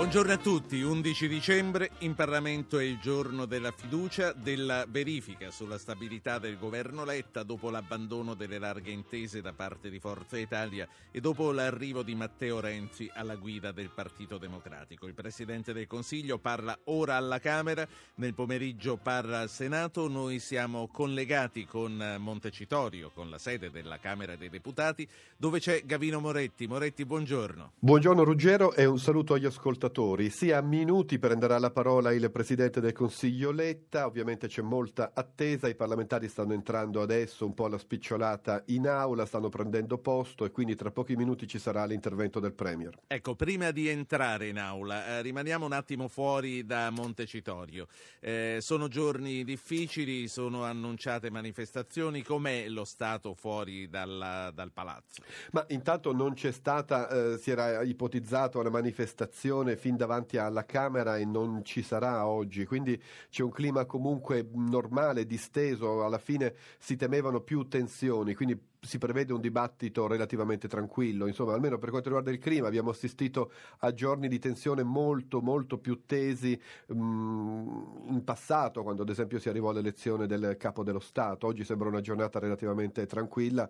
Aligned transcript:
Buongiorno 0.00 0.32
a 0.32 0.38
tutti, 0.38 0.80
11 0.80 1.28
dicembre, 1.28 1.90
in 1.98 2.14
Parlamento 2.14 2.78
è 2.78 2.84
il 2.84 2.98
giorno 3.00 3.44
della 3.44 3.70
fiducia, 3.70 4.32
della 4.32 4.86
verifica 4.88 5.50
sulla 5.50 5.76
stabilità 5.76 6.38
del 6.38 6.56
governo 6.58 7.04
Letta 7.04 7.42
dopo 7.42 7.68
l'abbandono 7.68 8.32
delle 8.32 8.58
larghe 8.58 8.92
intese 8.92 9.42
da 9.42 9.52
parte 9.52 9.90
di 9.90 10.00
Forza 10.00 10.38
Italia 10.38 10.88
e 11.10 11.20
dopo 11.20 11.52
l'arrivo 11.52 12.02
di 12.02 12.14
Matteo 12.14 12.60
Renzi 12.60 13.10
alla 13.12 13.36
guida 13.36 13.72
del 13.72 13.90
Partito 13.90 14.38
Democratico. 14.38 15.06
Il 15.06 15.12
Presidente 15.12 15.74
del 15.74 15.86
Consiglio 15.86 16.38
parla 16.38 16.76
ora 16.84 17.16
alla 17.16 17.38
Camera, 17.38 17.86
nel 18.14 18.32
pomeriggio 18.32 18.96
parla 18.96 19.40
al 19.40 19.50
Senato, 19.50 20.08
noi 20.08 20.38
siamo 20.38 20.88
collegati 20.88 21.66
con 21.66 22.16
Montecitorio, 22.18 23.10
con 23.10 23.28
la 23.28 23.38
sede 23.38 23.70
della 23.70 23.98
Camera 23.98 24.34
dei 24.34 24.48
Deputati, 24.48 25.06
dove 25.36 25.60
c'è 25.60 25.82
Gavino 25.84 26.20
Moretti. 26.20 26.66
Moretti, 26.66 27.04
buongiorno. 27.04 27.72
Buongiorno 27.78 28.24
Ruggero 28.24 28.72
e 28.72 28.86
un 28.86 28.98
saluto 28.98 29.34
agli 29.34 29.44
ascoltatori. 29.44 29.88
Si 30.30 30.52
ha 30.52 30.60
minuti 30.60 31.18
prenderà 31.18 31.58
la 31.58 31.70
parola 31.70 32.12
il 32.12 32.30
Presidente 32.30 32.80
del 32.80 32.92
Consiglio 32.92 33.50
Letta, 33.50 34.06
ovviamente 34.06 34.46
c'è 34.46 34.62
molta 34.62 35.10
attesa, 35.12 35.66
i 35.66 35.74
parlamentari 35.74 36.28
stanno 36.28 36.52
entrando 36.52 37.02
adesso 37.02 37.44
un 37.44 37.54
po' 37.54 37.64
alla 37.64 37.76
spicciolata 37.76 38.62
in 38.66 38.86
aula, 38.86 39.26
stanno 39.26 39.48
prendendo 39.48 39.98
posto 39.98 40.44
e 40.44 40.52
quindi 40.52 40.76
tra 40.76 40.92
pochi 40.92 41.16
minuti 41.16 41.48
ci 41.48 41.58
sarà 41.58 41.84
l'intervento 41.86 42.38
del 42.38 42.52
Premier. 42.52 42.96
Ecco, 43.08 43.34
prima 43.34 43.72
di 43.72 43.88
entrare 43.88 44.46
in 44.46 44.58
aula, 44.58 45.06
eh, 45.06 45.22
rimaniamo 45.22 45.66
un 45.66 45.72
attimo 45.72 46.06
fuori 46.06 46.64
da 46.64 46.90
Montecitorio. 46.90 47.88
Eh, 48.20 48.58
sono 48.60 48.86
giorni 48.86 49.42
difficili, 49.42 50.28
sono 50.28 50.62
annunciate 50.62 51.30
manifestazioni, 51.30 52.22
com'è 52.22 52.68
lo 52.68 52.84
stato 52.84 53.34
fuori 53.34 53.88
dalla- 53.88 54.52
dal 54.54 54.70
palazzo? 54.70 55.22
Ma 55.50 55.64
intanto 55.68 56.12
non 56.12 56.34
c'è 56.34 56.52
stata, 56.52 57.08
eh, 57.08 57.38
si 57.38 57.50
era 57.50 57.82
ipotizzato 57.82 58.60
una 58.60 58.70
manifestazione 58.70 59.78
fin 59.80 59.96
davanti 59.96 60.36
alla 60.36 60.66
Camera 60.66 61.16
e 61.16 61.24
non 61.24 61.64
ci 61.64 61.82
sarà 61.82 62.26
oggi, 62.26 62.66
quindi 62.66 63.02
c'è 63.30 63.42
un 63.42 63.50
clima 63.50 63.86
comunque 63.86 64.46
normale, 64.52 65.24
disteso, 65.24 66.04
alla 66.04 66.18
fine 66.18 66.54
si 66.78 66.96
temevano 66.96 67.40
più 67.40 67.66
tensioni, 67.66 68.34
quindi 68.34 68.69
si 68.80 68.96
prevede 68.98 69.32
un 69.32 69.40
dibattito 69.40 70.06
relativamente 70.06 70.66
tranquillo, 70.66 71.26
insomma 71.26 71.52
almeno 71.52 71.78
per 71.78 71.90
quanto 71.90 72.08
riguarda 72.08 72.30
il 72.30 72.38
clima 72.38 72.66
abbiamo 72.66 72.90
assistito 72.90 73.52
a 73.80 73.92
giorni 73.92 74.26
di 74.26 74.38
tensione 74.38 74.82
molto 74.82 75.42
molto 75.42 75.78
più 75.78 76.04
tesi 76.06 76.58
mm, 76.92 78.08
in 78.08 78.22
passato 78.24 78.82
quando 78.82 79.02
ad 79.02 79.10
esempio 79.10 79.38
si 79.38 79.50
arrivò 79.50 79.70
all'elezione 79.70 80.26
del 80.26 80.56
capo 80.58 80.82
dello 80.82 80.98
Stato, 80.98 81.46
oggi 81.46 81.62
sembra 81.62 81.88
una 81.88 82.00
giornata 82.00 82.38
relativamente 82.38 83.04
tranquilla, 83.06 83.68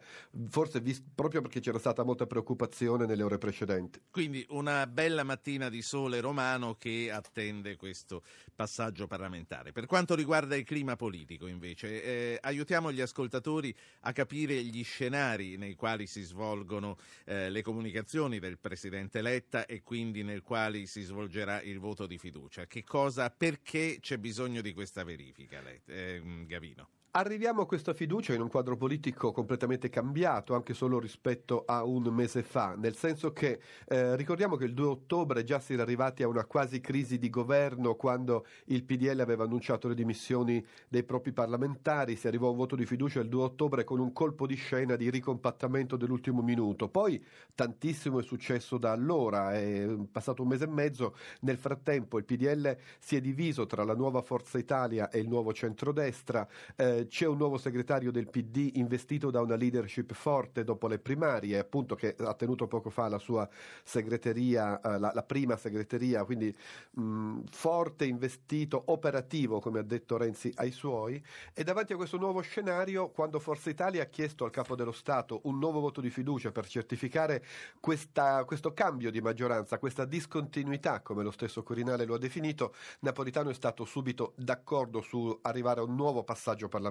forse 0.48 0.80
vis- 0.80 1.02
proprio 1.14 1.40
perché 1.40 1.58
c'era 1.58 1.78
stata 1.78 2.04
molta 2.04 2.26
preoccupazione 2.26 3.04
nelle 3.04 3.24
ore 3.24 3.38
precedenti. 3.38 4.00
Quindi 4.10 4.46
una 4.50 4.86
bella 4.86 5.24
mattina 5.24 5.68
di 5.68 5.82
sole 5.82 6.20
romano 6.20 6.76
che 6.78 7.10
attende 7.12 7.76
questo 7.76 8.22
passaggio 8.54 9.08
parlamentare. 9.08 9.72
Per 9.72 9.86
quanto 9.86 10.14
riguarda 10.14 10.54
il 10.54 10.64
clima 10.64 10.94
politico, 10.94 11.48
invece, 11.48 12.02
eh, 12.02 12.38
aiutiamo 12.40 12.92
gli 12.92 13.00
ascoltatori 13.00 13.74
a 14.00 14.12
capire 14.12 14.62
gli 14.62 14.84
scenari 14.84 14.98
nei 15.08 15.74
quali 15.74 16.06
si 16.06 16.22
svolgono 16.22 16.96
eh, 17.24 17.48
le 17.50 17.62
comunicazioni 17.62 18.38
del 18.38 18.58
Presidente 18.58 19.22
Letta 19.22 19.66
e 19.66 19.82
quindi 19.82 20.22
nel 20.22 20.42
quali 20.42 20.86
si 20.86 21.02
svolgerà 21.02 21.62
il 21.62 21.78
voto 21.78 22.06
di 22.06 22.18
fiducia. 22.18 22.66
Che 22.66 22.84
cosa, 22.84 23.30
perché 23.30 23.98
c'è 24.00 24.18
bisogno 24.18 24.60
di 24.60 24.72
questa 24.72 25.04
verifica, 25.04 25.60
Let- 25.60 25.88
eh, 25.88 26.44
Gavino? 26.46 26.88
Arriviamo 27.12 27.62
a 27.62 27.66
questa 27.66 27.92
fiducia 27.92 28.34
in 28.34 28.40
un 28.40 28.48
quadro 28.48 28.76
politico 28.76 29.32
completamente 29.32 29.88
cambiato, 29.88 30.54
anche 30.54 30.74
solo 30.74 31.00
rispetto 31.00 31.64
a 31.66 31.82
un 31.82 32.04
mese 32.04 32.44
fa, 32.44 32.76
nel 32.76 32.94
senso 32.94 33.32
che 33.32 33.58
eh, 33.88 34.14
ricordiamo 34.14 34.54
che 34.54 34.66
il 34.66 34.74
2 34.74 34.86
ottobre 34.86 35.42
già 35.42 35.58
si 35.58 35.72
era 35.72 35.82
arrivati 35.82 36.22
a 36.22 36.28
una 36.28 36.44
quasi 36.44 36.80
crisi 36.80 37.18
di 37.18 37.28
governo 37.28 37.96
quando 37.96 38.46
il 38.66 38.84
PDL 38.84 39.18
aveva 39.18 39.42
annunciato 39.42 39.88
le 39.88 39.96
dimissioni 39.96 40.64
dei 40.86 41.02
propri 41.02 41.32
parlamentari, 41.32 42.14
si 42.14 42.28
arrivò 42.28 42.46
a 42.46 42.50
un 42.52 42.58
voto 42.58 42.76
di 42.76 42.86
fiducia 42.86 43.18
il 43.18 43.28
2 43.28 43.42
ottobre 43.42 43.82
con 43.82 43.98
un 43.98 44.12
colpo 44.12 44.46
di 44.46 44.54
scena 44.54 44.94
di 44.94 45.10
ricompattamento 45.10 45.96
dell'ultimo 45.96 46.42
minuto. 46.42 46.88
Poi 46.88 47.20
tantissimo 47.56 48.20
è 48.20 48.22
successo 48.22 48.78
da 48.78 48.92
allora, 48.92 49.52
è 49.52 49.84
passato 50.12 50.42
un 50.42 50.48
mese 50.48 50.62
e 50.62 50.68
mezzo, 50.68 51.16
nel 51.40 51.58
frattempo 51.58 52.18
il 52.18 52.24
PDL 52.24 52.76
si 53.00 53.16
è 53.16 53.20
diviso 53.20 53.66
tra 53.66 53.82
la 53.82 53.96
nuova 53.96 54.22
Forza 54.22 54.58
Italia 54.58 55.10
e 55.10 55.18
il 55.18 55.26
nuovo 55.26 55.52
centrodestra. 55.52 56.46
Eh, 56.76 56.98
c'è 57.06 57.26
un 57.26 57.36
nuovo 57.36 57.58
segretario 57.58 58.10
del 58.10 58.28
PD 58.28 58.72
investito 58.74 59.30
da 59.30 59.40
una 59.40 59.56
leadership 59.56 60.12
forte 60.12 60.64
dopo 60.64 60.88
le 60.88 60.98
primarie, 60.98 61.58
appunto 61.58 61.94
che 61.94 62.14
ha 62.18 62.34
tenuto 62.34 62.66
poco 62.66 62.90
fa 62.90 63.08
la 63.08 63.18
sua 63.18 63.48
segreteria, 63.82 64.80
eh, 64.80 64.98
la, 64.98 65.12
la 65.14 65.22
prima 65.22 65.56
segreteria, 65.56 66.24
quindi 66.24 66.54
mh, 66.92 67.40
forte, 67.50 68.04
investito, 68.04 68.82
operativo, 68.86 69.60
come 69.60 69.78
ha 69.78 69.82
detto 69.82 70.16
Renzi 70.16 70.52
ai 70.56 70.70
suoi. 70.70 71.22
E 71.54 71.64
davanti 71.64 71.92
a 71.92 71.96
questo 71.96 72.18
nuovo 72.18 72.40
scenario, 72.40 73.10
quando 73.10 73.38
Forza 73.38 73.70
Italia 73.70 74.02
ha 74.02 74.06
chiesto 74.06 74.44
al 74.44 74.50
capo 74.50 74.76
dello 74.76 74.92
Stato 74.92 75.40
un 75.44 75.58
nuovo 75.58 75.80
voto 75.80 76.00
di 76.00 76.10
fiducia 76.10 76.52
per 76.52 76.66
certificare 76.66 77.44
questa- 77.80 78.44
questo 78.44 78.72
cambio 78.72 79.10
di 79.10 79.20
maggioranza, 79.20 79.78
questa 79.78 80.04
discontinuità, 80.04 81.00
come 81.00 81.22
lo 81.22 81.30
stesso 81.30 81.62
Quirinale 81.62 82.04
lo 82.04 82.14
ha 82.14 82.18
definito, 82.18 82.74
Napolitano 83.00 83.50
è 83.50 83.54
stato 83.54 83.84
subito 83.84 84.32
d'accordo 84.36 85.00
su 85.00 85.38
arrivare 85.42 85.80
a 85.80 85.84
un 85.84 85.94
nuovo 85.94 86.22
passaggio 86.24 86.68
parlamentare. 86.68 86.89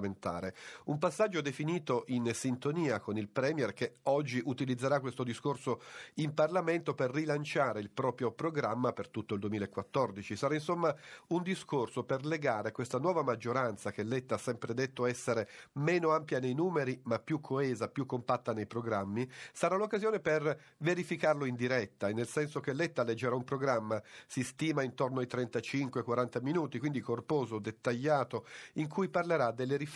Un 0.84 0.98
passaggio 0.98 1.40
definito 1.40 2.04
in 2.08 2.32
sintonia 2.34 3.00
con 3.00 3.18
il 3.18 3.28
Premier 3.28 3.72
che 3.72 3.96
oggi 4.04 4.40
utilizzerà 4.44 5.00
questo 5.00 5.22
discorso 5.22 5.82
in 6.14 6.34
Parlamento 6.34 6.94
per 6.94 7.10
rilanciare 7.10 7.80
il 7.80 7.90
proprio 7.90 8.32
programma 8.32 8.92
per 8.92 9.08
tutto 9.08 9.34
il 9.34 9.40
2014. 9.40 10.36
Sarà 10.36 10.54
insomma 10.54 10.94
un 11.28 11.42
discorso 11.42 12.04
per 12.04 12.24
legare 12.24 12.72
questa 12.72 12.98
nuova 12.98 13.22
maggioranza 13.22 13.90
che 13.90 14.02
Letta 14.02 14.36
ha 14.36 14.38
sempre 14.38 14.74
detto 14.74 15.06
essere 15.06 15.48
meno 15.72 16.10
ampia 16.10 16.40
nei 16.40 16.54
numeri 16.54 17.00
ma 17.04 17.18
più 17.18 17.40
coesa, 17.40 17.88
più 17.88 18.06
compatta 18.06 18.52
nei 18.52 18.66
programmi, 18.66 19.28
sarà 19.52 19.76
l'occasione 19.76 20.20
per 20.20 20.58
verificarlo 20.78 21.44
in 21.44 21.54
diretta, 21.54 22.08
nel 22.08 22.26
senso 22.26 22.60
che 22.60 22.72
Letta 22.72 23.02
leggerà 23.02 23.34
un 23.34 23.44
programma, 23.44 24.00
si 24.26 24.42
stima 24.42 24.82
intorno 24.82 25.20
ai 25.20 25.26
35-40 25.26 26.42
minuti, 26.42 26.78
quindi 26.78 27.00
corposo, 27.00 27.58
dettagliato, 27.58 28.46
in 28.74 28.88
cui 28.88 29.08
parlerà 29.08 29.50
delle 29.50 29.76
riforme 29.76 29.88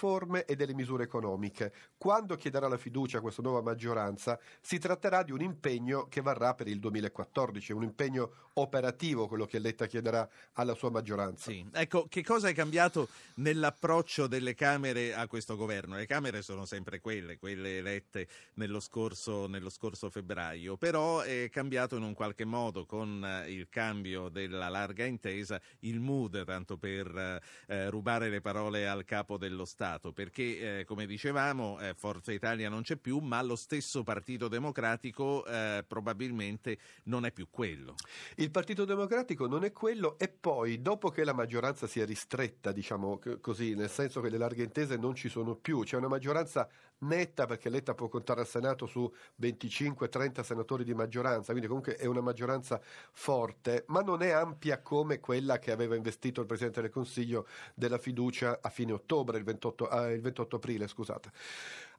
e 0.47 0.57
delle 0.57 0.75
misure 0.75 1.05
economiche. 1.05 1.73
Quando 1.97 2.37
chiederà 2.37 2.69
la 2.69 2.77
fiducia 2.77 3.19
a 3.19 3.21
questa 3.21 3.43
nuova 3.43 3.63
maggioranza, 3.63 4.39
si 4.61 4.79
tratterà 4.79 5.23
di 5.23 5.33
un 5.33 5.41
impegno 5.41 6.07
che 6.09 6.21
varrà 6.21 6.55
per 6.55 6.69
il 6.69 6.81
2014, 6.81 7.73
un 7.73 7.85
impegno 7.85 8.33
operativo, 8.55 9.27
quello 9.27 9.47
che 9.47 9.59
Letta 9.59 9.87
chiederà 9.87 10.29
alla 10.55 10.75
sua 10.75 10.91
maggioranza. 10.91 11.51
Sì, 11.51 11.67
ecco, 11.73 12.07
che 12.09 12.23
cosa 12.23 12.49
è 12.49 12.55
cambiato 12.55 13.09
nell'approccio 13.37 14.27
delle 14.27 14.55
Camere 14.55 15.15
a 15.15 15.27
questo 15.27 15.57
governo? 15.57 15.97
Le 15.97 16.07
Camere 16.07 16.43
sono 16.43 16.65
sempre 16.67 17.01
quelle, 17.01 17.39
quelle 17.39 17.79
elette 17.79 18.29
nello 18.55 18.81
scorso, 18.81 19.47
nello 19.47 19.71
scorso 19.71 20.11
febbraio, 20.11 20.77
però 20.77 21.21
è 21.21 21.49
cambiato 21.51 21.97
in 21.97 22.03
un 22.03 22.15
qualche 22.15 22.45
modo 22.45 22.85
con 22.87 23.25
eh, 23.25 23.51
il 23.51 23.69
cambio 23.69 24.29
della 24.29 24.69
larga 24.69 25.05
intesa 25.05 25.61
il 25.81 26.01
mood, 26.01 26.45
tanto 26.45 26.77
per 26.77 27.41
eh, 27.67 27.91
rubare 27.91 28.29
le 28.29 28.41
parole 28.41 28.89
al 28.89 29.05
capo 29.05 29.37
dello 29.37 29.65
Stato, 29.65 29.84
perché 30.13 30.81
eh, 30.81 30.85
come 30.85 31.07
dicevamo 31.07 31.79
eh, 31.79 31.95
Forza 31.95 32.33
Italia 32.33 32.69
non 32.69 32.83
c'è 32.83 32.97
più, 32.97 33.19
ma 33.19 33.43
lo 33.43 33.57
stesso 33.57 34.03
Partito 34.03 34.49
Democratico 34.49 35.45
eh, 35.45 35.85
probabilmente 35.87 36.79
non 37.05 37.27
è 37.27 37.33
più 37.33 37.49
quello. 37.51 37.95
Il 38.37 38.51
Partito 38.51 38.85
Democratico 38.85 39.47
non 39.47 39.65
è 39.65 39.73
quello 39.73 40.19
e 40.19 40.29
poi, 40.29 40.81
dopo 40.81 41.11
che 41.11 41.25
la 41.25 41.35
maggioranza 41.35 41.87
si 41.87 42.01
è 42.01 42.07
ristretta, 42.07 42.73
diciamo 42.73 43.21
così, 43.41 43.75
nel 43.75 43.91
senso 43.91 44.21
che 44.21 44.31
le 44.31 44.39
larghe 44.39 44.63
intese 44.63 44.97
non 44.97 45.15
ci 45.15 45.29
sono 45.29 45.55
più, 45.55 45.83
c'è 45.83 45.97
una 45.97 46.09
maggioranza 46.09 46.69
netta 46.99 47.47
perché 47.47 47.69
Letta 47.69 47.95
può 47.95 48.09
contare 48.09 48.41
al 48.41 48.47
Senato 48.47 48.87
su 48.87 49.13
25-30 49.41 50.43
senatori 50.43 50.85
di 50.85 50.95
maggioranza, 50.95 51.51
quindi 51.51 51.67
comunque 51.67 51.97
è 51.97 52.07
una 52.07 52.21
maggioranza 52.21 52.81
forte, 53.13 53.85
ma 53.89 54.01
non 54.01 54.23
è 54.23 54.31
ampia 54.31 54.81
come 54.81 55.21
quella 55.21 55.59
che 55.59 55.71
aveva 55.71 55.95
investito 55.97 56.41
il 56.41 56.47
Presidente 56.47 56.81
del 56.81 56.91
Consiglio 56.91 57.47
della 57.75 57.99
fiducia 57.99 58.59
a 58.61 58.69
fine 58.69 58.93
ottobre, 58.93 59.39
il 59.39 59.45
28, 59.45 59.91
eh, 59.91 60.13
il 60.15 60.21
28 60.21 60.57
aprile, 60.57 60.89
scusate. 60.89 61.31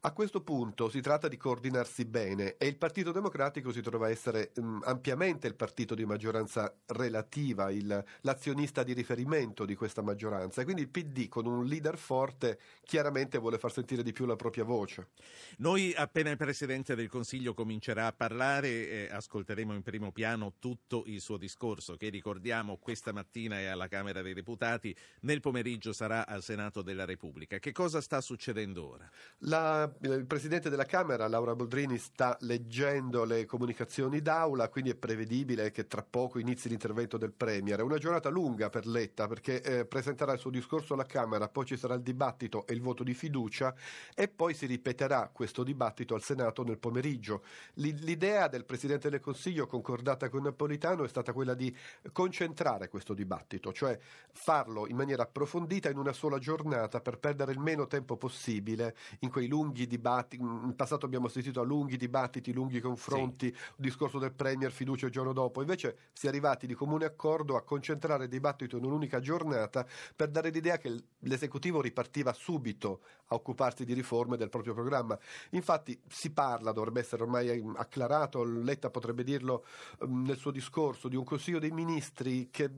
A 0.06 0.12
questo 0.12 0.40
punto 0.40 0.88
si 0.88 1.00
tratta 1.00 1.26
di 1.26 1.36
coordinarsi 1.36 2.04
bene 2.04 2.56
e 2.58 2.68
il 2.68 2.76
Partito 2.76 3.10
Democratico 3.10 3.72
si 3.72 3.80
trova 3.80 4.06
a 4.06 4.10
essere 4.10 4.52
mh, 4.54 4.82
ampiamente 4.84 5.48
il 5.48 5.56
partito 5.56 5.96
di 5.96 6.04
maggioranza 6.04 6.72
relativa, 6.86 7.72
il, 7.72 8.04
l'azionista 8.20 8.84
di 8.84 8.92
riferimento 8.92 9.64
di 9.64 9.74
questa 9.74 10.02
maggioranza 10.02 10.60
e 10.60 10.64
quindi 10.64 10.82
il 10.82 10.90
PD 10.90 11.26
con 11.26 11.44
un 11.46 11.64
leader 11.64 11.98
forte 11.98 12.60
chiaramente 12.84 13.38
vuole 13.38 13.58
far 13.58 13.72
sentire 13.72 14.04
di 14.04 14.12
più 14.12 14.26
la 14.26 14.36
propria 14.36 14.62
voce. 14.62 15.08
Noi 15.56 15.92
appena 15.96 16.30
il 16.30 16.36
Presidente 16.36 16.94
del 16.94 17.08
Consiglio 17.08 17.52
comincerà 17.52 18.06
a 18.06 18.12
parlare 18.12 18.68
eh, 18.68 19.08
ascolteremo 19.10 19.74
in 19.74 19.82
primo 19.82 20.12
piano 20.12 20.54
tutto 20.60 21.02
il 21.06 21.20
suo 21.20 21.36
discorso 21.36 21.96
che 21.96 22.10
ricordiamo 22.10 22.76
questa 22.76 23.12
mattina 23.12 23.58
è 23.58 23.64
alla 23.64 23.88
Camera 23.88 24.22
dei 24.22 24.34
Deputati, 24.34 24.96
nel 25.22 25.40
pomeriggio 25.40 25.92
sarà 25.92 26.28
al 26.28 26.44
Senato 26.44 26.82
della 26.82 27.04
Repubblica. 27.04 27.58
Che 27.58 27.72
cosa 27.72 28.00
sta 28.00 28.20
succedendo 28.20 28.88
ora? 28.88 29.10
La 29.38 29.94
il 30.02 30.26
Presidente 30.26 30.68
della 30.68 30.84
Camera, 30.84 31.26
Laura 31.26 31.54
Boldrini, 31.54 31.96
sta 31.96 32.36
leggendo 32.40 33.24
le 33.24 33.46
comunicazioni 33.46 34.20
d'aula, 34.20 34.68
quindi 34.68 34.90
è 34.90 34.94
prevedibile 34.94 35.70
che 35.70 35.86
tra 35.86 36.04
poco 36.08 36.38
inizi 36.38 36.68
l'intervento 36.68 37.16
del 37.16 37.32
Premier. 37.32 37.78
È 37.78 37.82
una 37.82 37.96
giornata 37.96 38.28
lunga 38.28 38.68
per 38.68 38.86
Letta 38.86 39.26
perché 39.26 39.62
eh, 39.62 39.84
presenterà 39.86 40.32
il 40.32 40.38
suo 40.38 40.50
discorso 40.50 40.94
alla 40.94 41.04
Camera, 41.04 41.48
poi 41.48 41.64
ci 41.64 41.76
sarà 41.76 41.94
il 41.94 42.02
dibattito 42.02 42.66
e 42.66 42.74
il 42.74 42.82
voto 42.82 43.02
di 43.04 43.14
fiducia 43.14 43.74
e 44.14 44.28
poi 44.28 44.54
si 44.54 44.66
ripeterà 44.66 45.30
questo 45.32 45.62
dibattito 45.62 46.14
al 46.14 46.22
Senato 46.22 46.62
nel 46.62 46.78
pomeriggio. 46.78 47.42
L'idea 47.74 48.48
del 48.48 48.64
Presidente 48.64 49.08
del 49.08 49.20
Consiglio, 49.20 49.66
concordata 49.66 50.28
con 50.28 50.42
Napolitano, 50.42 51.04
è 51.04 51.08
stata 51.08 51.32
quella 51.32 51.54
di 51.54 51.74
concentrare 52.12 52.88
questo 52.88 53.14
dibattito, 53.14 53.72
cioè 53.72 53.98
farlo 54.32 54.86
in 54.86 54.96
maniera 54.96 55.22
approfondita 55.22 55.88
in 55.88 55.96
una 55.96 56.12
sola 56.12 56.38
giornata 56.38 57.00
per 57.00 57.18
perdere 57.18 57.52
il 57.52 57.60
meno 57.60 57.86
tempo 57.86 58.16
possibile 58.16 58.94
in 59.20 59.30
quei 59.30 59.46
lunghi 59.46 59.75
dibattiti, 59.84 60.40
in 60.40 60.74
passato 60.76 61.04
abbiamo 61.04 61.26
assistito 61.26 61.60
a 61.60 61.64
lunghi 61.64 61.96
dibattiti, 61.96 62.52
lunghi 62.52 62.80
confronti, 62.80 63.52
sì. 63.52 63.72
discorso 63.76 64.20
del 64.20 64.32
Premier, 64.32 64.70
fiducia 64.70 65.06
il 65.06 65.12
giorno 65.12 65.32
dopo, 65.32 65.60
invece 65.60 65.96
si 66.12 66.26
è 66.26 66.28
arrivati 66.28 66.68
di 66.68 66.74
comune 66.74 67.04
accordo 67.04 67.56
a 67.56 67.62
concentrare 67.62 68.24
il 68.24 68.30
dibattito 68.30 68.76
in 68.76 68.84
un'unica 68.84 69.18
giornata 69.20 69.84
per 70.14 70.30
dare 70.30 70.50
l'idea 70.50 70.78
che 70.78 70.94
l'esecutivo 71.18 71.80
ripartiva 71.80 72.32
subito 72.32 73.00
a 73.26 73.34
occuparsi 73.34 73.84
di 73.84 73.92
riforme 73.92 74.36
del 74.36 74.48
proprio 74.48 74.72
programma. 74.72 75.18
Infatti 75.50 76.00
si 76.08 76.30
parla, 76.30 76.72
dovrebbe 76.72 77.00
essere 77.00 77.22
ormai 77.22 77.62
acclarato, 77.76 78.44
Letta 78.44 78.90
potrebbe 78.90 79.24
dirlo 79.24 79.64
um, 80.00 80.22
nel 80.22 80.36
suo 80.36 80.50
discorso, 80.50 81.08
di 81.08 81.16
un 81.16 81.24
Consiglio 81.24 81.58
dei 81.58 81.70
Ministri 81.70 82.48
che 82.50 82.70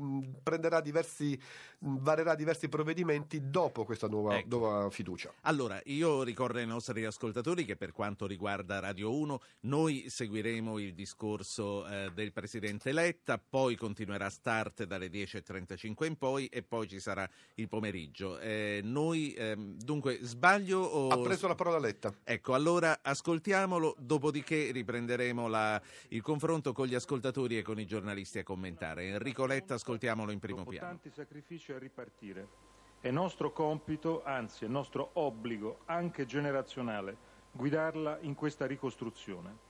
prenderà 0.42 0.80
diversi, 0.80 1.38
varerà 1.80 2.34
diversi 2.34 2.68
provvedimenti 2.68 3.50
dopo 3.50 3.84
questa 3.84 4.08
nuova, 4.08 4.38
ecco. 4.38 4.56
nuova 4.56 4.90
fiducia. 4.90 5.32
Allora, 5.42 5.80
io 5.84 6.22
ricordo 6.22 6.58
ai 6.58 6.66
nostri 6.66 6.87
nostri 6.88 7.04
ascoltatori 7.04 7.64
che 7.64 7.76
per 7.76 7.92
quanto 7.92 8.26
riguarda 8.26 8.78
Radio 8.78 9.14
1 9.14 9.40
noi 9.60 10.08
seguiremo 10.08 10.78
il 10.78 10.94
discorso 10.94 11.86
eh, 11.86 12.10
del 12.14 12.32
Presidente 12.32 12.92
Letta, 12.92 13.38
poi 13.38 13.76
continuerà 13.76 14.30
Start 14.30 14.84
dalle 14.84 15.08
10.35 15.08 16.06
in 16.06 16.16
poi 16.16 16.46
e 16.46 16.62
poi 16.62 16.88
ci 16.88 16.98
sarà 17.00 17.28
il 17.54 17.68
pomeriggio. 17.68 18.38
Eh, 18.38 18.80
noi, 18.82 19.34
ehm, 19.34 19.76
dunque, 19.76 20.18
sbaglio 20.22 20.80
o... 20.80 21.08
Ha 21.08 21.20
preso 21.20 21.46
la 21.46 21.54
parola 21.54 21.78
Letta. 21.78 22.14
Ecco, 22.24 22.54
allora 22.54 23.00
ascoltiamolo, 23.02 23.94
dopodiché 23.98 24.70
riprenderemo 24.70 25.46
la, 25.48 25.80
il 26.08 26.22
confronto 26.22 26.72
con 26.72 26.86
gli 26.86 26.94
ascoltatori 26.94 27.58
e 27.58 27.62
con 27.62 27.78
i 27.78 27.86
giornalisti 27.86 28.38
a 28.38 28.42
commentare. 28.44 29.08
Enrico 29.08 29.44
Letta, 29.46 29.74
ascoltiamolo 29.74 30.30
in 30.30 30.38
primo 30.38 30.58
Dopo 30.58 30.70
piano. 30.70 30.86
tanti 30.86 31.10
sacrifici 31.10 31.72
a 31.72 31.78
ripartire. 31.78 32.67
È 33.00 33.12
nostro 33.12 33.52
compito, 33.52 34.22
anzi 34.24 34.64
è 34.64 34.68
nostro 34.68 35.10
obbligo, 35.12 35.78
anche 35.84 36.26
generazionale, 36.26 37.16
guidarla 37.52 38.18
in 38.22 38.34
questa 38.34 38.66
ricostruzione. 38.66 39.66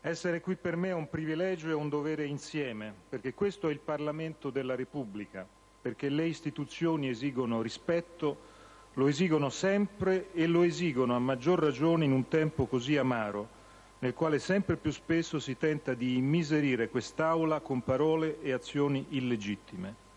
Essere 0.00 0.40
qui 0.40 0.54
per 0.54 0.76
me 0.76 0.90
è 0.90 0.94
un 0.94 1.08
privilegio 1.08 1.70
e 1.70 1.72
un 1.72 1.88
dovere 1.88 2.24
insieme, 2.24 2.94
perché 3.08 3.34
questo 3.34 3.68
è 3.68 3.72
il 3.72 3.80
Parlamento 3.80 4.50
della 4.50 4.76
Repubblica, 4.76 5.44
perché 5.80 6.08
le 6.08 6.26
istituzioni 6.26 7.08
esigono 7.08 7.62
rispetto, 7.62 8.50
lo 8.94 9.08
esigono 9.08 9.48
sempre 9.48 10.32
e 10.32 10.46
lo 10.46 10.62
esigono 10.62 11.16
a 11.16 11.18
maggior 11.18 11.58
ragione 11.58 12.04
in 12.04 12.12
un 12.12 12.28
tempo 12.28 12.66
così 12.66 12.96
amaro, 12.96 13.60
nel 13.98 14.14
quale 14.14 14.38
sempre 14.38 14.76
più 14.76 14.92
spesso 14.92 15.40
si 15.40 15.56
tenta 15.56 15.94
di 15.94 16.16
immiserire 16.16 16.88
quest'Aula 16.88 17.58
con 17.58 17.82
parole 17.82 18.40
e 18.40 18.52
azioni 18.52 19.06
illegittime. 19.10 20.10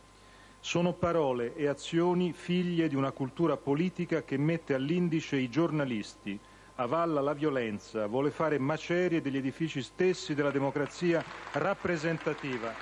Sono 0.66 0.94
parole 0.94 1.54
e 1.56 1.68
azioni 1.68 2.34
figlie 2.34 2.88
di 2.88 2.96
una 2.96 3.12
cultura 3.12 3.56
politica 3.56 4.24
che 4.24 4.36
mette 4.36 4.74
all'indice 4.74 5.36
i 5.36 5.48
giornalisti, 5.48 6.40
avalla 6.78 7.22
la 7.22 7.34
violenza, 7.34 8.08
vuole 8.08 8.32
fare 8.32 8.58
macerie 8.58 9.22
degli 9.22 9.38
edifici 9.38 9.84
stessi 9.84 10.34
della 10.34 10.50
democrazia 10.50 11.24
rappresentativa. 11.52 12.74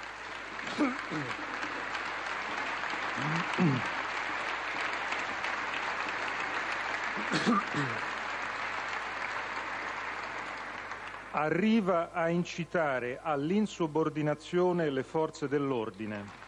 Arriva 11.32 12.14
a 12.14 12.30
incitare 12.30 13.20
all'insubordinazione 13.22 14.90
le 14.90 15.04
forze 15.04 15.50
dell'ordine. 15.50 16.43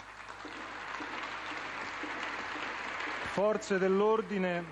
Forze 3.36 3.78
dell'ordine, 3.78 4.64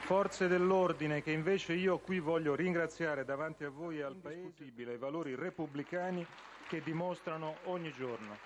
forze 0.00 0.48
dell'ordine 0.48 1.22
che 1.22 1.30
invece 1.30 1.72
io 1.72 1.98
qui 1.98 2.18
voglio 2.18 2.54
ringraziare 2.54 3.24
davanti 3.24 3.64
a 3.64 3.70
voi 3.70 4.00
e 4.00 4.02
al 4.02 4.16
Paese 4.16 4.64
i 4.64 4.96
valori 4.98 5.34
repubblicani 5.34 6.26
che 6.68 6.82
dimostrano 6.82 7.56
ogni 7.64 7.90
giorno. 7.90 8.36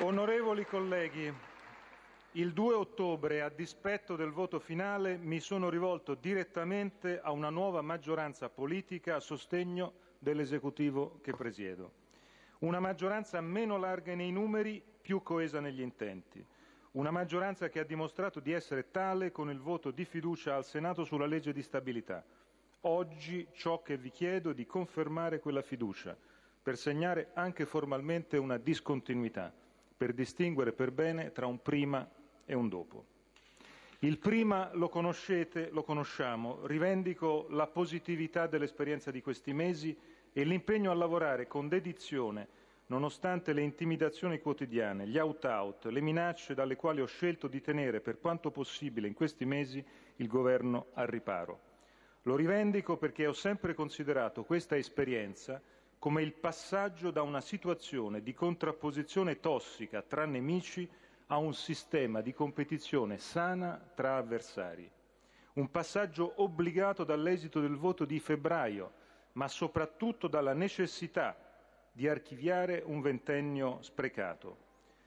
Onorevoli 0.00 0.64
colleghi, 0.64 1.32
il 2.32 2.52
2 2.52 2.74
ottobre, 2.74 3.42
a 3.42 3.50
dispetto 3.50 4.16
del 4.16 4.30
voto 4.30 4.58
finale, 4.58 5.16
mi 5.16 5.38
sono 5.38 5.68
rivolto 5.68 6.14
direttamente 6.14 7.20
a 7.20 7.30
una 7.30 7.50
nuova 7.50 7.82
maggioranza 7.82 8.48
politica 8.48 9.16
a 9.16 9.20
sostegno 9.20 9.92
dell'esecutivo 10.18 11.20
che 11.22 11.34
presiedo. 11.34 11.92
Una 12.60 12.80
maggioranza 12.80 13.40
meno 13.40 13.76
larga 13.76 14.14
nei 14.14 14.32
numeri, 14.32 14.82
più 15.00 15.22
coesa 15.22 15.60
negli 15.60 15.82
intenti. 15.82 16.44
Una 16.92 17.10
maggioranza 17.10 17.68
che 17.68 17.78
ha 17.78 17.84
dimostrato 17.84 18.40
di 18.40 18.50
essere 18.50 18.90
tale 18.90 19.30
con 19.30 19.50
il 19.50 19.60
voto 19.60 19.90
di 19.90 20.04
fiducia 20.04 20.56
al 20.56 20.64
Senato 20.64 21.04
sulla 21.04 21.26
legge 21.26 21.52
di 21.52 21.62
stabilità. 21.62 22.24
Oggi 22.82 23.46
ciò 23.52 23.82
che 23.82 23.96
vi 23.98 24.10
chiedo 24.10 24.50
è 24.50 24.54
di 24.54 24.66
confermare 24.66 25.38
quella 25.38 25.62
fiducia, 25.62 26.16
per 26.62 26.76
segnare 26.76 27.30
anche 27.34 27.66
formalmente 27.66 28.36
una 28.36 28.56
discontinuità 28.56 29.52
per 30.02 30.14
distinguere 30.14 30.72
per 30.72 30.90
bene 30.90 31.30
tra 31.30 31.46
un 31.46 31.62
prima 31.62 32.10
e 32.44 32.54
un 32.54 32.68
dopo. 32.68 33.04
Il 34.00 34.18
prima 34.18 34.68
lo 34.72 34.88
conoscete, 34.88 35.68
lo 35.70 35.84
conosciamo, 35.84 36.66
rivendico 36.66 37.46
la 37.50 37.68
positività 37.68 38.48
dell'esperienza 38.48 39.12
di 39.12 39.22
questi 39.22 39.52
mesi 39.52 39.96
e 40.32 40.42
l'impegno 40.42 40.90
a 40.90 40.94
lavorare 40.94 41.46
con 41.46 41.68
dedizione, 41.68 42.48
nonostante 42.86 43.52
le 43.52 43.60
intimidazioni 43.60 44.40
quotidiane, 44.40 45.06
gli 45.06 45.18
out-out, 45.18 45.84
le 45.84 46.00
minacce 46.00 46.54
dalle 46.54 46.74
quali 46.74 47.00
ho 47.00 47.06
scelto 47.06 47.46
di 47.46 47.60
tenere 47.60 48.00
per 48.00 48.18
quanto 48.18 48.50
possibile 48.50 49.06
in 49.06 49.14
questi 49.14 49.44
mesi 49.44 49.84
il 50.16 50.26
governo 50.26 50.86
al 50.94 51.06
riparo. 51.06 51.60
Lo 52.22 52.34
rivendico 52.34 52.96
perché 52.96 53.28
ho 53.28 53.32
sempre 53.32 53.72
considerato 53.72 54.42
questa 54.42 54.76
esperienza 54.76 55.62
come 56.02 56.22
il 56.22 56.32
passaggio 56.32 57.12
da 57.12 57.22
una 57.22 57.40
situazione 57.40 58.22
di 58.24 58.34
contrapposizione 58.34 59.38
tossica 59.38 60.02
tra 60.02 60.24
nemici 60.26 60.90
a 61.28 61.36
un 61.36 61.54
sistema 61.54 62.20
di 62.20 62.34
competizione 62.34 63.18
sana 63.18 63.80
tra 63.94 64.16
avversari. 64.16 64.90
un 65.54 65.70
passaggio 65.70 66.32
obbligato 66.42 67.04
dall'esito 67.04 67.60
del 67.60 67.76
voto 67.76 68.04
di 68.04 68.18
febbraio, 68.18 68.92
ma 69.34 69.46
soprattutto 69.46 70.26
dalla 70.26 70.54
necessità 70.54 71.36
di 71.92 72.08
archiviare 72.08 72.82
un 72.84 73.00
ventennio 73.00 73.78
sprecato. 73.82 74.56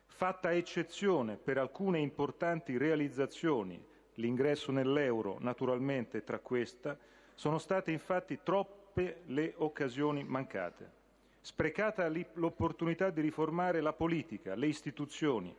Fatta 0.05 0.53
eccezione 0.53 1.35
per 1.35 1.57
alcune 1.57 1.99
importanti 1.99 2.77
realizzazioni, 2.77 3.85
l'ingresso 4.13 4.71
nell'euro 4.71 5.39
naturalmente 5.41 6.23
tra 6.23 6.39
queste, 6.39 6.97
sono 7.33 7.57
state 7.57 7.91
infatti 7.91 8.39
troppe 8.95 9.23
le 9.25 9.53
occasioni 9.57 10.23
mancate. 10.23 11.03
Sprecata 11.41 12.09
l'opportunità 12.33 13.09
di 13.09 13.19
riformare 13.19 13.81
la 13.81 13.91
politica, 13.91 14.55
le 14.55 14.67
istituzioni, 14.67 15.53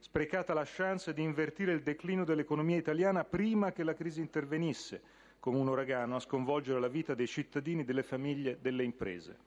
sprecata 0.00 0.52
la 0.54 0.64
chance 0.66 1.14
di 1.14 1.22
invertire 1.22 1.72
il 1.72 1.82
declino 1.82 2.24
dell'economia 2.24 2.76
italiana 2.76 3.22
prima 3.22 3.70
che 3.70 3.84
la 3.84 3.94
crisi 3.94 4.20
intervenisse 4.20 5.00
come 5.38 5.58
un 5.58 5.68
uragano 5.68 6.16
a 6.16 6.20
sconvolgere 6.20 6.80
la 6.80 6.88
vita 6.88 7.14
dei 7.14 7.28
cittadini, 7.28 7.84
delle 7.84 8.02
famiglie, 8.02 8.58
delle 8.60 8.82
imprese. 8.82 9.38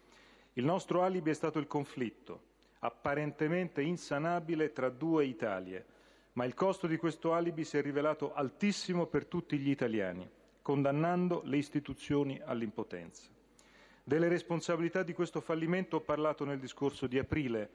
Il 0.53 0.63
nostro 0.63 1.03
alibi 1.03 1.29
è 1.29 1.33
stato 1.33 1.59
il 1.59 1.67
conflitto, 1.67 2.41
apparentemente 2.79 3.81
insanabile 3.81 4.71
tra 4.71 4.89
due 4.89 5.25
Italie, 5.25 5.85
ma 6.33 6.45
il 6.45 6.53
costo 6.53 6.87
di 6.87 6.95
questo 6.97 7.33
alibi 7.33 7.65
si 7.65 7.77
è 7.77 7.81
rivelato 7.81 8.33
altissimo 8.33 9.05
per 9.05 9.25
tutti 9.25 9.57
gli 9.59 9.69
italiani, 9.69 10.27
condannando 10.63 11.41
le 11.43 11.57
istituzioni 11.57 12.41
all'impotenza. 12.43 13.32
Delle 14.05 14.27
responsabilità 14.27 15.01
di 15.01 15.13
questo 15.13 15.39
fallimento 15.39 15.95
ho 15.95 16.01
parlato 16.01 16.43
nel 16.43 16.59
discorso 16.59 17.07
di 17.07 17.17
aprile. 17.17 17.69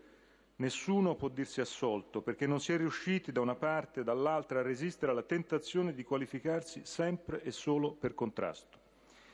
Nessuno 0.56 1.14
può 1.14 1.28
dirsi 1.28 1.62
assolto 1.62 2.20
perché 2.20 2.46
non 2.46 2.60
si 2.60 2.70
è 2.70 2.76
riusciti 2.76 3.32
da 3.32 3.40
una 3.40 3.54
parte 3.54 4.00
e 4.00 4.04
dall'altra 4.04 4.58
a 4.58 4.62
resistere 4.62 5.10
alla 5.10 5.22
tentazione 5.22 5.94
di 5.94 6.04
qualificarsi 6.04 6.82
sempre 6.84 7.42
e 7.42 7.50
solo 7.50 7.92
per 7.92 8.12
contrasto, 8.12 8.78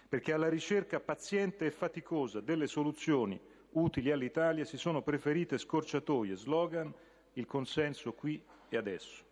perché 0.09 0.33
alla 0.33 0.49
ricerca 0.49 1.01
paziente 1.01 1.67
e 1.67 1.73
faticosa 1.73 2.41
delle 2.41 2.69
soluzioni 2.69 3.41
utili 3.73 4.13
all'Italia 4.13 4.65
si 4.65 4.77
sono 4.77 5.03
preferite 5.03 5.59
scorciatoie, 5.59 6.37
slogan, 6.37 6.95
il 7.33 7.47
consenso 7.47 8.13
qui 8.13 8.41
e 8.69 8.77
adesso. 8.77 9.25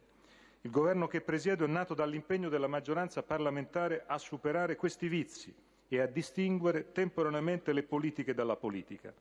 Il 0.62 0.72
governo 0.72 1.06
che 1.06 1.20
presiedo 1.20 1.64
è 1.64 1.68
nato 1.68 1.94
dall'impegno 1.94 2.48
della 2.48 2.66
maggioranza 2.66 3.22
parlamentare 3.22 4.02
a 4.04 4.18
superare 4.18 4.74
questi 4.74 5.06
vizi 5.06 5.54
e 5.96 6.00
a 6.00 6.06
distinguere 6.06 6.90
temporaneamente 6.90 7.74
le 7.74 7.82
politiche 7.82 8.32
dalla 8.32 8.56
politica. 8.56 9.12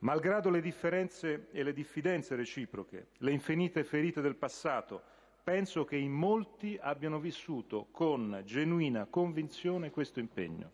Malgrado 0.00 0.50
le 0.50 0.60
differenze 0.60 1.48
e 1.52 1.62
le 1.62 1.72
diffidenze 1.72 2.36
reciproche, 2.36 3.08
le 3.18 3.30
infinite 3.32 3.82
ferite 3.82 4.20
del 4.20 4.34
passato, 4.36 5.00
penso 5.42 5.84
che 5.86 5.96
in 5.96 6.12
molti 6.12 6.76
abbiano 6.78 7.18
vissuto 7.18 7.86
con 7.92 8.42
genuina 8.44 9.06
convinzione 9.06 9.90
questo 9.90 10.20
impegno. 10.20 10.70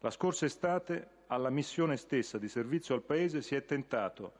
La 0.00 0.10
scorsa 0.10 0.46
estate, 0.46 1.08
alla 1.26 1.50
missione 1.50 1.98
stessa 1.98 2.38
di 2.38 2.48
servizio 2.48 2.94
al 2.94 3.02
Paese, 3.02 3.42
si 3.42 3.54
è 3.54 3.66
tentato, 3.66 4.32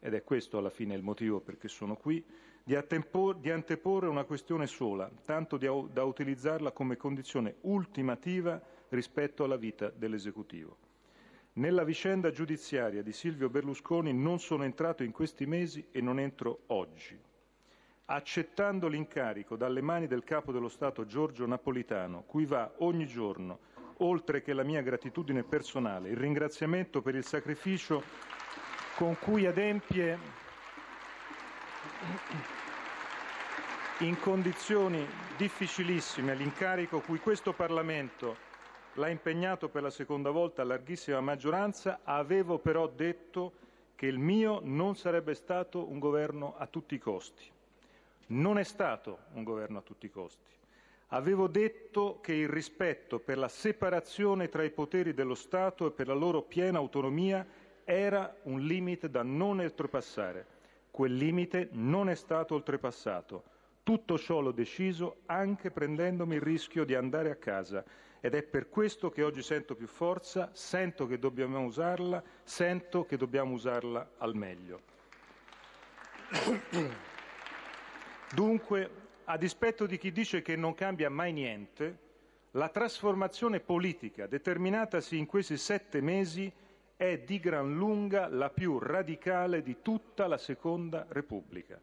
ed 0.00 0.14
è 0.14 0.24
questo 0.24 0.56
alla 0.56 0.70
fine 0.70 0.94
il 0.94 1.02
motivo 1.02 1.40
perché 1.40 1.68
sono 1.68 1.94
qui, 1.94 2.24
di, 2.64 3.50
anteporre 3.50 4.08
una 4.08 4.24
questione 4.24 4.66
sola, 4.66 5.10
tanto 5.24 5.56
da 5.56 6.04
utilizzarla 6.04 6.70
come 6.72 6.96
condizione 6.96 7.56
ultimativa 7.62 8.60
rispetto 8.90 9.44
alla 9.44 9.56
vita 9.56 9.90
dell'Esecutivo. 9.90 10.76
Nella 11.54 11.84
vicenda 11.84 12.30
giudiziaria 12.30 13.02
di 13.02 13.12
Silvio 13.12 13.50
Berlusconi 13.50 14.12
non 14.14 14.38
sono 14.38 14.64
entrato 14.64 15.02
in 15.02 15.12
questi 15.12 15.44
mesi 15.44 15.86
e 15.90 16.00
non 16.00 16.18
entro 16.18 16.60
oggi. 16.68 17.18
Accettando 18.06 18.88
l'incarico 18.88 19.56
dalle 19.56 19.82
mani 19.82 20.06
del 20.06 20.24
Capo 20.24 20.52
dello 20.52 20.68
Stato 20.68 21.04
Giorgio 21.04 21.46
Napolitano, 21.46 22.22
cui 22.22 22.46
va 22.46 22.72
ogni 22.78 23.06
giorno, 23.06 23.58
oltre 23.98 24.40
che 24.40 24.52
la 24.52 24.62
mia 24.62 24.80
gratitudine 24.80 25.42
personale, 25.42 26.08
il 26.08 26.16
ringraziamento 26.16 27.02
per 27.02 27.14
il 27.14 27.24
sacrificio 27.24 28.02
con 28.96 29.16
cui 29.18 29.46
adempie 29.46 30.18
in 33.98 34.18
condizioni 34.18 35.06
difficilissime 35.36 36.34
l'incarico 36.34 37.00
cui 37.00 37.18
questo 37.18 37.52
Parlamento 37.52 38.50
l'ha 38.94 39.08
impegnato 39.08 39.68
per 39.68 39.82
la 39.82 39.90
seconda 39.90 40.30
volta 40.30 40.62
a 40.62 40.64
larghissima 40.64 41.20
maggioranza, 41.20 42.00
avevo 42.02 42.58
però 42.58 42.88
detto 42.88 43.52
che 43.94 44.06
il 44.06 44.18
mio 44.18 44.60
non 44.62 44.96
sarebbe 44.96 45.34
stato 45.34 45.88
un 45.88 45.98
governo 45.98 46.54
a 46.58 46.66
tutti 46.66 46.94
i 46.94 46.98
costi. 46.98 47.44
Non 48.28 48.58
è 48.58 48.64
stato 48.64 49.18
un 49.34 49.44
governo 49.44 49.78
a 49.78 49.82
tutti 49.82 50.06
i 50.06 50.10
costi. 50.10 50.50
Avevo 51.08 51.46
detto 51.46 52.18
che 52.20 52.32
il 52.32 52.48
rispetto 52.48 53.18
per 53.18 53.38
la 53.38 53.48
separazione 53.48 54.48
tra 54.48 54.62
i 54.64 54.70
poteri 54.70 55.12
dello 55.12 55.34
Stato 55.34 55.86
e 55.86 55.90
per 55.90 56.06
la 56.06 56.14
loro 56.14 56.42
piena 56.42 56.78
autonomia 56.78 57.46
era 57.84 58.34
un 58.44 58.60
limite 58.60 59.10
da 59.10 59.22
non 59.22 59.60
oltrepassare. 59.60 60.51
Quel 60.92 61.14
limite 61.14 61.70
non 61.72 62.10
è 62.10 62.14
stato 62.14 62.54
oltrepassato. 62.54 63.44
Tutto 63.82 64.18
ciò 64.18 64.40
l'ho 64.40 64.52
deciso 64.52 65.22
anche 65.24 65.70
prendendomi 65.70 66.34
il 66.34 66.42
rischio 66.42 66.84
di 66.84 66.94
andare 66.94 67.30
a 67.30 67.36
casa 67.36 67.82
ed 68.20 68.34
è 68.34 68.42
per 68.42 68.68
questo 68.68 69.08
che 69.08 69.22
oggi 69.22 69.42
sento 69.42 69.74
più 69.74 69.86
forza, 69.86 70.50
sento 70.52 71.06
che 71.06 71.18
dobbiamo 71.18 71.64
usarla, 71.64 72.22
sento 72.44 73.06
che 73.06 73.16
dobbiamo 73.16 73.54
usarla 73.54 74.10
al 74.18 74.36
meglio. 74.36 74.80
Dunque, 78.34 78.90
a 79.24 79.38
dispetto 79.38 79.86
di 79.86 79.96
chi 79.96 80.12
dice 80.12 80.42
che 80.42 80.56
non 80.56 80.74
cambia 80.74 81.08
mai 81.08 81.32
niente, 81.32 81.98
la 82.50 82.68
trasformazione 82.68 83.60
politica 83.60 84.26
determinatasi 84.26 85.16
in 85.16 85.24
questi 85.24 85.56
sette 85.56 86.02
mesi 86.02 86.52
è 87.02 87.18
di 87.18 87.40
gran 87.40 87.74
lunga 87.74 88.28
la 88.28 88.48
più 88.48 88.78
radicale 88.78 89.60
di 89.60 89.78
tutta 89.82 90.28
la 90.28 90.38
Seconda 90.38 91.04
Repubblica. 91.08 91.76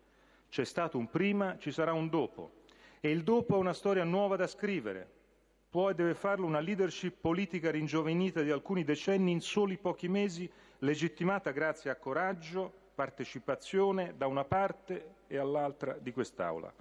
C'è 0.48 0.64
stato 0.64 0.98
un 0.98 1.10
prima, 1.10 1.58
ci 1.58 1.74
sarà 1.74 1.92
un 1.92 2.08
dopo. 2.08 2.62
E 3.02 3.12
il 3.12 3.24
dopo 3.24 3.56
è 3.56 3.60
una 3.60 3.74
storia 3.74 4.06
nuova 4.06 4.38
da 4.38 4.48
scrivere. 4.48 5.06
Può 5.70 5.90
e 5.90 5.94
deve 5.94 6.14
farlo 6.14 6.46
una 6.46 6.62
leadership 6.62 7.18
politica 7.20 7.70
ringiovenita 7.70 8.42
di 8.44 8.50
alcuni 8.50 8.86
decenni 8.86 9.32
in 9.32 9.42
soli 9.42 9.78
pochi 9.78 10.08
mesi, 10.08 10.50
legittimata 10.80 11.52
grazie 11.52 11.90
a 11.90 11.98
coraggio, 11.98 12.72
partecipazione 12.96 14.14
da 14.16 14.26
una 14.26 14.46
parte 14.46 15.16
e 15.28 15.38
all'altra 15.38 15.98
di 16.00 16.14
quest'Aula. 16.14 16.74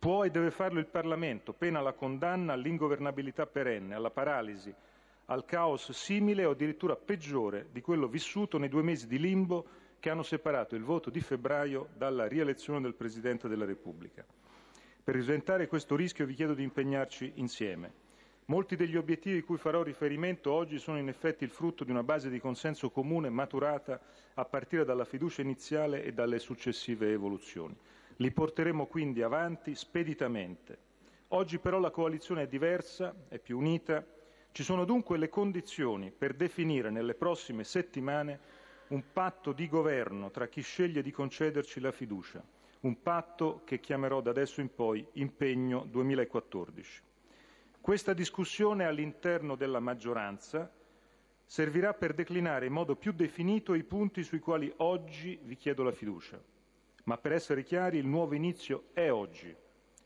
Può 0.00 0.24
e 0.24 0.30
deve 0.32 0.50
farlo 0.50 0.80
il 0.80 0.86
Parlamento, 0.86 1.52
pena 1.52 1.80
la 1.80 1.92
condanna 1.92 2.54
all'ingovernabilità 2.54 3.46
perenne, 3.46 3.94
alla 3.94 4.10
paralisi, 4.10 4.74
al 5.32 5.44
caos 5.44 5.90
simile 5.92 6.44
o 6.44 6.50
addirittura 6.50 6.94
peggiore 6.94 7.68
di 7.72 7.80
quello 7.80 8.06
vissuto 8.06 8.58
nei 8.58 8.68
due 8.68 8.82
mesi 8.82 9.06
di 9.06 9.18
limbo 9.18 9.66
che 9.98 10.10
hanno 10.10 10.22
separato 10.22 10.74
il 10.74 10.82
voto 10.82 11.10
di 11.10 11.20
febbraio 11.20 11.88
dalla 11.96 12.26
rielezione 12.26 12.80
del 12.80 12.94
Presidente 12.94 13.48
della 13.48 13.64
Repubblica. 13.64 14.24
Per 15.04 15.14
risentare 15.14 15.66
questo 15.66 15.96
rischio 15.96 16.26
vi 16.26 16.34
chiedo 16.34 16.54
di 16.54 16.62
impegnarci 16.62 17.32
insieme. 17.36 18.00
Molti 18.46 18.76
degli 18.76 18.96
obiettivi 18.96 19.42
cui 19.42 19.56
farò 19.56 19.82
riferimento 19.82 20.52
oggi 20.52 20.78
sono 20.78 20.98
in 20.98 21.08
effetti 21.08 21.44
il 21.44 21.50
frutto 21.50 21.84
di 21.84 21.90
una 21.90 22.02
base 22.02 22.28
di 22.28 22.40
consenso 22.40 22.90
comune 22.90 23.30
maturata 23.30 24.00
a 24.34 24.44
partire 24.44 24.84
dalla 24.84 25.04
fiducia 25.04 25.42
iniziale 25.42 26.02
e 26.02 26.12
dalle 26.12 26.38
successive 26.38 27.12
evoluzioni. 27.12 27.76
Li 28.16 28.30
porteremo 28.30 28.86
quindi 28.86 29.22
avanti 29.22 29.74
speditamente. 29.74 30.78
Oggi 31.28 31.58
però 31.58 31.78
la 31.78 31.90
coalizione 31.90 32.42
è 32.42 32.46
diversa, 32.48 33.14
è 33.28 33.38
più 33.38 33.56
unita. 33.56 34.04
Ci 34.52 34.64
sono 34.64 34.84
dunque 34.84 35.16
le 35.16 35.30
condizioni 35.30 36.10
per 36.10 36.34
definire 36.34 36.90
nelle 36.90 37.14
prossime 37.14 37.64
settimane 37.64 38.38
un 38.88 39.02
patto 39.10 39.52
di 39.52 39.66
governo 39.66 40.30
tra 40.30 40.46
chi 40.46 40.60
sceglie 40.60 41.00
di 41.00 41.10
concederci 41.10 41.80
la 41.80 41.90
fiducia, 41.90 42.44
un 42.80 43.00
patto 43.00 43.62
che 43.64 43.80
chiamerò 43.80 44.20
da 44.20 44.28
adesso 44.28 44.60
in 44.60 44.74
poi 44.74 45.06
impegno 45.12 45.86
2014. 45.86 47.02
Questa 47.80 48.12
discussione 48.12 48.84
all'interno 48.84 49.56
della 49.56 49.80
maggioranza 49.80 50.70
servirà 51.46 51.94
per 51.94 52.12
declinare 52.12 52.66
in 52.66 52.74
modo 52.74 52.94
più 52.94 53.12
definito 53.12 53.72
i 53.72 53.84
punti 53.84 54.22
sui 54.22 54.38
quali 54.38 54.70
oggi 54.76 55.40
vi 55.44 55.56
chiedo 55.56 55.82
la 55.82 55.92
fiducia. 55.92 56.38
Ma 57.04 57.16
per 57.16 57.32
essere 57.32 57.62
chiari, 57.62 57.96
il 57.96 58.06
nuovo 58.06 58.34
inizio 58.34 58.88
è 58.92 59.10
oggi. 59.10 59.56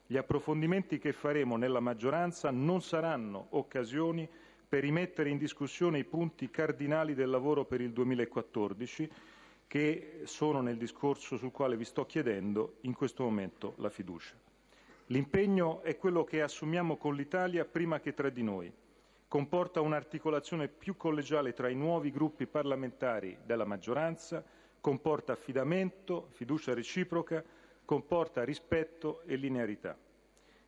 Gli 0.09 0.17
approfondimenti 0.17 0.99
che 0.99 1.13
faremo 1.13 1.57
nella 1.57 1.81
maggioranza 1.81 2.53
non 2.53 2.81
saranno 2.81 3.49
occasioni 3.51 4.29
per 4.69 4.83
rimettere 4.83 5.31
in 5.31 5.37
discussione 5.37 5.99
i 5.99 6.05
punti 6.05 6.49
cardinali 6.49 7.13
del 7.15 7.29
lavoro 7.29 7.65
per 7.65 7.81
il 7.81 7.93
2014 7.93 9.11
che 9.67 10.21
sono 10.23 10.61
nel 10.61 10.77
discorso 10.77 11.37
sul 11.37 11.51
quale 11.51 11.77
vi 11.77 11.85
sto 11.85 12.07
chiedendo 12.07 12.77
in 12.83 12.95
questo 12.95 13.25
momento 13.25 13.75
la 13.79 13.91
fiducia. 13.91 14.35
L'impegno 15.07 15.83
è 15.83 15.97
quello 15.97 16.23
che 16.23 16.41
assumiamo 16.41 16.97
con 16.97 17.17
l'Italia 17.17 17.65
prima 17.65 17.99
che 17.99 18.15
tra 18.15 18.31
di 18.31 18.45
noi. 18.45 18.73
Comporta 19.27 19.81
un'articolazione 19.81 20.69
più 20.69 20.97
collegiale 20.97 21.53
tra 21.53 21.69
i 21.69 21.75
nuovi 21.75 22.13
gruppi 22.13 22.47
parlamentari 22.47 23.37
della 23.45 23.65
maggioranza, 23.65 24.45
comporta 24.81 25.33
affidamento, 25.33 26.29
fiducia 26.31 26.75
reciproca, 26.75 27.43
comporta 27.87 28.45
rispetto 28.45 29.23
e 29.25 29.37
linearità. 29.37 29.97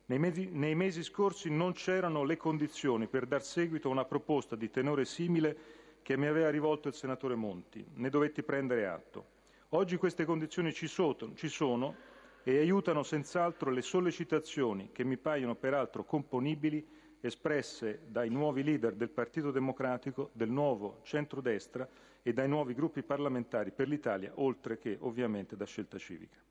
Nei 0.05 0.17
mesi, 0.17 0.49
nei 0.51 0.73
mesi 0.73 1.03
scorsi 1.03 1.51
non 1.51 1.73
c'erano 1.73 2.23
le 2.23 2.35
condizioni 2.35 3.05
per 3.05 3.27
dar 3.27 3.43
seguito 3.43 3.89
a 3.89 3.91
una 3.91 4.05
proposta 4.05 4.55
di 4.55 4.71
tenore 4.71 5.05
simile 5.05 5.55
che 6.01 6.17
mi 6.17 6.25
aveva 6.25 6.49
rivolto 6.49 6.87
il 6.87 6.95
senatore 6.95 7.35
Monti. 7.35 7.85
Ne 7.93 8.09
dovetti 8.09 8.41
prendere 8.41 8.87
atto. 8.87 9.37
Oggi 9.69 9.97
queste 9.97 10.25
condizioni 10.25 10.73
ci 10.73 10.87
sono, 10.87 11.35
ci 11.35 11.47
sono 11.47 11.95
e 12.41 12.57
aiutano 12.57 13.03
senz'altro 13.03 13.69
le 13.69 13.83
sollecitazioni, 13.83 14.89
che 14.91 15.03
mi 15.03 15.17
paiono 15.17 15.53
peraltro 15.53 16.03
componibili, 16.05 16.83
espresse 17.21 18.01
dai 18.07 18.29
nuovi 18.29 18.63
leader 18.63 18.95
del 18.95 19.09
Partito 19.09 19.51
Democratico, 19.51 20.31
del 20.33 20.49
nuovo 20.49 21.01
centrodestra 21.03 21.87
e 22.23 22.33
dai 22.33 22.47
nuovi 22.47 22.73
gruppi 22.73 23.03
parlamentari 23.03 23.71
per 23.71 23.87
l'Italia, 23.87 24.31
oltre 24.35 24.79
che 24.79 24.97
ovviamente 25.01 25.55
da 25.55 25.65
Scelta 25.65 25.99
Civica. 25.99 26.48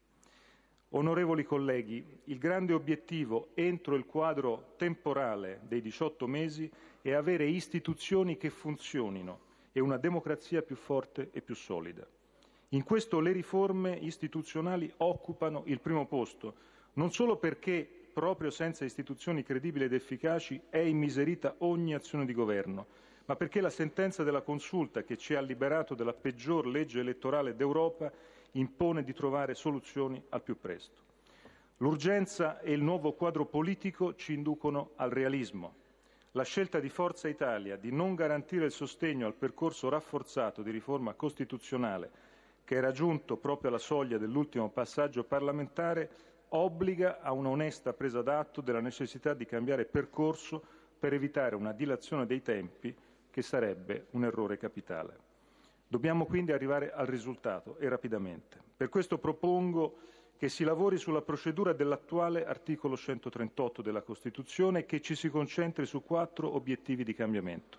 Onorevoli 0.93 1.45
colleghi, 1.45 2.03
il 2.25 2.39
grande 2.39 2.73
obiettivo 2.73 3.49
entro 3.53 3.95
il 3.95 4.07
quadro 4.07 4.73
temporale 4.79 5.61
dei 5.65 5.83
18 5.83 6.27
mesi 6.27 6.71
è 7.03 7.13
avere 7.13 7.45
istituzioni 7.45 8.39
che 8.39 8.49
funzionino 8.49 9.41
e 9.73 9.81
una 9.81 9.99
democrazia 9.99 10.63
più 10.63 10.77
forte 10.77 11.29
e 11.33 11.43
più 11.43 11.55
solida. 11.55 12.07
In 12.71 12.85
questo 12.85 13.21
le 13.21 13.33
riforme 13.33 13.99
istituzionali 14.01 14.91
occupano 14.99 15.63
il 15.67 15.79
primo 15.81 16.07
posto, 16.07 16.55
non 16.95 17.13
solo 17.13 17.37
perché 17.37 17.87
proprio 18.15 18.49
senza 18.49 18.87
istituzioni 18.87 19.43
credibili 19.43 19.85
ed 19.85 19.93
efficaci 19.93 20.59
è 20.71 20.79
immiserita 20.79 21.57
ogni 21.59 21.95
azione 21.95 22.25
di 22.25 22.33
governo, 22.33 22.87
ma 23.27 23.37
perché 23.37 23.61
la 23.61 23.69
sentenza 23.69 24.23
della 24.23 24.41
Consulta 24.41 25.03
che 25.03 25.19
ci 25.19 25.35
ha 25.35 25.41
liberato 25.43 25.95
della 25.95 26.15
peggior 26.15 26.67
legge 26.67 27.01
elettorale 27.01 27.55
d'Europa 27.55 28.11
impone 28.53 29.03
di 29.05 29.13
trovare 29.13 29.55
soluzioni 29.55 30.23
al 30.31 30.43
più 30.43 30.59
presto. 30.59 31.03
L'urgenza 31.79 32.61
e 32.61 32.73
il 32.73 32.83
nuovo 32.83 33.13
quadro 33.13 33.47
politico 33.47 34.15
ci 34.15 34.33
inducono 34.33 34.91
al 34.97 35.11
realismo. 35.11 35.75
La 36.33 36.43
scelta 36.43 36.81
di 36.81 36.89
Forza 36.89 37.29
Italia 37.29 37.77
di 37.77 37.93
non 37.93 38.15
garantire 38.15 38.65
il 38.67 38.73
sostegno 38.73 39.27
al 39.27 39.35
percorso 39.35 39.89
rafforzato 39.89 40.63
di 40.63 40.71
riforma 40.71 41.15
costituzionale 41.15 42.11
che 42.65 42.75
era 42.75 42.91
giunto 42.93 43.39
proprio 43.39 43.71
alla 43.71 43.79
soglia 43.79 44.19
dell'ultimo 44.19 44.69
passaggio 44.69 45.25
parlamentare 45.25 46.11
obbliga 46.49 47.21
a 47.21 47.33
un'onesta 47.33 47.95
presa 47.95 48.21
d'atto 48.21 48.61
della 48.61 48.81
necessità 48.81 49.33
di 49.33 49.47
cambiare 49.47 49.87
percorso 49.87 50.63
per 50.99 51.15
evitare 51.15 51.55
una 51.55 51.73
dilazione 51.73 52.27
dei 52.27 52.43
tempi 52.43 52.95
che 53.31 53.41
sarebbe 53.43 54.09
un 54.11 54.25
errore 54.25 54.59
capitale. 54.59 55.28
Dobbiamo 55.89 56.27
quindi 56.27 56.53
arrivare 56.53 56.93
al 56.93 57.07
risultato 57.07 57.79
e 57.79 57.89
rapidamente. 57.89 58.61
Per 58.77 58.91
questo 58.91 59.17
propongo 59.17 59.97
che 60.37 60.51
si 60.51 60.63
lavori 60.63 60.99
sulla 60.99 61.23
procedura 61.23 61.73
dell'attuale 61.73 62.45
articolo 62.45 62.95
138 62.95 63.81
della 63.81 64.03
Costituzione 64.03 64.81
e 64.81 64.85
che 64.87 65.01
ci 65.01 65.15
si 65.15 65.31
concentri 65.31 65.87
su 65.87 66.05
quattro 66.05 66.55
obiettivi 66.55 67.05
di 67.05 67.15
cambiamento. 67.15 67.79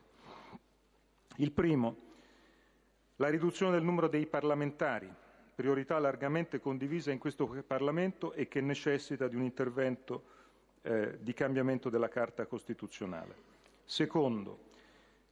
Il 1.38 1.52
primo, 1.52 1.96
la 3.18 3.30
riduzione 3.30 3.74
del 3.74 3.84
numero 3.84 4.08
dei 4.08 4.26
parlamentari, 4.26 5.10
priorità 5.54 6.00
largamente 6.00 6.60
condivisa 6.60 7.12
in 7.12 7.20
questo 7.20 7.46
Parlamento 7.66 8.34
e 8.34 8.48
che 8.48 8.60
necessita 8.60 9.28
di 9.28 9.36
un 9.36 9.44
intervento 9.44 10.24
eh, 10.82 11.18
di 11.22 11.34
cambiamento 11.34 11.90
della 11.90 12.10
Carta 12.10 12.46
Costituzionale. 12.48 13.36
Secondo, 13.86 14.69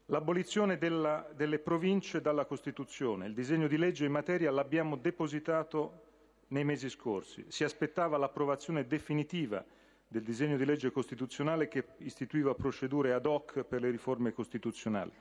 L'abolizione 0.09 0.77
della, 0.77 1.27
delle 1.35 1.59
province 1.59 2.21
dalla 2.21 2.45
Costituzione. 2.45 3.27
Il 3.27 3.33
disegno 3.33 3.67
di 3.67 3.75
legge 3.77 4.05
in 4.05 4.11
materia 4.13 4.51
l'abbiamo 4.51 4.95
depositato 4.95 6.03
nei 6.49 6.63
mesi 6.63 6.89
scorsi. 6.89 7.43
Si 7.49 7.65
aspettava 7.65 8.15
l'approvazione 8.15 8.87
definitiva 8.87 9.61
del 10.07 10.23
disegno 10.23 10.55
di 10.55 10.63
legge 10.63 10.91
costituzionale 10.91 11.67
che 11.67 11.83
istituiva 11.97 12.55
procedure 12.55 13.11
ad 13.11 13.25
hoc 13.25 13.63
per 13.63 13.81
le 13.81 13.89
riforme 13.89 14.31
costituzionali. 14.31 15.11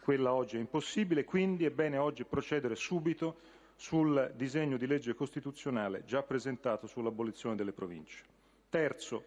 Quella 0.00 0.32
oggi 0.32 0.56
è 0.56 0.60
impossibile, 0.60 1.24
quindi 1.24 1.66
è 1.66 1.70
bene 1.70 1.98
oggi 1.98 2.24
procedere 2.24 2.76
subito 2.76 3.36
sul 3.76 4.32
disegno 4.36 4.78
di 4.78 4.86
legge 4.86 5.14
costituzionale 5.14 6.04
già 6.06 6.22
presentato 6.22 6.86
sull'abolizione 6.86 7.56
delle 7.56 7.72
province. 7.72 8.24
Terzo, 8.70 9.22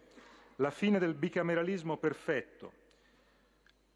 la 0.56 0.72
fine 0.72 0.98
del 0.98 1.14
bicameralismo 1.14 1.98
perfetto 1.98 2.82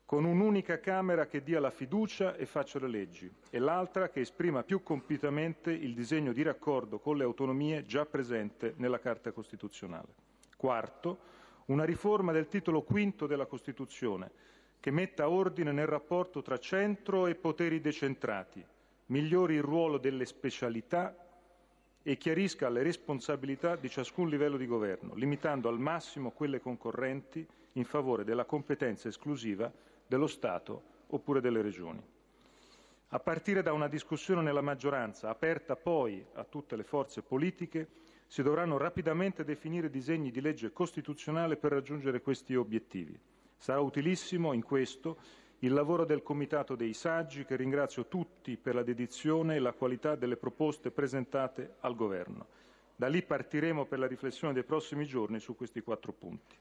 con 0.08 0.24
un'unica 0.24 0.80
Camera 0.80 1.28
che 1.28 1.44
dia 1.44 1.60
la 1.60 1.70
fiducia 1.70 2.38
e 2.38 2.46
faccia 2.46 2.80
le 2.80 2.88
leggi 2.88 3.30
e 3.50 3.60
l'altra 3.60 4.08
che 4.08 4.22
esprima 4.22 4.64
più 4.64 4.82
compiutamente 4.82 5.70
il 5.70 5.94
disegno 5.94 6.32
di 6.32 6.44
raccordo 6.44 6.98
con 6.98 7.18
le 7.18 7.26
autonomie 7.26 7.84
già 7.84 8.06
presente 8.06 8.74
nella 8.78 9.02
Carta 9.02 9.34
Costituzionale. 9.34 10.08
Quarto, 10.56 11.20
una 11.66 11.84
riforma 11.84 12.32
del 12.32 12.48
titolo 12.48 12.84
quinto 12.84 13.28
della 13.28 13.48
Costituzione 13.48 14.32
che 14.80 14.92
metta 14.92 15.28
ordine 15.28 15.74
nel 15.74 15.88
rapporto 15.88 16.42
tra 16.42 16.58
centro 16.58 17.28
e 17.28 17.36
poteri 17.36 17.82
decentrati, 17.82 18.66
migliori 19.08 19.56
il 19.56 19.62
ruolo 19.62 19.98
delle 19.98 20.26
specialità 20.26 21.14
e 22.02 22.16
chiarisca 22.16 22.70
le 22.70 22.82
responsabilità 22.82 23.76
di 23.76 23.90
ciascun 23.90 24.30
livello 24.30 24.56
di 24.56 24.68
governo, 24.68 25.16
limitando 25.16 25.68
al 25.68 25.80
massimo 25.80 26.32
quelle 26.32 26.62
concorrenti 26.62 27.46
in 27.74 27.84
favore 27.84 28.24
della 28.24 28.46
competenza 28.46 29.10
esclusiva 29.10 29.70
dello 30.08 30.28
Stato 30.28 30.96
oppure 31.08 31.42
delle 31.42 31.62
Regioni. 31.62 32.04
A 33.10 33.20
partire 33.20 33.62
da 33.62 33.72
una 33.72 33.88
discussione 33.88 34.42
nella 34.42 34.62
maggioranza, 34.62 35.30
aperta 35.30 35.76
poi 35.76 36.26
a 36.34 36.44
tutte 36.44 36.76
le 36.76 36.84
forze 36.84 37.22
politiche, 37.22 37.88
si 38.28 38.44
dovranno 38.44 38.78
rapidamente 38.78 39.46
definire 39.46 39.90
disegni 39.90 40.32
di 40.32 40.42
legge 40.42 40.74
costituzionale 40.74 41.56
per 41.56 41.72
raggiungere 41.72 42.22
questi 42.22 42.56
obiettivi. 42.56 43.18
Sarà 43.56 43.80
utilissimo 43.80 44.52
in 44.52 44.64
questo 44.64 45.18
il 45.60 45.74
lavoro 45.74 46.06
del 46.06 46.22
Comitato 46.22 46.76
dei 46.76 46.94
Saggi, 46.94 47.46
che 47.46 47.56
ringrazio 47.56 48.08
tutti 48.08 48.58
per 48.58 48.76
la 48.76 48.84
dedizione 48.84 49.56
e 49.56 49.60
la 49.60 49.72
qualità 49.72 50.16
delle 50.16 50.36
proposte 50.36 50.92
presentate 50.92 51.76
al 51.80 51.96
Governo. 51.96 52.48
Da 52.96 53.08
lì 53.08 53.24
partiremo 53.24 53.86
per 53.86 54.00
la 54.00 54.08
riflessione 54.08 54.54
dei 54.54 54.64
prossimi 54.64 55.06
giorni 55.06 55.40
su 55.40 55.56
questi 55.56 55.82
quattro 55.82 56.12
punti. 56.12 56.56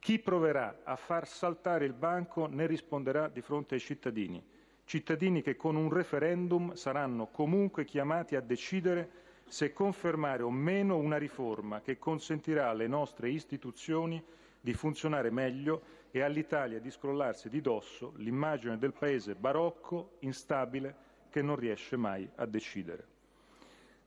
Chi 0.00 0.18
proverà 0.18 0.80
a 0.82 0.96
far 0.96 1.26
saltare 1.28 1.84
il 1.84 1.92
banco 1.92 2.46
ne 2.46 2.66
risponderà 2.66 3.28
di 3.28 3.42
fronte 3.42 3.74
ai 3.74 3.80
cittadini, 3.80 4.42
cittadini 4.84 5.42
che 5.42 5.56
con 5.56 5.76
un 5.76 5.92
referendum 5.92 6.72
saranno 6.72 7.26
comunque 7.26 7.84
chiamati 7.84 8.34
a 8.34 8.40
decidere 8.40 9.10
se 9.46 9.74
confermare 9.74 10.42
o 10.42 10.50
meno 10.50 10.96
una 10.96 11.18
riforma 11.18 11.82
che 11.82 11.98
consentirà 11.98 12.70
alle 12.70 12.86
nostre 12.86 13.28
istituzioni 13.28 14.24
di 14.58 14.72
funzionare 14.72 15.30
meglio 15.30 15.82
e 16.10 16.22
all'Italia 16.22 16.80
di 16.80 16.90
scrollarsi 16.90 17.50
di 17.50 17.60
dosso 17.60 18.14
l'immagine 18.16 18.78
del 18.78 18.94
paese 18.94 19.34
barocco, 19.34 20.16
instabile, 20.20 21.08
che 21.28 21.42
non 21.42 21.56
riesce 21.56 21.96
mai 21.96 22.28
a 22.36 22.46
decidere. 22.46 23.06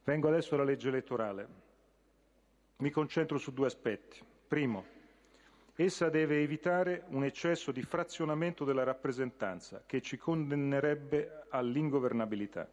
Vengo 0.03 0.27
adesso 0.27 0.55
alla 0.55 0.63
legge 0.63 0.89
elettorale. 0.89 1.47
Mi 2.77 2.89
concentro 2.89 3.37
su 3.37 3.53
due 3.53 3.67
aspetti. 3.67 4.19
Primo, 4.47 4.92
Essa 5.75 6.09
deve 6.09 6.43
evitare 6.43 7.05
un 7.07 7.23
eccesso 7.23 7.71
di 7.71 7.81
frazionamento 7.81 8.63
della 8.63 8.83
rappresentanza 8.83 9.81
che 9.87 10.01
ci 10.01 10.17
condannerebbe 10.17 11.45
all'ingovernabilità. 11.49 12.69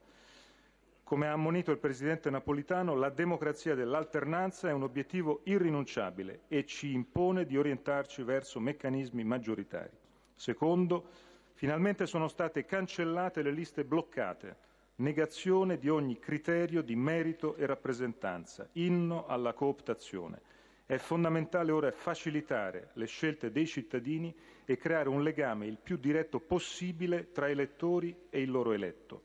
Come 1.02 1.26
ha 1.26 1.32
ammonito 1.32 1.70
il 1.70 1.78
Presidente 1.78 2.28
Napolitano, 2.28 2.94
la 2.94 3.08
democrazia 3.08 3.74
dell'alternanza 3.74 4.68
è 4.68 4.72
un 4.72 4.82
obiettivo 4.82 5.40
irrinunciabile 5.44 6.42
e 6.46 6.66
ci 6.66 6.92
impone 6.92 7.46
di 7.46 7.56
orientarci 7.56 8.22
verso 8.22 8.60
meccanismi 8.60 9.24
maggioritari. 9.24 9.96
Secondo, 10.34 11.08
finalmente 11.54 12.04
sono 12.04 12.28
state 12.28 12.66
cancellate 12.66 13.40
le 13.40 13.50
liste 13.50 13.82
bloccate, 13.82 14.56
negazione 14.96 15.78
di 15.78 15.88
ogni 15.88 16.18
criterio 16.18 16.82
di 16.82 16.96
merito 16.96 17.56
e 17.56 17.64
rappresentanza, 17.64 18.68
inno 18.72 19.24
alla 19.26 19.54
cooptazione. 19.54 20.42
È 20.90 20.98
fondamentale 20.98 21.70
ora 21.70 21.92
facilitare 21.92 22.88
le 22.94 23.06
scelte 23.06 23.52
dei 23.52 23.64
cittadini 23.64 24.34
e 24.64 24.76
creare 24.76 25.08
un 25.08 25.22
legame 25.22 25.68
il 25.68 25.78
più 25.80 25.96
diretto 25.96 26.40
possibile 26.40 27.30
tra 27.30 27.48
elettori 27.48 28.12
e 28.28 28.40
il 28.40 28.50
loro 28.50 28.72
eletto. 28.72 29.22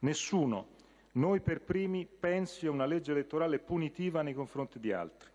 Nessuno, 0.00 0.66
noi 1.12 1.40
per 1.40 1.62
primi, 1.62 2.06
pensi 2.06 2.66
a 2.66 2.70
una 2.72 2.84
legge 2.84 3.12
elettorale 3.12 3.58
punitiva 3.58 4.20
nei 4.20 4.34
confronti 4.34 4.78
di 4.78 4.92
altri. 4.92 5.30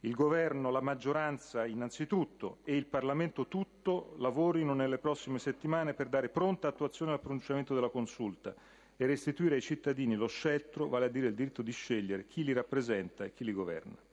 Il 0.00 0.14
Governo, 0.14 0.70
la 0.70 0.82
maggioranza 0.82 1.64
innanzitutto 1.64 2.58
e 2.62 2.76
il 2.76 2.84
Parlamento 2.84 3.48
tutto 3.48 4.14
lavorino 4.18 4.74
nelle 4.74 4.98
prossime 4.98 5.38
settimane 5.38 5.94
per 5.94 6.08
dare 6.10 6.28
pronta 6.28 6.68
attuazione 6.68 7.12
al 7.12 7.20
pronunciamento 7.20 7.72
della 7.72 7.88
Consulta 7.88 8.54
e 8.98 9.06
restituire 9.06 9.54
ai 9.54 9.62
cittadini 9.62 10.14
lo 10.14 10.26
sceltro, 10.26 10.88
vale 10.88 11.06
a 11.06 11.08
dire 11.08 11.28
il 11.28 11.34
diritto 11.34 11.62
di 11.62 11.72
scegliere 11.72 12.26
chi 12.26 12.44
li 12.44 12.52
rappresenta 12.52 13.24
e 13.24 13.32
chi 13.32 13.44
li 13.44 13.52
governa. 13.54 14.12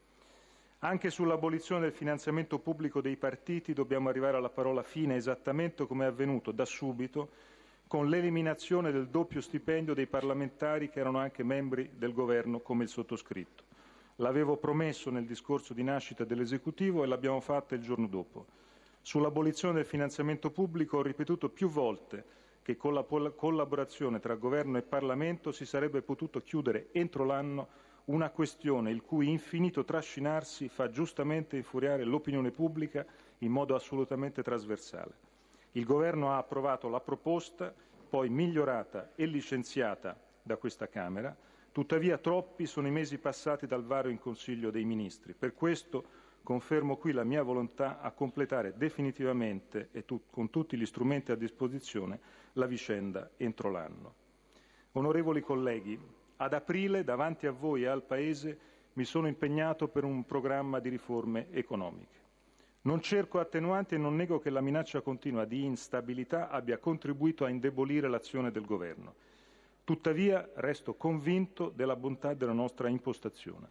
Anche 0.84 1.12
sull'abolizione 1.12 1.82
del 1.82 1.92
finanziamento 1.92 2.58
pubblico 2.58 3.02
dei 3.02 3.16
partiti 3.16 3.72
dobbiamo 3.72 4.10
arrivare 4.10 4.38
alla 4.38 4.50
parola 4.50 4.82
fine 4.82 5.16
esattamente 5.16 5.86
come 5.86 6.06
è 6.06 6.08
avvenuto 6.08 6.50
da 6.52 6.66
subito 6.66 7.30
con 7.86 8.10
l'eliminazione 8.10 8.92
del 8.92 9.08
doppio 9.08 9.42
stipendio 9.42 9.94
dei 9.94 10.08
parlamentari 10.08 10.90
che 10.90 11.00
erano 11.00 11.20
anche 11.20 11.44
membri 11.44 11.92
del 11.96 12.14
governo 12.14 12.62
come 12.62 12.82
il 12.86 12.90
sottoscritto. 12.90 13.64
L'avevo 14.16 14.58
promesso 14.58 15.12
nel 15.12 15.28
discorso 15.28 15.76
di 15.76 15.84
nascita 15.84 16.24
dell'esecutivo 16.24 17.04
e 17.04 17.08
l'abbiamo 17.08 17.42
fatta 17.42 17.76
il 17.76 17.82
giorno 17.82 18.08
dopo. 18.08 18.48
Sull'abolizione 19.02 19.76
del 19.76 19.86
finanziamento 19.86 20.50
pubblico 20.50 20.98
ho 20.98 21.04
ripetuto 21.04 21.50
più 21.50 21.70
volte 21.70 22.26
che 22.64 22.76
con 22.76 22.96
la 22.96 23.04
collaborazione 23.04 24.20
tra 24.20 24.34
Governo 24.34 24.80
e 24.80 24.82
Parlamento 24.82 25.52
si 25.52 25.66
sarebbe 25.68 26.02
potuto 26.02 26.40
chiudere 26.40 26.88
entro 26.92 27.24
l'anno 27.24 27.68
una 28.12 28.30
questione 28.30 28.92
il 28.92 29.02
cui 29.02 29.30
infinito 29.30 29.86
trascinarsi 29.86 30.68
fa 30.68 30.90
giustamente 30.90 31.56
infuriare 31.56 32.04
l'opinione 32.04 32.52
pubblica 32.52 33.06
in 33.40 33.52
modo 33.52 33.74
assolutamente 33.74 34.44
trasversale. 34.44 35.30
Il 35.74 35.86
Governo 35.86 36.32
ha 36.32 36.38
approvato 36.38 36.90
la 36.90 37.00
proposta, 37.00 37.74
poi 38.10 38.30
migliorata 38.30 39.12
e 39.16 39.26
licenziata 39.26 40.20
da 40.44 40.58
questa 40.58 40.90
Camera, 40.90 41.36
tuttavia 41.72 42.18
troppi 42.18 42.66
sono 42.66 42.88
i 42.88 42.92
mesi 42.92 43.18
passati 43.18 43.66
dal 43.66 43.86
varo 43.86 44.10
in 44.10 44.20
Consiglio 44.20 44.72
dei 44.72 44.84
Ministri. 44.84 45.34
Per 45.34 45.54
questo 45.54 46.04
confermo 46.44 46.98
qui 46.98 47.14
la 47.14 47.24
mia 47.24 47.44
volontà 47.44 48.02
a 48.02 48.12
completare 48.12 48.74
definitivamente 48.76 49.88
e 49.94 50.04
tu, 50.04 50.24
con 50.30 50.50
tutti 50.50 50.76
gli 50.76 50.86
strumenti 50.86 51.32
a 51.32 51.36
disposizione 51.36 52.20
la 52.54 52.66
vicenda 52.66 53.32
entro 53.38 53.72
l'anno. 53.72 54.16
Onorevoli 54.94 55.40
colleghi, 55.40 55.98
ad 56.42 56.54
aprile 56.54 57.04
davanti 57.04 57.46
a 57.46 57.52
voi 57.52 57.84
e 57.84 57.88
al 57.88 58.02
Paese 58.04 58.58
mi 58.94 59.04
sono 59.06 59.28
impegnato 59.28 59.88
per 59.88 60.04
un 60.04 60.26
programma 60.26 60.80
di 60.80 60.90
riforme 60.90 61.48
economiche. 61.52 62.20
Non 62.82 63.00
cerco 63.00 63.40
attenuanti 63.40 63.94
e 63.94 64.00
non 64.00 64.16
nego 64.16 64.40
che 64.40 64.50
la 64.50 64.60
minaccia 64.60 65.02
continua 65.02 65.46
di 65.46 65.64
instabilità 65.64 66.50
abbia 66.50 66.80
contribuito 66.80 67.46
a 67.46 67.50
indebolire 67.50 68.10
l'azione 68.10 68.50
del 68.50 68.66
Governo. 68.66 69.14
Tuttavia 69.84 70.50
resto 70.56 70.96
convinto 70.96 71.70
della 71.76 71.96
bontà 71.96 72.34
della 72.34 72.54
nostra 72.54 72.90
impostazione. 72.90 73.70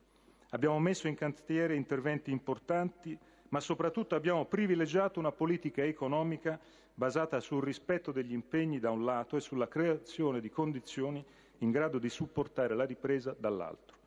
Abbiamo 0.51 0.79
messo 0.79 1.09
in 1.09 1.17
cantiere 1.17 1.75
interventi 1.75 2.31
importanti, 2.31 3.19
ma 3.49 3.59
soprattutto 3.59 4.15
abbiamo 4.15 4.45
privilegiato 4.45 5.19
una 5.19 5.33
politica 5.33 5.83
economica 5.83 6.59
basata 6.95 7.41
sul 7.41 7.65
rispetto 7.65 8.13
degli 8.13 8.33
impegni 8.33 8.79
da 8.79 8.93
un 8.93 9.05
lato 9.05 9.37
e 9.37 9.41
sulla 9.41 9.67
creazione 9.67 10.41
di 10.41 10.51
condizioni 10.51 11.25
in 11.61 11.71
grado 11.71 11.99
di 11.99 12.09
supportare 12.09 12.75
la 12.75 12.85
ripresa 12.85 13.35
dall'altro. 13.39 13.99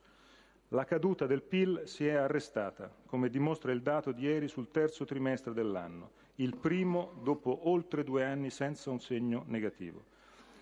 La 0.70 0.86
caduta 0.86 1.28
del 1.28 1.44
PIL 1.44 1.84
si 1.86 2.08
è 2.08 2.14
arrestata, 2.14 2.92
come 3.06 3.30
dimostra 3.30 3.72
il 3.72 3.82
dato 3.82 4.12
di 4.12 4.24
ieri 4.24 4.48
sul 4.48 4.72
terzo 4.72 5.06
trimestre 5.06 5.54
dell'anno, 5.54 6.12
il 6.36 6.56
primo 6.56 7.14
dopo 7.22 7.70
oltre 7.70 8.04
due 8.04 8.24
anni 8.24 8.50
senza 8.50 8.90
un 8.90 9.00
segno 9.00 9.44
negativo. 9.48 10.06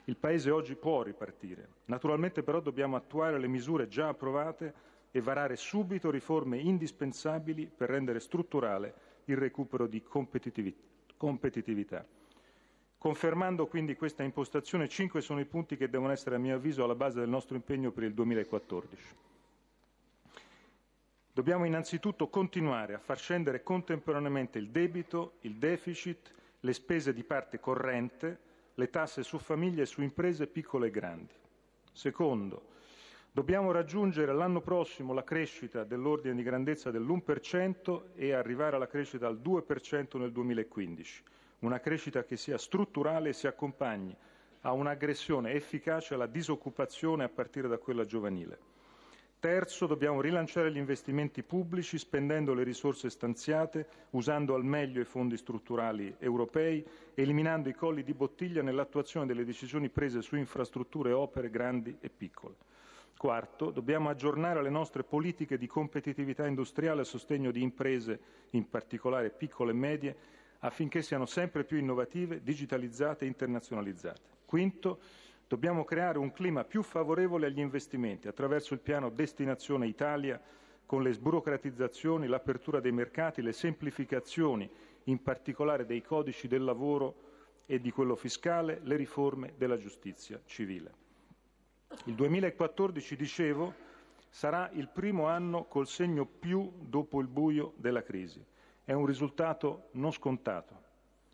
Il 0.06 0.18
Paese 0.18 0.52
oggi 0.52 0.76
può 0.76 1.04
ripartire. 1.04 1.70
Naturalmente 1.86 2.44
però 2.44 2.60
dobbiamo 2.60 2.98
attuare 2.98 3.40
le 3.40 3.48
misure 3.48 3.88
già 3.88 4.10
approvate 4.10 4.74
e 5.12 5.22
varare 5.22 5.56
subito 5.56 6.10
riforme 6.10 6.58
indispensabili 6.58 7.72
per 7.74 7.90
rendere 7.90 8.20
strutturale 8.20 8.94
il 9.26 9.38
recupero 9.38 9.88
di 9.88 10.04
competitività. 10.04 12.06
Confermando 13.02 13.66
quindi 13.66 13.96
questa 13.96 14.22
impostazione, 14.22 14.88
cinque 14.88 15.22
sono 15.22 15.40
i 15.40 15.46
punti 15.46 15.76
che 15.76 15.90
devono 15.90 16.12
essere, 16.12 16.36
a 16.36 16.38
mio 16.38 16.58
avviso, 16.58 16.84
alla 16.84 16.94
base 16.94 17.20
del 17.20 17.30
nostro 17.30 17.56
impegno 17.56 17.90
per 17.90 18.04
il 18.04 18.14
2014. 18.14 19.16
Dobbiamo 21.34 21.66
innanzitutto 21.66 22.28
continuare 22.28 22.94
a 22.94 23.00
far 23.00 23.18
scendere 23.18 23.64
contemporaneamente 23.64 24.60
il 24.60 24.70
debito, 24.70 25.38
il 25.42 25.56
deficit, 25.56 26.32
le 26.60 26.74
spese 26.74 27.12
di 27.12 27.24
parte 27.24 27.60
corrente, 27.60 28.38
le 28.76 28.92
tasse 28.92 29.24
su 29.24 29.40
famiglie 29.40 29.82
e 29.82 29.88
su 29.88 30.04
imprese 30.04 30.46
piccole 30.46 30.90
e 30.90 30.92
grandi. 30.92 31.34
Secondo, 31.92 32.70
Dobbiamo 33.34 33.72
raggiungere 33.72 34.34
l'anno 34.34 34.60
prossimo 34.60 35.14
la 35.14 35.24
crescita 35.24 35.86
dell'ordine 35.86 36.36
di 36.36 36.44
grandezza 36.44 36.92
dell'1% 36.92 38.02
e 38.14 38.34
arrivare 38.34 38.76
alla 38.76 38.88
crescita 38.88 39.26
al 39.26 39.40
2% 39.42 40.18
nel 40.18 40.34
2015, 40.34 41.24
una 41.62 41.80
crescita 41.80 42.24
che 42.24 42.38
sia 42.38 42.58
strutturale 42.58 43.30
e 43.30 43.34
si 43.34 43.48
accompagni 43.48 44.16
a 44.62 44.74
un'aggressione 44.74 45.54
efficace 45.54 46.14
alla 46.14 46.28
disoccupazione 46.28 47.24
a 47.24 47.30
partire 47.30 47.68
da 47.68 47.78
quella 47.78 48.06
giovanile. 48.06 48.70
Terzo, 49.40 49.88
dobbiamo 49.88 50.22
rilanciare 50.22 50.72
gli 50.72 50.78
investimenti 50.78 51.42
pubblici 51.42 51.98
spendendo 51.98 52.54
le 52.54 52.62
risorse 52.62 53.10
stanziate, 53.10 53.88
usando 54.12 54.54
al 54.54 54.64
meglio 54.64 55.02
i 55.02 55.06
fondi 55.06 55.36
strutturali 55.36 56.16
europei, 56.20 56.86
eliminando 57.16 57.68
i 57.68 57.74
colli 57.74 58.04
di 58.04 58.14
bottiglia 58.14 58.62
nell'attuazione 58.62 59.26
delle 59.26 59.44
decisioni 59.44 59.90
prese 59.90 60.22
su 60.22 60.36
infrastrutture 60.36 61.10
e 61.10 61.14
opere 61.14 61.50
grandi 61.50 61.98
e 62.00 62.10
piccole. 62.10 62.54
Quarto, 63.18 63.72
dobbiamo 63.72 64.10
aggiornare 64.10 64.62
le 64.62 64.70
nostre 64.70 65.04
politiche 65.04 65.58
di 65.58 65.68
competitività 65.68 66.46
industriale 66.46 67.02
a 67.02 67.06
sostegno 67.06 67.50
di 67.50 67.64
imprese, 67.64 68.20
in 68.52 68.70
particolare 68.70 69.32
piccole 69.32 69.72
e 69.72 69.76
medie, 69.76 70.16
affinché 70.62 71.02
siano 71.02 71.26
sempre 71.26 71.64
più 71.64 71.78
innovative, 71.78 72.42
digitalizzate 72.42 73.26
e 73.26 73.28
internazionalizzate. 73.28 74.22
Quinto, 74.46 75.00
dobbiamo 75.48 75.84
creare 75.84 76.18
un 76.18 76.32
clima 76.32 76.64
più 76.64 76.84
favorevole 76.84 77.48
agli 77.48 77.60
investimenti 77.60 78.28
attraverso 78.28 78.74
il 78.74 78.80
piano 78.80 79.10
Destinazione 79.10 79.88
Italia, 79.88 80.42
con 80.86 81.04
le 81.04 81.14
sburocratizzazioni, 81.14 82.28
l'apertura 82.28 82.80
dei 82.80 82.92
mercati, 82.92 83.42
le 83.42 83.54
semplificazioni, 83.54 84.70
in 85.06 85.22
particolare 85.24 85.86
dei 85.86 86.02
codici 86.02 86.48
del 86.48 86.64
lavoro 86.64 87.30
e 87.66 87.80
di 87.80 87.92
quello 87.92 88.16
fiscale, 88.16 88.82
le 88.84 88.98
riforme 88.98 89.54
della 89.58 89.78
giustizia 89.78 90.40
civile. 90.46 90.94
Il 92.06 92.16
2014, 92.16 93.16
dicevo, 93.16 93.74
sarà 94.30 94.70
il 94.74 94.90
primo 94.90 95.28
anno 95.28 95.66
col 95.66 95.88
segno 95.88 96.26
più 96.26 96.72
dopo 96.78 97.20
il 97.20 97.28
buio 97.28 97.74
della 97.78 98.04
crisi. 98.04 98.46
È 98.84 98.94
un 98.94 99.06
risultato 99.06 99.90
non 99.92 100.12
scontato. 100.12 100.80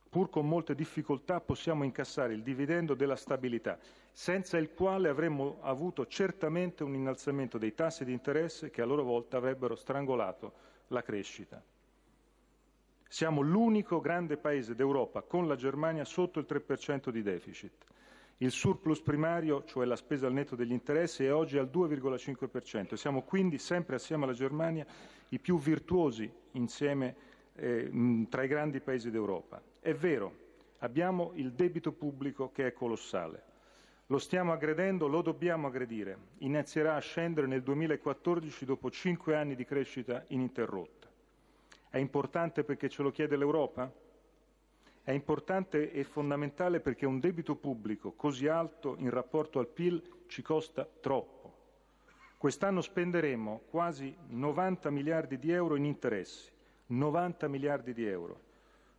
Pur 0.10 0.30
con 0.30 0.48
molte 0.48 0.74
difficoltà 0.74 1.42
possiamo 1.42 1.84
incassare 1.84 2.34
il 2.34 2.44
dividendo 2.44 2.94
della 2.94 3.16
stabilità, 3.16 3.78
senza 4.12 4.58
il 4.58 4.74
quale 4.74 5.10
avremmo 5.10 5.58
avuto 5.62 6.08
certamente 6.08 6.84
un 6.84 6.94
innalzamento 6.94 7.58
dei 7.58 7.74
tassi 7.74 8.06
di 8.06 8.14
interesse 8.14 8.70
che 8.70 8.82
a 8.82 8.86
loro 8.86 9.04
volta 9.04 9.38
avrebbero 9.38 9.76
strangolato 9.76 10.54
la 10.88 11.02
crescita. 11.02 11.62
Siamo 13.10 13.42
l'unico 13.42 14.02
grande 14.02 14.38
paese 14.38 14.76
d'Europa, 14.76 15.22
con 15.22 15.48
la 15.48 15.56
Germania, 15.56 16.04
sotto 16.04 16.40
il 16.40 16.46
3% 16.48 17.10
di 17.10 17.22
deficit. 17.22 17.86
Il 18.40 18.52
surplus 18.52 19.02
primario, 19.02 19.64
cioè 19.64 19.86
la 19.86 19.96
spesa 19.96 20.28
al 20.28 20.34
netto 20.34 20.56
degli 20.56 20.74
interessi, 20.74 21.26
è 21.26 21.34
oggi 21.34 21.58
al 21.58 21.70
2,5% 21.72 22.94
e 22.94 22.98
siamo 22.98 23.24
quindi, 23.24 23.58
sempre 23.58 23.96
assieme 23.96 24.26
alla 24.26 24.34
Germania, 24.34 24.86
i 25.30 25.40
più 25.40 25.58
virtuosi 25.58 26.32
insieme, 26.52 27.16
eh, 27.58 28.26
tra 28.30 28.43
i 28.43 28.48
grandi 28.48 28.80
paesi 28.80 29.12
d'Europa. 29.12 29.62
È 29.80 29.93
vero, 29.93 30.46
abbiamo 30.80 31.32
il 31.36 31.52
debito 31.54 31.91
pubblico 31.91 32.52
che 32.52 32.67
è 32.67 32.74
colossale. 32.74 33.43
Lo 34.08 34.20
stiamo 34.20 34.54
aggredendo, 34.54 35.08
lo 35.08 35.22
dobbiamo 35.22 35.67
aggredire. 35.67 36.17
Inizierà 36.38 36.96
a 36.96 37.00
scendere 37.00 37.46
nel 37.46 37.62
2014 37.62 38.63
dopo 38.63 38.89
cinque 38.89 39.36
anni 39.36 39.56
di 39.56 39.65
crescita 39.65 40.24
ininterrotta. 40.28 41.10
È 41.89 41.98
importante 41.98 42.63
perché 42.63 42.88
ce 42.89 43.02
lo 43.02 43.12
chiede 43.12 43.36
l'Europa? 43.36 43.91
È 45.04 45.12
importante 45.12 45.91
e 45.91 46.04
fondamentale 46.04 46.80
perché 46.80 47.06
un 47.06 47.20
debito 47.20 47.56
pubblico 47.56 48.12
così 48.12 48.48
alto 48.48 48.96
in 48.98 49.10
rapporto 49.10 49.60
al 49.60 49.67
PIL 49.67 50.02
ci 50.28 50.41
costa 50.41 50.88
troppo. 51.00 51.56
Quest'anno 52.38 52.82
spenderemo 52.82 53.63
quasi 53.70 54.15
90 54.28 54.89
miliardi 54.89 55.39
di 55.39 55.52
euro 55.52 55.76
in 55.76 55.86
interessi, 55.86 56.52
90 56.88 57.47
miliardi 57.47 57.93
di 57.93 58.06
euro, 58.06 58.39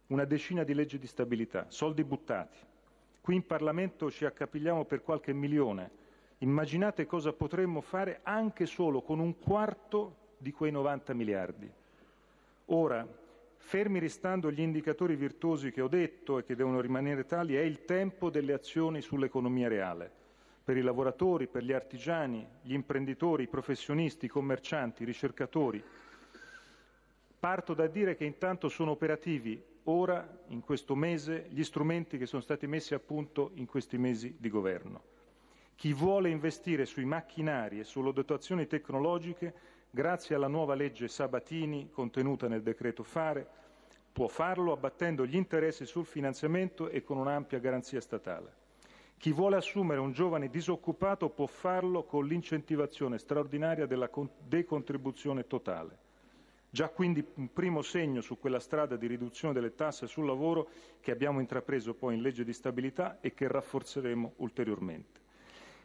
una 0.08 0.24
decina 0.24 0.64
di 0.64 0.74
leggi 0.74 0.98
di 0.98 1.06
stabilità, 1.06 1.66
soldi 1.68 2.04
buttati. 2.04 2.58
Qui 3.20 3.34
in 3.34 3.46
Parlamento 3.46 4.10
ci 4.10 4.24
accapigliamo 4.24 4.84
per 4.84 5.02
qualche 5.02 5.32
milione. 5.32 5.90
Immaginate 6.38 7.04
cosa 7.04 7.32
potremmo 7.32 7.80
fare 7.80 8.20
anche 8.22 8.66
solo 8.66 9.02
con 9.02 9.18
un 9.18 9.38
quarto 9.38 10.16
di 10.38 10.52
quei 10.52 10.70
90 10.70 11.14
miliardi. 11.14 11.70
Ora, 12.66 13.06
Fermi 13.56 13.98
restando 13.98 14.50
gli 14.50 14.60
indicatori 14.60 15.14
virtuosi 15.14 15.70
che 15.70 15.82
ho 15.82 15.88
detto 15.88 16.38
e 16.38 16.44
che 16.44 16.56
devono 16.56 16.80
rimanere 16.80 17.26
tali, 17.26 17.54
è 17.54 17.60
il 17.60 17.84
tempo 17.84 18.30
delle 18.30 18.54
azioni 18.54 19.02
sull'economia 19.02 19.68
reale. 19.68 20.10
Per 20.64 20.76
i 20.76 20.80
lavoratori, 20.80 21.48
per 21.48 21.64
gli 21.64 21.72
artigiani, 21.72 22.46
gli 22.62 22.72
imprenditori, 22.72 23.42
i 23.42 23.48
professionisti, 23.48 24.26
i 24.26 24.30
commercianti, 24.30 25.02
i 25.02 25.06
ricercatori. 25.06 25.82
Parto 27.38 27.72
da 27.72 27.86
dire 27.86 28.16
che 28.16 28.24
intanto 28.24 28.68
sono 28.68 28.90
operativi 28.90 29.62
ora, 29.84 30.28
in 30.48 30.60
questo 30.60 30.96
mese, 30.96 31.46
gli 31.50 31.62
strumenti 31.62 32.18
che 32.18 32.26
sono 32.26 32.42
stati 32.42 32.66
messi 32.66 32.94
a 32.94 32.98
punto 32.98 33.52
in 33.54 33.66
questi 33.66 33.96
mesi 33.96 34.36
di 34.38 34.48
governo. 34.48 35.02
Chi 35.76 35.92
vuole 35.92 36.30
investire 36.30 36.84
sui 36.84 37.04
macchinari 37.04 37.78
e 37.78 37.84
sulle 37.84 38.12
dotazioni 38.12 38.66
tecnologiche 38.66 39.54
grazie 39.88 40.34
alla 40.34 40.48
nuova 40.48 40.74
legge 40.74 41.06
Sabatini 41.06 41.90
contenuta 41.90 42.48
nel 42.48 42.62
decreto 42.62 43.04
Fare, 43.04 43.46
può 44.12 44.26
farlo 44.26 44.72
abbattendo 44.72 45.24
gli 45.24 45.36
interessi 45.36 45.86
sul 45.86 46.04
finanziamento 46.04 46.88
e 46.88 47.04
con 47.04 47.18
un'ampia 47.18 47.60
garanzia 47.60 48.00
statale. 48.00 48.66
Chi 49.16 49.30
vuole 49.30 49.54
assumere 49.54 50.00
un 50.00 50.10
giovane 50.10 50.48
disoccupato 50.48 51.28
può 51.28 51.46
farlo 51.46 52.02
con 52.02 52.26
l'incentivazione 52.26 53.16
straordinaria 53.18 53.86
della 53.86 54.10
decontribuzione 54.44 55.46
totale. 55.46 56.06
Già 56.70 56.90
quindi 56.90 57.24
un 57.36 57.50
primo 57.52 57.80
segno 57.80 58.20
su 58.20 58.38
quella 58.38 58.60
strada 58.60 58.96
di 58.96 59.06
riduzione 59.06 59.54
delle 59.54 59.74
tasse 59.74 60.06
sul 60.06 60.26
lavoro 60.26 60.68
che 61.00 61.10
abbiamo 61.10 61.40
intrapreso 61.40 61.94
poi 61.94 62.14
in 62.14 62.20
legge 62.20 62.44
di 62.44 62.52
stabilità 62.52 63.20
e 63.20 63.32
che 63.32 63.48
rafforzeremo 63.48 64.34
ulteriormente. 64.36 65.20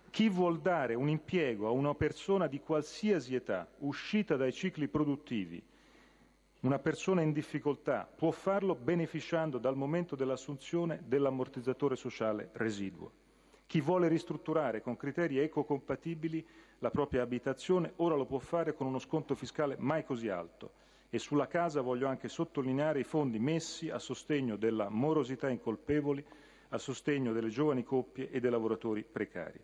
Chi 0.09 0.27
vuol 0.27 0.59
dare 0.59 0.93
un 0.93 1.07
impiego 1.07 1.67
a 1.67 1.71
una 1.71 1.95
persona 1.95 2.47
di 2.47 2.59
qualsiasi 2.59 3.33
età, 3.33 3.67
uscita 3.79 4.35
dai 4.35 4.51
cicli 4.51 4.87
produttivi, 4.89 5.63
una 6.59 6.79
persona 6.79 7.21
in 7.21 7.31
difficoltà, 7.31 8.07
può 8.15 8.31
farlo 8.31 8.75
beneficiando 8.75 9.57
dal 9.57 9.75
momento 9.75 10.15
dell'assunzione 10.15 11.01
dell'ammortizzatore 11.05 11.95
sociale 11.95 12.49
residuo. 12.53 13.11
Chi 13.65 13.81
vuole 13.81 14.07
ristrutturare 14.07 14.81
con 14.81 14.95
criteri 14.95 15.39
ecocompatibili 15.39 16.45
la 16.83 16.89
propria 16.89 17.21
abitazione 17.21 17.93
ora 17.97 18.15
lo 18.15 18.25
può 18.25 18.39
fare 18.39 18.73
con 18.73 18.87
uno 18.87 18.99
sconto 18.99 19.35
fiscale 19.35 19.77
mai 19.79 20.03
così 20.03 20.27
alto. 20.27 20.71
E 21.09 21.17
sulla 21.17 21.47
casa 21.47 21.79
voglio 21.79 22.07
anche 22.07 22.27
sottolineare 22.27 22.99
i 22.99 23.05
fondi 23.05 23.39
messi 23.39 23.89
a 23.89 23.99
sostegno 23.99 24.57
della 24.57 24.89
morosità 24.89 25.49
incolpevoli, 25.49 26.25
a 26.69 26.77
sostegno 26.77 27.31
delle 27.31 27.47
giovani 27.47 27.83
coppie 27.83 28.29
e 28.29 28.41
dei 28.41 28.51
lavoratori 28.51 29.01
precari. 29.09 29.61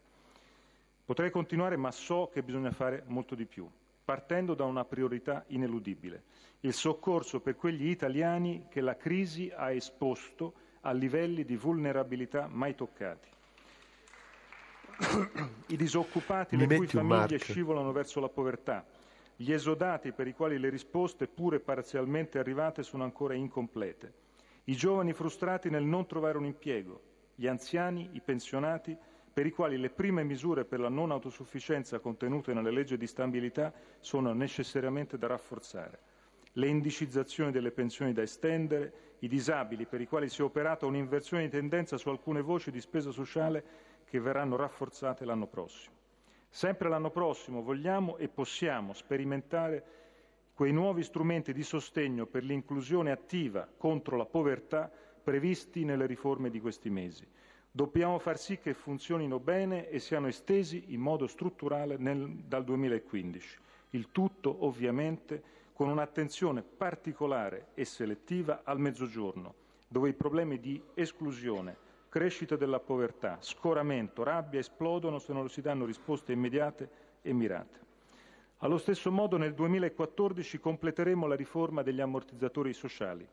Potrei 1.04 1.30
continuare, 1.30 1.76
ma 1.76 1.92
so 1.92 2.30
che 2.32 2.42
bisogna 2.42 2.72
fare 2.72 3.04
molto 3.08 3.36
di 3.36 3.46
più, 3.46 3.70
partendo 4.06 4.54
da 4.54 4.64
una 4.64 4.86
priorità 4.86 5.44
ineludibile, 5.48 6.24
il 6.62 6.74
soccorso 6.74 7.42
per 7.42 7.58
quegli 7.58 7.90
italiani 7.90 8.68
che 8.70 8.80
la 8.80 8.96
crisi 8.96 9.52
ha 9.54 9.72
esposto 9.74 10.54
a 10.82 10.94
livelli 10.94 11.44
di 11.44 11.58
vulnerabilità 11.58 12.48
mai 12.48 12.76
toccati. 12.76 13.28
I 15.68 15.78
disoccupati, 15.78 16.58
Mi 16.58 16.68
le 16.68 16.76
cui 16.76 16.88
famiglie 16.88 17.16
mark? 17.16 17.38
scivolano 17.38 17.92
verso 17.94 18.20
la 18.20 18.28
povertà, 18.28 18.86
gli 19.38 19.52
esodati 19.54 20.12
per 20.12 20.28
i 20.28 20.34
quali 20.34 20.60
le 20.60 20.70
risposte, 20.70 21.28
pure 21.28 21.62
parzialmente 21.62 22.38
arrivate, 22.38 22.84
sono 22.84 23.06
ancora 23.06 23.34
incomplete, 23.34 24.14
i 24.66 24.76
giovani 24.76 25.14
frustrati 25.14 25.70
nel 25.70 25.84
non 25.84 26.06
trovare 26.06 26.38
un 26.38 26.46
impiego, 26.46 27.02
gli 27.36 27.48
anziani, 27.48 28.10
i 28.12 28.20
pensionati, 28.20 28.96
per 29.32 29.46
i 29.46 29.52
quali 29.52 29.78
le 29.78 29.90
prime 29.90 30.24
misure 30.24 30.66
per 30.66 30.82
la 30.82 30.90
non 30.90 31.12
autosufficienza 31.12 32.00
contenute 32.00 32.54
nella 32.54 32.72
legge 32.72 32.98
di 32.98 33.08
stabilità 33.08 33.72
sono 34.00 34.34
necessariamente 34.34 35.18
da 35.18 35.28
rafforzare, 35.28 36.00
le 36.54 36.68
indicizzazioni 36.68 37.52
delle 37.52 37.72
pensioni 37.72 38.12
da 38.12 38.22
estendere, 38.22 39.16
i 39.20 39.30
disabili 39.30 39.86
per 39.86 40.02
i 40.02 40.08
quali 40.08 40.28
si 40.28 40.42
è 40.42 40.44
operata 40.44 40.86
un'inversione 40.86 41.44
di 41.44 41.50
tendenza 41.50 41.96
su 41.98 42.10
alcune 42.10 42.42
voci 42.42 42.70
di 42.70 42.82
spesa 42.82 43.12
sociale 43.12 43.64
che 44.10 44.20
verranno 44.20 44.56
rafforzate 44.56 45.24
l'anno 45.24 45.46
prossimo. 45.46 45.96
Sempre 46.50 46.90
l'anno 46.90 47.12
prossimo 47.12 47.62
vogliamo 47.62 48.18
e 48.18 48.28
possiamo 48.28 48.94
sperimentare 48.94 49.84
quei 50.56 50.74
nuovi 50.74 51.04
strumenti 51.04 51.54
di 51.54 51.64
sostegno 51.64 52.26
per 52.26 52.44
l'inclusione 52.44 53.12
attiva 53.12 53.68
contro 53.78 54.18
la 54.18 54.26
povertà 54.26 54.92
previsti 55.24 55.86
nelle 55.86 56.08
riforme 56.08 56.50
di 56.50 56.60
questi 56.60 56.90
mesi. 56.90 57.26
Dobbiamo 57.72 58.18
far 58.18 58.40
sì 58.40 58.58
che 58.58 58.74
funzionino 58.74 59.40
bene 59.40 59.90
e 59.90 60.00
siano 60.00 60.28
estesi 60.28 60.86
in 60.88 61.00
modo 61.00 61.28
strutturale 61.28 61.98
nel, 61.98 62.28
dal 62.48 62.64
2015. 62.64 63.58
Il 63.92 64.12
tutto, 64.12 64.66
ovviamente, 64.66 65.42
con 65.74 65.88
un'attenzione 65.88 66.64
particolare 66.64 67.68
e 67.76 67.86
selettiva 67.86 68.62
al 68.64 68.80
Mezzogiorno, 68.80 69.54
dove 69.88 70.10
i 70.10 70.14
problemi 70.14 70.60
di 70.60 70.82
esclusione, 70.96 71.78
crescita 72.10 72.56
della 72.56 72.80
povertà, 72.80 73.38
scoramento, 73.40 74.24
rabbia 74.24 74.60
esplodono 74.60 75.20
se 75.20 75.32
non 75.32 75.48
si 75.48 75.62
danno 75.62 75.86
risposte 75.86 76.34
immediate 76.34 76.90
e 77.22 77.32
mirate. 77.32 77.80
Allo 78.58 78.78
stesso 78.78 79.12
modo 79.12 79.38
nel 79.38 79.54
2014 79.54 80.60
completeremo 80.60 81.28
la 81.28 81.36
riforma 81.36 81.84
degli 81.84 82.02
ammortizzatori 82.02 82.74
sociali. 82.74 83.26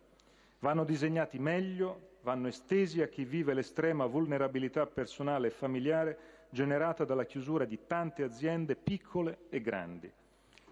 Vanno 0.61 0.85
disegnati 0.85 1.39
meglio, 1.39 2.19
vanno 2.23 2.49
estesi 2.49 3.03
a 3.03 3.09
chi 3.09 3.25
vive 3.25 3.55
l'estrema 3.55 4.07
vulnerabilità 4.07 4.87
personale 4.87 5.49
e 5.49 5.51
familiare 5.51 6.19
generata 6.51 7.05
dalla 7.05 7.25
chiusura 7.25 7.65
di 7.65 7.81
tante 7.87 8.23
aziende 8.23 8.77
piccole 8.77 9.39
e 9.49 9.61
grandi. 9.61 10.13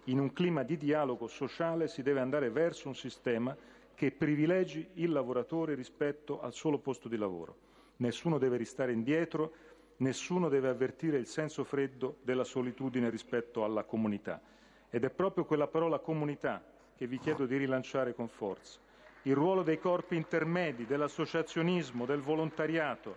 In 0.05 0.19
un 0.19 0.31
clima 0.31 0.63
di 0.63 0.77
dialogo 0.77 1.27
sociale 1.27 1.87
si 1.87 2.03
deve 2.03 2.19
andare 2.19 2.49
verso 2.49 2.87
un 2.87 2.95
sistema 2.95 3.55
che 3.95 4.11
privilegi 4.11 4.87
il 4.93 5.11
lavoratore 5.11 5.73
rispetto 5.73 6.39
al 6.41 6.53
solo 6.53 6.77
posto 6.77 7.07
di 7.07 7.17
lavoro. 7.17 7.55
Nessuno 7.97 8.37
deve 8.37 8.57
restare 8.57 8.91
indietro, 8.91 9.53
nessuno 9.97 10.49
deve 10.49 10.67
avvertire 10.67 11.17
il 11.17 11.27
senso 11.27 11.63
freddo 11.63 12.17
della 12.23 12.43
solitudine 12.43 13.09
rispetto 13.09 13.63
alla 13.63 13.83
comunità. 13.83 14.41
Ed 14.89 15.03
è 15.03 15.09
proprio 15.09 15.45
quella 15.45 15.67
parola 15.67 15.99
comunità 15.99 16.63
che 16.95 17.07
vi 17.07 17.17
chiedo 17.19 17.45
di 17.45 17.57
rilanciare 17.57 18.13
con 18.13 18.27
forza. 18.27 18.79
Il 19.23 19.33
ruolo 19.33 19.63
dei 19.63 19.79
corpi 19.79 20.15
intermedi, 20.15 20.85
dell'associazionismo, 20.85 22.05
del 22.05 22.21
volontariato, 22.21 23.15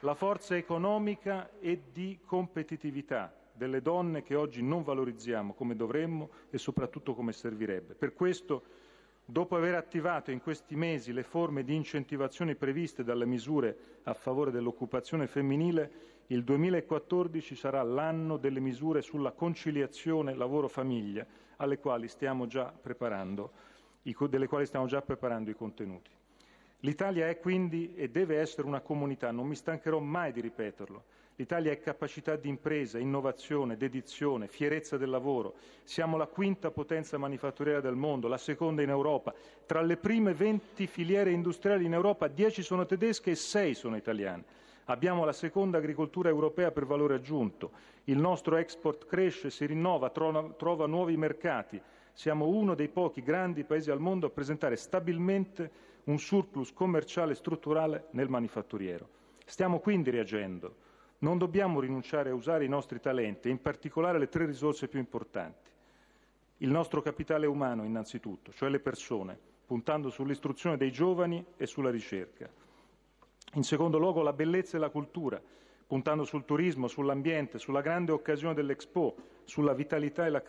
la 0.00 0.14
forza 0.14 0.56
economica 0.56 1.50
e 1.58 1.82
di 1.92 2.20
competitività 2.24 3.34
delle 3.52 3.82
donne 3.82 4.22
che 4.22 4.36
oggi 4.36 4.62
non 4.62 4.84
valorizziamo 4.84 5.52
come 5.52 5.74
dovremmo 5.74 6.30
e 6.50 6.58
soprattutto 6.58 7.14
come 7.14 7.32
servirebbe. 7.32 7.94
Per 7.94 8.14
questo 8.14 8.62
Dopo 9.30 9.56
aver 9.56 9.74
attivato 9.74 10.30
in 10.30 10.40
questi 10.40 10.74
mesi 10.74 11.12
le 11.12 11.22
forme 11.22 11.62
di 11.62 11.74
incentivazione 11.74 12.54
previste 12.54 13.04
dalle 13.04 13.26
misure 13.26 13.98
a 14.04 14.14
favore 14.14 14.50
dell'occupazione 14.50 15.26
femminile, 15.26 16.22
il 16.28 16.42
2014 16.42 17.54
sarà 17.54 17.82
l'anno 17.82 18.38
delle 18.38 18.58
misure 18.58 19.02
sulla 19.02 19.32
conciliazione 19.32 20.34
lavoro-famiglia, 20.34 21.26
alle 21.56 21.78
quali 21.78 22.08
stiamo 22.08 22.46
già 22.46 22.72
preparando, 22.72 23.52
delle 24.30 24.46
quali 24.46 24.64
stiamo 24.64 24.86
già 24.86 25.02
preparando 25.02 25.50
i 25.50 25.54
contenuti. 25.54 26.10
L'Italia 26.78 27.28
è 27.28 27.38
quindi 27.38 27.94
e 27.96 28.08
deve 28.08 28.38
essere 28.38 28.66
una 28.66 28.80
comunità, 28.80 29.30
non 29.30 29.46
mi 29.46 29.56
stancherò 29.56 29.98
mai 29.98 30.32
di 30.32 30.40
ripeterlo. 30.40 31.04
L'Italia 31.38 31.70
è 31.70 31.78
capacità 31.78 32.34
di 32.34 32.48
impresa, 32.48 32.98
innovazione, 32.98 33.76
dedizione, 33.76 34.48
fierezza 34.48 34.96
del 34.96 35.08
lavoro. 35.08 35.54
Siamo 35.84 36.16
la 36.16 36.26
quinta 36.26 36.72
potenza 36.72 37.16
manifatturiera 37.16 37.80
del 37.80 37.94
mondo, 37.94 38.26
la 38.26 38.36
seconda 38.36 38.82
in 38.82 38.88
Europa. 38.88 39.32
Tra 39.64 39.80
le 39.80 39.96
prime 39.98 40.34
20 40.34 40.88
filiere 40.88 41.30
industriali 41.30 41.84
in 41.84 41.92
Europa, 41.92 42.26
10 42.26 42.60
sono 42.64 42.86
tedesche 42.86 43.30
e 43.30 43.34
6 43.36 43.74
sono 43.74 43.94
italiane. 43.94 44.42
Abbiamo 44.86 45.24
la 45.24 45.32
seconda 45.32 45.78
agricoltura 45.78 46.28
europea 46.28 46.72
per 46.72 46.86
valore 46.86 47.14
aggiunto. 47.14 47.70
Il 48.04 48.18
nostro 48.18 48.56
export 48.56 49.06
cresce, 49.06 49.50
si 49.50 49.64
rinnova, 49.64 50.10
trova, 50.10 50.42
trova 50.56 50.86
nuovi 50.88 51.16
mercati. 51.16 51.80
Siamo 52.14 52.48
uno 52.48 52.74
dei 52.74 52.88
pochi 52.88 53.22
grandi 53.22 53.62
paesi 53.62 53.92
al 53.92 54.00
mondo 54.00 54.26
a 54.26 54.30
presentare 54.30 54.74
stabilmente 54.74 55.70
un 56.06 56.18
surplus 56.18 56.72
commerciale 56.72 57.36
strutturale 57.36 58.06
nel 58.10 58.28
manifatturiero. 58.28 59.08
Stiamo 59.44 59.78
quindi 59.78 60.10
reagendo. 60.10 60.86
Non 61.20 61.36
dobbiamo 61.36 61.80
rinunciare 61.80 62.30
a 62.30 62.34
usare 62.34 62.64
i 62.64 62.68
nostri 62.68 63.00
talenti, 63.00 63.48
e 63.48 63.50
in 63.50 63.60
particolare 63.60 64.18
le 64.18 64.28
tre 64.28 64.46
risorse 64.46 64.86
più 64.86 65.00
importanti. 65.00 65.68
Il 66.58 66.70
nostro 66.70 67.02
capitale 67.02 67.46
umano, 67.46 67.82
innanzitutto, 67.82 68.52
cioè 68.52 68.68
le 68.68 68.78
persone, 68.78 69.36
puntando 69.66 70.10
sull'istruzione 70.10 70.76
dei 70.76 70.92
giovani 70.92 71.44
e 71.56 71.66
sulla 71.66 71.90
ricerca. 71.90 72.48
In 73.54 73.64
secondo 73.64 73.98
luogo, 73.98 74.22
la 74.22 74.32
bellezza 74.32 74.76
e 74.76 74.80
la 74.80 74.90
cultura, 74.90 75.40
puntando 75.86 76.24
sul 76.24 76.44
turismo, 76.44 76.86
sull'ambiente, 76.86 77.58
sulla 77.58 77.80
grande 77.80 78.12
occasione 78.12 78.54
dell'Expo, 78.54 79.16
sulla 79.42 79.72
vitalità 79.72 80.24
e 80.24 80.30
la, 80.30 80.42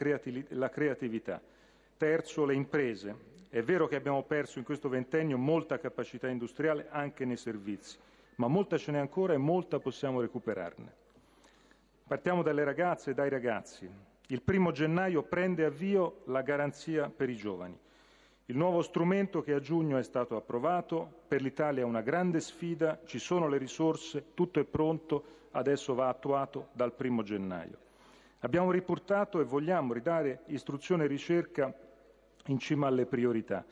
la 0.49 0.69
creatività. 0.69 1.41
Terzo, 1.97 2.45
le 2.45 2.53
imprese. 2.53 3.27
È 3.49 3.63
vero 3.63 3.87
che 3.87 3.95
abbiamo 3.95 4.21
perso 4.21 4.59
in 4.59 4.65
questo 4.65 4.87
ventennio 4.87 5.37
molta 5.37 5.79
capacità 5.79 6.27
industriale 6.27 6.87
anche 6.91 7.25
nei 7.25 7.37
servizi 7.37 7.97
ma 8.39 8.47
molta 8.47 8.77
ce 8.77 8.91
n'è 8.91 8.97
ancora 8.97 9.33
e 9.33 9.37
molta 9.37 9.79
possiamo 9.79 10.21
recuperarne. 10.21 10.93
Partiamo 12.07 12.41
dalle 12.41 12.63
ragazze 12.63 13.11
e 13.11 13.13
dai 13.13 13.29
ragazzi. 13.29 13.89
Il 14.27 14.41
primo 14.41 14.71
gennaio 14.71 15.23
prende 15.23 15.65
avvio 15.65 16.21
la 16.25 16.41
garanzia 16.41 17.09
per 17.09 17.29
i 17.29 17.35
giovani. 17.35 17.77
Il 18.45 18.57
nuovo 18.57 18.81
strumento 18.81 19.41
che 19.41 19.53
a 19.53 19.59
giugno 19.59 19.97
è 19.97 20.03
stato 20.03 20.35
approvato, 20.37 21.21
per 21.27 21.41
l'Italia 21.41 21.83
è 21.83 21.85
una 21.85 22.01
grande 22.01 22.39
sfida, 22.39 22.99
ci 23.05 23.19
sono 23.19 23.47
le 23.47 23.57
risorse, 23.57 24.33
tutto 24.33 24.59
è 24.59 24.63
pronto, 24.63 25.23
adesso 25.51 25.93
va 25.93 26.07
attuato 26.07 26.69
dal 26.71 26.93
primo 26.93 27.23
gennaio. 27.23 27.77
Abbiamo 28.39 28.71
riportato 28.71 29.41
e 29.41 29.43
vogliamo 29.43 29.93
ridare 29.93 30.43
istruzione 30.45 31.03
e 31.03 31.07
ricerca 31.07 31.73
in 32.45 32.57
cima 32.57 32.87
alle 32.87 33.05
priorità. 33.05 33.65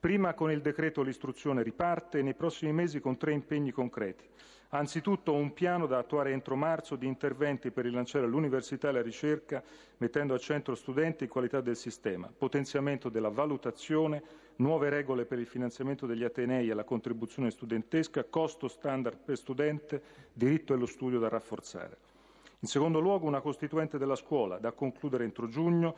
Prima 0.00 0.32
con 0.34 0.52
il 0.52 0.60
decreto 0.60 1.02
l'istruzione 1.02 1.64
riparte 1.64 2.20
e 2.20 2.22
nei 2.22 2.34
prossimi 2.34 2.72
mesi 2.72 3.00
con 3.00 3.16
tre 3.16 3.32
impegni 3.32 3.72
concreti. 3.72 4.24
Anzitutto 4.68 5.32
un 5.34 5.52
piano 5.52 5.86
da 5.86 5.98
attuare 5.98 6.30
entro 6.30 6.54
marzo 6.54 6.94
di 6.94 7.08
interventi 7.08 7.72
per 7.72 7.84
rilanciare 7.84 8.28
l'università 8.28 8.90
e 8.90 8.92
la 8.92 9.02
ricerca, 9.02 9.60
mettendo 9.96 10.34
al 10.34 10.40
centro 10.40 10.76
studenti 10.76 11.24
e 11.24 11.28
qualità 11.28 11.60
del 11.60 11.74
sistema, 11.74 12.30
potenziamento 12.30 13.08
della 13.08 13.30
valutazione, 13.30 14.22
nuove 14.56 14.88
regole 14.88 15.24
per 15.24 15.40
il 15.40 15.46
finanziamento 15.46 16.06
degli 16.06 16.22
atenei 16.22 16.70
e 16.70 16.74
la 16.74 16.84
contribuzione 16.84 17.50
studentesca, 17.50 18.22
costo 18.22 18.68
standard 18.68 19.18
per 19.24 19.36
studente, 19.36 20.00
diritto 20.32 20.74
allo 20.74 20.86
studio 20.86 21.18
da 21.18 21.28
rafforzare. 21.28 21.96
In 22.60 22.68
secondo 22.68 23.00
luogo 23.00 23.26
una 23.26 23.40
costituente 23.40 23.98
della 23.98 24.16
scuola, 24.16 24.58
da 24.58 24.70
concludere 24.70 25.24
entro 25.24 25.48
giugno, 25.48 25.96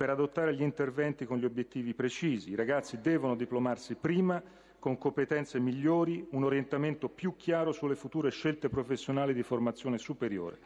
per 0.00 0.08
adottare 0.08 0.54
gli 0.54 0.62
interventi 0.62 1.26
con 1.26 1.36
gli 1.36 1.44
obiettivi 1.44 1.92
precisi. 1.92 2.52
I 2.52 2.54
ragazzi 2.54 3.02
devono 3.02 3.36
diplomarsi 3.36 3.96
prima 3.96 4.42
con 4.78 4.96
competenze 4.96 5.60
migliori, 5.60 6.26
un 6.30 6.42
orientamento 6.42 7.10
più 7.10 7.36
chiaro 7.36 7.70
sulle 7.70 7.96
future 7.96 8.30
scelte 8.30 8.70
professionali 8.70 9.34
di 9.34 9.42
formazione 9.42 9.98
superiore. 9.98 10.56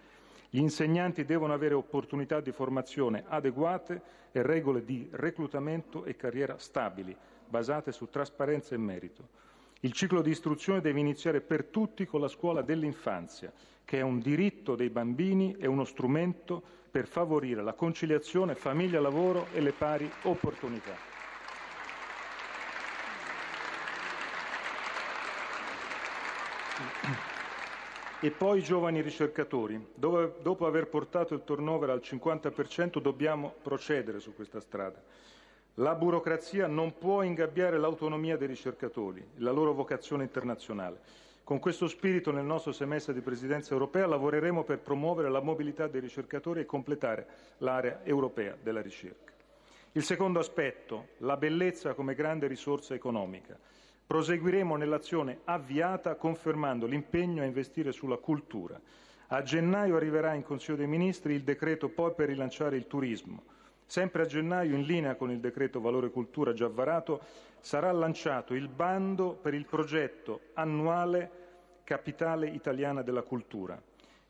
Gli 0.51 0.61
insegnanti 0.61 1.25
devono 1.25 1.53
avere 1.53 1.75
opportunità 1.75 2.41
di 2.41 2.53
formazione 2.53 3.25
adeguate 3.27 4.01
e 4.31 4.41
regole 4.43 4.85
di 4.85 5.09
reclutamento 5.11 6.05
e 6.05 6.15
carriera 6.15 6.57
stabili, 6.59 7.17
basate 7.49 7.91
su 7.91 8.09
trasparenza 8.09 8.77
e 8.77 8.79
merito. 8.79 9.29
Il 9.81 9.91
ciclo 9.91 10.23
di 10.23 10.31
istruzione 10.31 10.81
deve 10.81 11.01
iniziare 11.01 11.41
per 11.41 11.65
tutti 11.65 12.07
con 12.07 12.21
la 12.21 12.29
scuola 12.29 12.63
dell'infanzia, 12.63 13.53
che 13.85 13.99
è 13.99 14.03
un 14.03 14.21
diritto 14.21 14.77
dei 14.77 14.91
bambini 14.91 15.57
e 15.59 15.67
uno 15.67 15.83
strumento 15.83 16.84
per 16.95 17.09
favorire 17.09 17.61
la 17.61 17.73
conciliazione 17.73 18.55
famiglia-lavoro 18.55 19.49
e 19.53 19.61
le 19.61 19.73
pari 19.73 20.09
opportunità. 20.23 20.95
E 28.21 28.31
poi 28.31 28.61
i 28.61 28.63
giovani 28.63 29.01
ricercatori. 29.01 29.89
Dove, 29.93 30.37
dopo 30.41 30.67
aver 30.67 30.87
portato 30.87 31.35
il 31.35 31.43
turnover 31.43 31.91
al 31.91 32.01
50% 32.01 33.01
dobbiamo 33.01 33.53
procedere 33.61 34.21
su 34.21 34.33
questa 34.33 34.61
strada. 34.61 35.03
La 35.79 35.97
burocrazia 35.97 36.69
non 36.69 36.97
può 36.97 37.23
ingabbiare 37.23 37.77
l'autonomia 37.77 38.37
dei 38.37 38.47
ricercatori, 38.47 39.31
la 39.39 39.51
loro 39.51 39.73
vocazione 39.73 40.23
internazionale. 40.23 41.01
Con 41.45 41.59
questo 41.59 41.89
spirito 41.89 42.33
nel 42.33 42.47
nostro 42.47 42.73
semestre 42.73 43.13
di 43.13 43.21
Presidenza 43.21 43.75
europea 43.75 44.07
lavoreremo 44.07 44.65
per 44.65 44.79
promuovere 44.79 45.29
la 45.29 45.43
mobilità 45.43 45.87
dei 45.87 46.01
ricercatori 46.01 46.61
e 46.61 46.65
completare 46.65 47.27
l'area 47.59 48.03
europea 48.03 48.57
della 48.59 48.81
ricerca. 48.81 49.31
Il 49.93 50.05
secondo 50.05 50.39
aspetto, 50.39 51.09
la 51.19 51.37
bellezza 51.37 51.93
come 51.93 52.15
grande 52.15 52.47
risorsa 52.47 52.95
economica. 52.95 53.59
Proseguiremo 54.07 54.77
nell'azione 54.77 55.41
avviata 55.45 56.15
confermando 56.15 56.87
l'impegno 56.87 57.43
a 57.43 57.47
investire 57.47 57.93
sulla 57.93 58.17
cultura. 58.17 58.81
A 59.27 59.43
gennaio 59.43 59.97
arriverà 59.97 60.33
in 60.33 60.45
Consiglio 60.45 60.79
dei 60.79 60.87
Ministri 60.87 61.35
il 61.35 61.43
decreto 61.43 61.91
poi 61.91 62.15
per 62.15 62.29
rilanciare 62.29 62.77
il 62.77 62.87
turismo. 62.87 63.43
Sempre 63.87 64.23
a 64.23 64.27
gennaio, 64.27 64.75
in 64.75 64.83
linea 64.83 65.15
con 65.15 65.31
il 65.31 65.41
decreto 65.41 65.81
Valore 65.81 66.11
Cultura 66.11 66.53
già 66.53 66.69
varato, 66.69 67.21
sarà 67.61 67.93
lanciato 67.93 68.55
il 68.55 68.69
bando 68.69 69.33
per 69.33 69.55
il 69.55 69.67
progetto 69.67 70.41
annuale 70.55 71.43
Capitale 71.85 72.49
Italiana 72.49 73.03
della 73.03 73.23
Cultura 73.23 73.81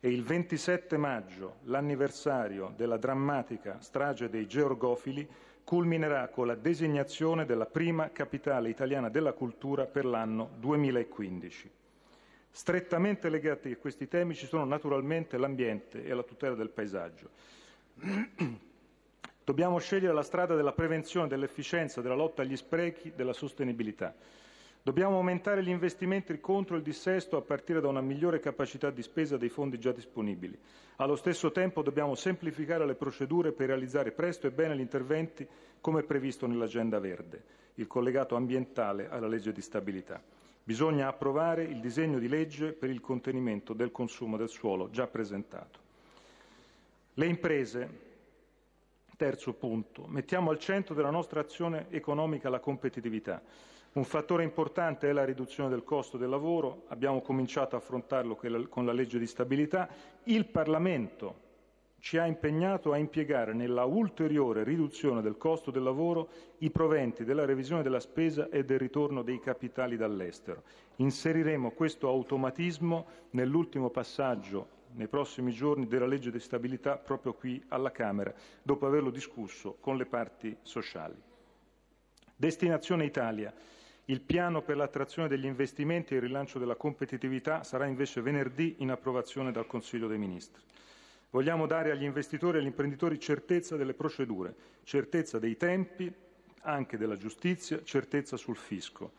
e 0.05 0.11
il 0.11 0.23
27 0.23 0.99
maggio, 0.99 1.61
l'anniversario 1.62 2.75
della 2.77 2.99
drammatica 2.99 3.81
strage 3.81 4.29
dei 4.29 4.47
Georgofili, 4.47 5.27
culminerà 5.64 6.29
con 6.29 6.47
la 6.47 6.57
designazione 6.57 7.47
della 7.47 7.64
prima 7.64 8.11
capitale 8.11 8.69
italiana 8.69 9.09
della 9.09 9.33
cultura 9.33 9.87
per 9.87 10.05
l'anno 10.05 10.51
2015. 10.59 11.71
Strettamente 12.51 13.31
legati 13.31 13.71
a 13.71 13.77
questi 13.79 14.07
temi 14.07 14.35
ci 14.35 14.45
sono 14.45 14.67
naturalmente 14.67 15.38
l'ambiente 15.38 16.05
e 16.05 16.12
la 16.12 16.23
tutela 16.23 16.55
del 16.55 16.69
paesaggio. 16.69 17.31
Dobbiamo 19.44 19.78
scegliere 19.78 20.14
la 20.14 20.22
strada 20.22 20.54
della 20.54 20.72
prevenzione, 20.72 21.28
dell'efficienza, 21.28 22.00
della 22.00 22.14
lotta 22.14 22.40
agli 22.40 22.57
sprechi, 22.57 23.12
della 23.14 23.35
sostenibilità. 23.35 24.14
Dobbiamo 24.83 25.16
aumentare 25.16 25.62
gli 25.62 25.68
investimenti 25.68 26.40
contro 26.40 26.76
il 26.76 26.83
dissesto 26.83 27.37
a 27.37 27.42
partire 27.42 27.83
da 27.83 27.88
una 27.88 28.00
migliore 28.00 28.40
capacità 28.40 28.88
di 28.90 29.02
spesa 29.02 29.37
dei 29.37 29.50
fondi 29.50 29.78
già 29.78 29.92
disponibili. 29.92 30.59
Allo 30.96 31.16
stesso 31.16 31.52
tempo 31.52 31.83
dobbiamo 31.83 32.14
semplificare 32.14 32.87
le 32.87 32.94
procedure 32.94 33.52
per 33.52 33.66
realizzare 33.66 34.12
presto 34.12 34.46
e 34.46 34.50
bene 34.50 34.76
gli 34.76 34.80
interventi 34.80 35.46
come 35.78 36.04
previsto 36.04 36.46
nell'agenda 36.46 36.98
verde, 36.98 37.42
il 37.74 37.87
collegato 37.87 38.37
ambientale 38.37 39.11
alla 39.11 39.26
legge 39.26 39.52
di 39.52 39.61
stabilità. 39.61 40.22
Bisogna 40.62 41.09
approvare 41.09 41.64
il 41.64 41.80
disegno 41.80 42.18
di 42.18 42.28
legge 42.28 42.72
per 42.72 42.88
il 42.88 43.00
contenimento 43.02 43.74
del 43.74 43.92
consumo 43.92 44.38
del 44.38 44.48
suolo 44.48 44.88
già 44.88 45.07
presentato. 45.07 45.80
Le 47.12 47.26
imprese, 47.26 48.12
terzo 49.16 49.53
punto, 49.55 50.07
mettiamo 50.07 50.50
al 50.50 50.59
centro 50.59 50.94
della 50.94 51.11
nostra 51.11 51.40
azione 51.40 51.87
economica 51.90 52.48
la 52.48 52.61
competitività. 52.61 53.42
Un 53.94 54.05
fattore 54.05 54.42
importante 54.42 55.09
è 55.09 55.12
la 55.12 55.24
riduzione 55.24 55.68
del 55.68 55.85
costo 55.85 56.16
del 56.16 56.29
lavoro, 56.29 56.83
abbiamo 56.88 57.20
cominciato 57.20 57.77
a 57.77 57.79
affrontarlo 57.79 58.37
con 58.68 58.85
la 58.85 58.92
legge 58.92 59.18
di 59.20 59.27
stabilità. 59.27 59.88
Il 60.24 60.46
Parlamento 60.46 61.42
ci 62.00 62.18
ha 62.18 62.27
impegnato 62.27 62.92
a 62.92 62.98
impiegare 62.98 63.55
nella 63.55 63.85
ulteriore 63.85 64.62
riduzione 64.62 65.22
del 65.22 65.38
costo 65.38 65.70
del 65.70 65.85
lavoro 65.85 66.29
i 66.59 66.70
proventi 66.70 67.24
della 67.24 67.46
revisione 67.46 67.83
della 67.83 68.00
spesa 68.00 68.50
e 68.50 68.62
del 68.64 68.79
ritorno 68.79 69.22
dei 69.22 69.40
capitali 69.40 69.96
dall'estero. 69.96 70.64
Inseriremo 70.96 71.70
questo 71.70 72.09
automatismo 72.09 73.07
nell'ultimo 73.31 73.88
passaggio 73.88 74.73
nei 74.94 75.09
prossimi 75.09 75.52
giorni 75.52 75.87
della 75.87 76.07
legge 76.07 76.30
di 76.30 76.40
stabilità 76.40 76.96
proprio 76.96 77.35
qui 77.35 77.62
alla 77.68 77.90
Camera, 77.90 78.33
dopo 78.62 78.87
averlo 78.87 79.11
discusso 79.11 79.76
con 79.80 79.96
le 79.96 80.07
parti 80.07 80.57
sociali. 80.62 81.20
Destinazione 82.37 83.04
Italia. 83.04 83.52
Il 84.07 84.20
piano 84.20 84.61
per 84.62 84.76
l'attrazione 84.76 85.28
degli 85.28 85.46
investimenti 85.46 86.12
e 86.12 86.16
il 86.16 86.22
rilancio 86.24 86.59
della 86.59 86.76
competitività 86.76 87.62
sarà 87.62 87.87
invece 87.87 88.20
venerdì 88.20 88.76
in 88.78 88.90
approvazione 88.90 89.50
dal 89.50 89.66
Consiglio 89.66 90.09
dei 90.09 90.18
Ministri. 90.18 90.62
Vogliamo 91.30 91.66
dare 91.66 91.90
agli 91.90 92.04
investitori 92.04 92.59
e 92.59 92.61
agli 92.61 92.66
imprenditori 92.66 93.18
certezza 93.18 93.76
delle 93.76 93.94
procedure, 93.94 94.54
certezza 94.85 95.38
dei 95.38 95.57
tempi, 95.57 96.12
anche 96.61 96.98
della 96.98 97.16
giustizia, 97.16 97.83
certezza 97.83 98.37
sul 98.37 98.57
fisco. 98.57 99.12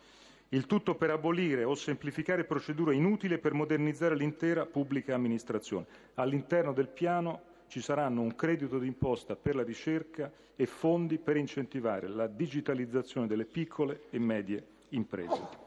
Il 0.49 0.67
tutto 0.67 0.93
per 0.93 1.10
abolire 1.10 1.63
o 1.63 1.73
semplificare 1.73 2.43
procedure 2.43 2.93
inutili 2.93 3.39
per 3.39 3.53
modernizzare 3.53 4.15
l'intera 4.15 4.65
pubblica 4.65 5.15
amministrazione. 5.15 5.86
All'interno 6.15 6.71
del 6.71 6.88
piano 6.88 7.53
ci 7.67 7.81
saranno 7.81 8.21
un 8.21 8.36
credito 8.36 8.77
d'imposta 8.77 9.36
per 9.36 9.55
la 9.55 9.63
ricerca 9.63 10.31
e 10.55 10.65
fondi 10.67 11.17
per 11.17 11.36
incentivare 11.38 12.08
la 12.08 12.27
digitalizzazione 12.27 13.25
delle 13.25 13.45
piccole 13.45 14.03
e 14.12 14.19
medie 14.19 14.63
imprese. 14.89 15.63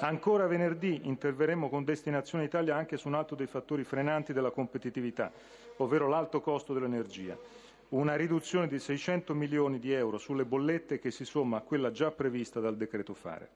Ancora 0.00 0.48
venerdì 0.48 1.02
interverremo 1.04 1.68
con 1.68 1.84
Destinazione 1.84 2.44
Italia 2.44 2.74
anche 2.74 2.96
su 2.96 3.06
un 3.06 3.14
altro 3.14 3.36
dei 3.36 3.46
fattori 3.46 3.84
frenanti 3.84 4.32
della 4.32 4.50
competitività, 4.50 5.30
ovvero 5.76 6.08
l'alto 6.08 6.40
costo 6.40 6.74
dell'energia. 6.74 7.38
Una 7.94 8.16
riduzione 8.16 8.66
di 8.66 8.80
600 8.80 9.34
milioni 9.34 9.78
di 9.78 9.92
euro 9.92 10.18
sulle 10.18 10.44
bollette 10.44 10.98
che 10.98 11.12
si 11.12 11.24
somma 11.24 11.58
a 11.58 11.60
quella 11.60 11.92
già 11.92 12.10
prevista 12.10 12.58
dal 12.58 12.76
decreto 12.76 13.14
fare. 13.14 13.48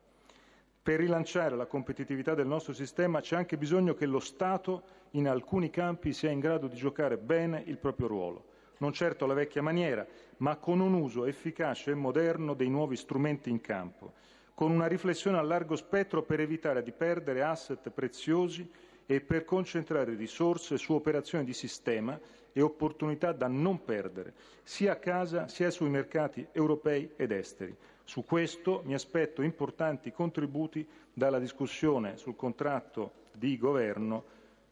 Per 0.80 1.00
rilanciare 1.00 1.56
la 1.56 1.66
competitività 1.66 2.34
del 2.36 2.46
nostro 2.46 2.72
sistema 2.72 3.20
c'è 3.20 3.34
anche 3.34 3.56
bisogno 3.58 3.94
che 3.94 4.06
lo 4.06 4.20
Stato 4.20 4.82
in 5.12 5.26
alcuni 5.26 5.70
campi 5.70 6.12
sia 6.12 6.30
in 6.30 6.38
grado 6.38 6.68
di 6.68 6.76
giocare 6.76 7.16
bene 7.18 7.64
il 7.66 7.78
proprio 7.78 8.06
ruolo 8.06 8.44
non 8.78 8.92
certo 8.92 9.24
alla 9.24 9.34
vecchia 9.34 9.60
maniera, 9.60 10.06
ma 10.36 10.54
con 10.54 10.78
un 10.78 10.94
uso 10.94 11.24
efficace 11.24 11.90
e 11.90 11.94
moderno 11.94 12.54
dei 12.54 12.68
nuovi 12.68 12.94
strumenti 12.94 13.50
in 13.50 13.60
campo, 13.60 14.12
con 14.54 14.70
una 14.70 14.86
riflessione 14.86 15.36
a 15.36 15.42
largo 15.42 15.74
spettro 15.74 16.22
per 16.22 16.38
evitare 16.38 16.84
di 16.84 16.92
perdere 16.92 17.42
asset 17.42 17.90
preziosi 17.90 18.70
e 19.04 19.20
per 19.20 19.44
concentrare 19.44 20.14
risorse 20.14 20.76
su 20.76 20.92
operazioni 20.92 21.42
di 21.44 21.54
sistema 21.54 22.16
e 22.58 22.62
opportunità 22.62 23.30
da 23.30 23.46
non 23.46 23.84
perdere, 23.84 24.34
sia 24.64 24.92
a 24.92 24.96
casa 24.96 25.46
sia 25.46 25.70
sui 25.70 25.88
mercati 25.88 26.44
europei 26.50 27.12
ed 27.14 27.30
esteri. 27.30 27.72
Su 28.02 28.24
questo 28.24 28.82
mi 28.84 28.94
aspetto 28.94 29.42
importanti 29.42 30.10
contributi 30.10 30.84
dalla 31.12 31.38
discussione 31.38 32.16
sul 32.16 32.34
contratto 32.34 33.12
di 33.32 33.56
governo 33.56 34.24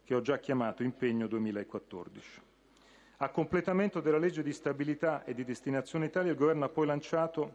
che 0.03 0.15
ho 0.15 0.21
già 0.21 0.37
chiamato 0.37 0.83
impegno 0.83 1.27
2014. 1.27 2.41
A 3.19 3.29
completamento 3.29 4.01
della 4.01 4.17
legge 4.17 4.43
di 4.43 4.51
stabilità 4.51 5.23
e 5.23 5.33
di 5.33 5.45
destinazione 5.45 6.07
Italia, 6.07 6.31
il 6.31 6.37
Governo 6.37 6.65
ha 6.65 6.69
poi 6.69 6.85
lanciato, 6.87 7.53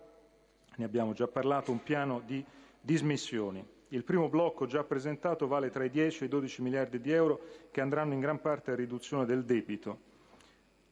ne 0.76 0.84
abbiamo 0.86 1.12
già 1.12 1.28
parlato, 1.28 1.70
un 1.70 1.82
piano 1.82 2.22
di 2.24 2.42
dismissioni. 2.80 3.62
Il 3.88 4.04
primo 4.04 4.30
blocco 4.30 4.64
già 4.64 4.82
presentato 4.82 5.46
vale 5.46 5.68
tra 5.68 5.84
i 5.84 5.90
10 5.90 6.22
e 6.22 6.26
i 6.26 6.30
12 6.30 6.62
miliardi 6.62 7.00
di 7.02 7.12
euro 7.12 7.40
che 7.70 7.82
andranno 7.82 8.14
in 8.14 8.20
gran 8.20 8.40
parte 8.40 8.70
a 8.70 8.74
riduzione 8.74 9.26
del 9.26 9.44
debito. 9.44 10.10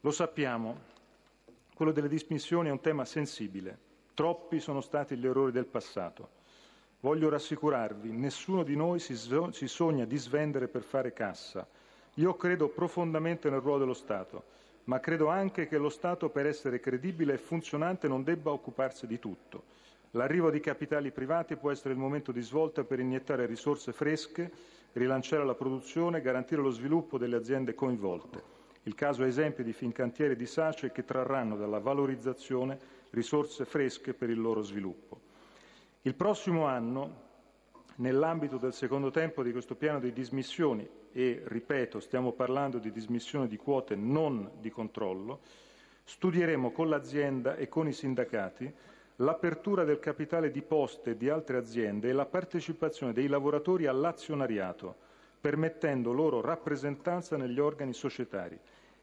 Lo 0.02 0.12
sappiamo, 0.12 0.78
quello 1.74 1.92
delle 1.92 2.08
dismissioni 2.08 2.68
è 2.68 2.72
un 2.72 2.80
tema 2.80 3.04
sensibile. 3.04 3.78
Troppi 4.14 4.58
sono 4.58 4.80
stati 4.80 5.14
gli 5.14 5.26
errori 5.26 5.52
del 5.52 5.66
passato. 5.66 6.30
Voglio 7.00 7.28
rassicurarvi, 7.28 8.10
nessuno 8.10 8.62
di 8.62 8.76
noi 8.76 8.98
si, 8.98 9.14
si 9.14 9.68
sogna 9.68 10.06
di 10.06 10.16
svendere 10.16 10.68
per 10.68 10.84
fare 10.84 11.12
cassa. 11.12 11.68
Io 12.14 12.34
credo 12.36 12.68
profondamente 12.68 13.50
nel 13.50 13.60
ruolo 13.60 13.80
dello 13.80 13.92
Stato, 13.92 14.44
ma 14.84 15.00
credo 15.00 15.28
anche 15.28 15.68
che 15.68 15.76
lo 15.76 15.90
Stato, 15.90 16.30
per 16.30 16.46
essere 16.46 16.80
credibile 16.80 17.34
e 17.34 17.38
funzionante, 17.38 18.08
non 18.08 18.24
debba 18.24 18.52
occuparsi 18.52 19.06
di 19.06 19.18
tutto. 19.18 19.64
L'arrivo 20.12 20.50
di 20.50 20.60
capitali 20.60 21.10
privati 21.10 21.56
può 21.56 21.70
essere 21.70 21.92
il 21.92 22.00
momento 22.00 22.32
di 22.32 22.40
svolta 22.40 22.84
per 22.84 23.00
iniettare 23.00 23.44
risorse 23.44 23.92
fresche, 23.92 24.50
rilanciare 24.94 25.44
la 25.44 25.54
produzione 25.54 26.18
e 26.18 26.22
garantire 26.22 26.62
lo 26.62 26.70
sviluppo 26.70 27.18
delle 27.18 27.36
aziende 27.36 27.74
coinvolte. 27.74 28.59
Il 28.84 28.94
caso 28.94 29.24
è 29.24 29.26
esempio 29.26 29.62
di 29.62 29.74
Fincantieri 29.74 30.36
di 30.36 30.46
Sace 30.46 30.90
che 30.90 31.04
trarranno 31.04 31.56
dalla 31.56 31.80
valorizzazione 31.80 32.78
risorse 33.10 33.66
fresche 33.66 34.14
per 34.14 34.30
il 34.30 34.40
loro 34.40 34.62
sviluppo. 34.62 35.20
Il 36.02 36.14
prossimo 36.14 36.64
anno, 36.64 37.28
nell'ambito 37.96 38.56
del 38.56 38.72
secondo 38.72 39.10
tempo 39.10 39.42
di 39.42 39.52
questo 39.52 39.74
piano 39.74 40.00
di 40.00 40.14
dismissioni, 40.14 40.88
e 41.12 41.42
ripeto, 41.44 42.00
stiamo 42.00 42.32
parlando 42.32 42.78
di 42.78 42.90
dismissione 42.90 43.48
di 43.48 43.58
quote, 43.58 43.96
non 43.96 44.50
di 44.60 44.70
controllo, 44.70 45.40
studieremo 46.04 46.70
con 46.72 46.88
l'azienda 46.88 47.56
e 47.56 47.68
con 47.68 47.86
i 47.86 47.92
sindacati 47.92 48.72
l'apertura 49.16 49.84
del 49.84 49.98
capitale 49.98 50.50
di 50.50 50.62
Poste 50.62 51.10
e 51.10 51.16
di 51.18 51.28
altre 51.28 51.58
aziende 51.58 52.08
e 52.08 52.12
la 52.12 52.24
partecipazione 52.24 53.12
dei 53.12 53.26
lavoratori 53.26 53.84
all'azionariato, 53.84 55.08
permettendo 55.40 56.12
loro 56.12 56.40
rappresentanza 56.40 57.36
negli 57.36 57.58
organi 57.58 57.92
societari. 57.92 58.58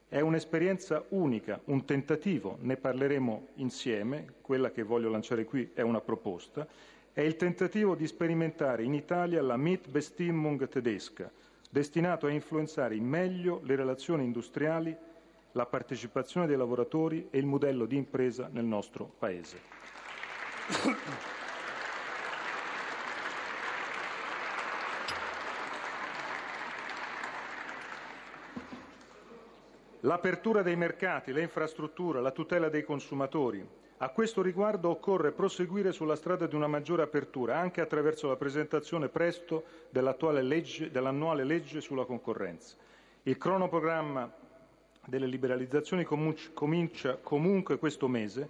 È 0.08 0.20
un'esperienza 0.20 1.04
unica, 1.10 1.60
un 1.64 1.84
tentativo, 1.84 2.56
ne 2.60 2.76
parleremo 2.76 3.48
insieme, 3.56 4.34
quella 4.40 4.70
che 4.70 4.82
voglio 4.82 5.10
lanciare 5.10 5.44
qui 5.44 5.70
è 5.74 5.82
una 5.82 6.00
proposta, 6.00 6.66
è 7.12 7.20
il 7.20 7.36
tentativo 7.36 7.94
di 7.94 8.06
sperimentare 8.06 8.84
in 8.84 8.94
Italia 8.94 9.42
la 9.42 9.56
Mitbestimmung 9.56 10.68
tedesca, 10.68 11.30
destinato 11.68 12.26
a 12.26 12.30
influenzare 12.30 12.94
in 12.94 13.04
meglio 13.04 13.60
le 13.64 13.76
relazioni 13.76 14.24
industriali, 14.24 14.96
la 15.52 15.66
partecipazione 15.66 16.46
dei 16.46 16.56
lavoratori 16.56 17.26
e 17.30 17.38
il 17.38 17.46
modello 17.46 17.84
di 17.84 17.96
impresa 17.96 18.48
nel 18.50 18.64
nostro 18.64 19.12
Paese. 19.18 19.60
L'apertura 30.02 30.62
dei 30.62 30.76
mercati, 30.76 31.32
le 31.32 31.42
infrastrutture, 31.42 32.20
la 32.20 32.30
tutela 32.30 32.68
dei 32.68 32.84
consumatori. 32.84 33.66
A 33.96 34.10
questo 34.10 34.42
riguardo 34.42 34.90
occorre 34.90 35.32
proseguire 35.32 35.90
sulla 35.90 36.14
strada 36.14 36.46
di 36.46 36.54
una 36.54 36.68
maggiore 36.68 37.02
apertura, 37.02 37.58
anche 37.58 37.80
attraverso 37.80 38.28
la 38.28 38.36
presentazione 38.36 39.08
presto 39.08 39.64
legge, 39.90 40.92
dell'annuale 40.92 41.42
legge 41.42 41.80
sulla 41.80 42.04
concorrenza. 42.04 42.76
Il 43.24 43.36
cronoprogramma 43.38 44.32
delle 45.04 45.26
liberalizzazioni 45.26 46.04
comincia 46.04 47.18
comunque 47.20 47.78
questo 47.78 48.06
mese 48.06 48.48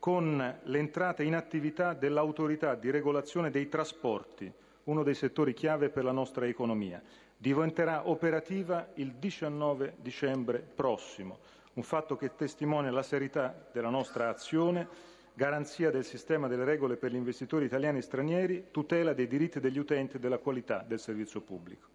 con 0.00 0.58
l'entrata 0.64 1.22
in 1.22 1.36
attività 1.36 1.92
dell'autorità 1.92 2.74
di 2.74 2.90
regolazione 2.90 3.50
dei 3.50 3.68
trasporti, 3.68 4.52
uno 4.84 5.04
dei 5.04 5.14
settori 5.14 5.54
chiave 5.54 5.88
per 5.88 6.02
la 6.02 6.10
nostra 6.10 6.46
economia 6.46 7.00
diventerà 7.40 8.06
operativa 8.06 8.90
il 8.96 9.12
19 9.12 9.94
dicembre 10.02 10.58
prossimo, 10.58 11.38
un 11.72 11.82
fatto 11.82 12.14
che 12.14 12.34
testimonia 12.36 12.90
la 12.90 13.02
serietà 13.02 13.68
della 13.72 13.88
nostra 13.88 14.28
azione, 14.28 14.86
garanzia 15.32 15.90
del 15.90 16.04
sistema 16.04 16.48
delle 16.48 16.64
regole 16.64 16.96
per 16.96 17.12
gli 17.12 17.16
investitori 17.16 17.64
italiani 17.64 17.96
e 17.96 18.02
stranieri, 18.02 18.66
tutela 18.70 19.14
dei 19.14 19.26
diritti 19.26 19.58
degli 19.58 19.78
utenti 19.78 20.16
e 20.16 20.18
della 20.18 20.36
qualità 20.36 20.84
del 20.86 21.00
servizio 21.00 21.40
pubblico. 21.40 21.88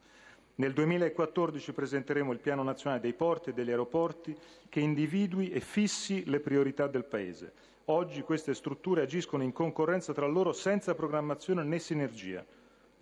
Nel 0.55 0.73
2014 0.73 1.73
presenteremo 1.73 2.31
il 2.31 2.39
Piano 2.39 2.63
nazionale 2.63 3.01
dei 3.01 3.13
porti 3.13 3.51
e 3.51 3.53
degli 3.53 3.69
aeroporti 3.69 4.35
che 4.67 4.79
individui 4.79 5.51
e 5.51 5.59
fissi 5.59 6.27
le 6.27 6.39
priorità 6.39 6.87
del 6.87 7.05
Paese. 7.05 7.53
Oggi 7.85 8.23
queste 8.23 8.55
strutture 8.55 9.03
agiscono 9.03 9.43
in 9.43 9.51
concorrenza 9.51 10.11
tra 10.11 10.25
loro 10.25 10.53
senza 10.53 10.95
programmazione 10.95 11.63
né 11.63 11.77
sinergia. 11.77 12.43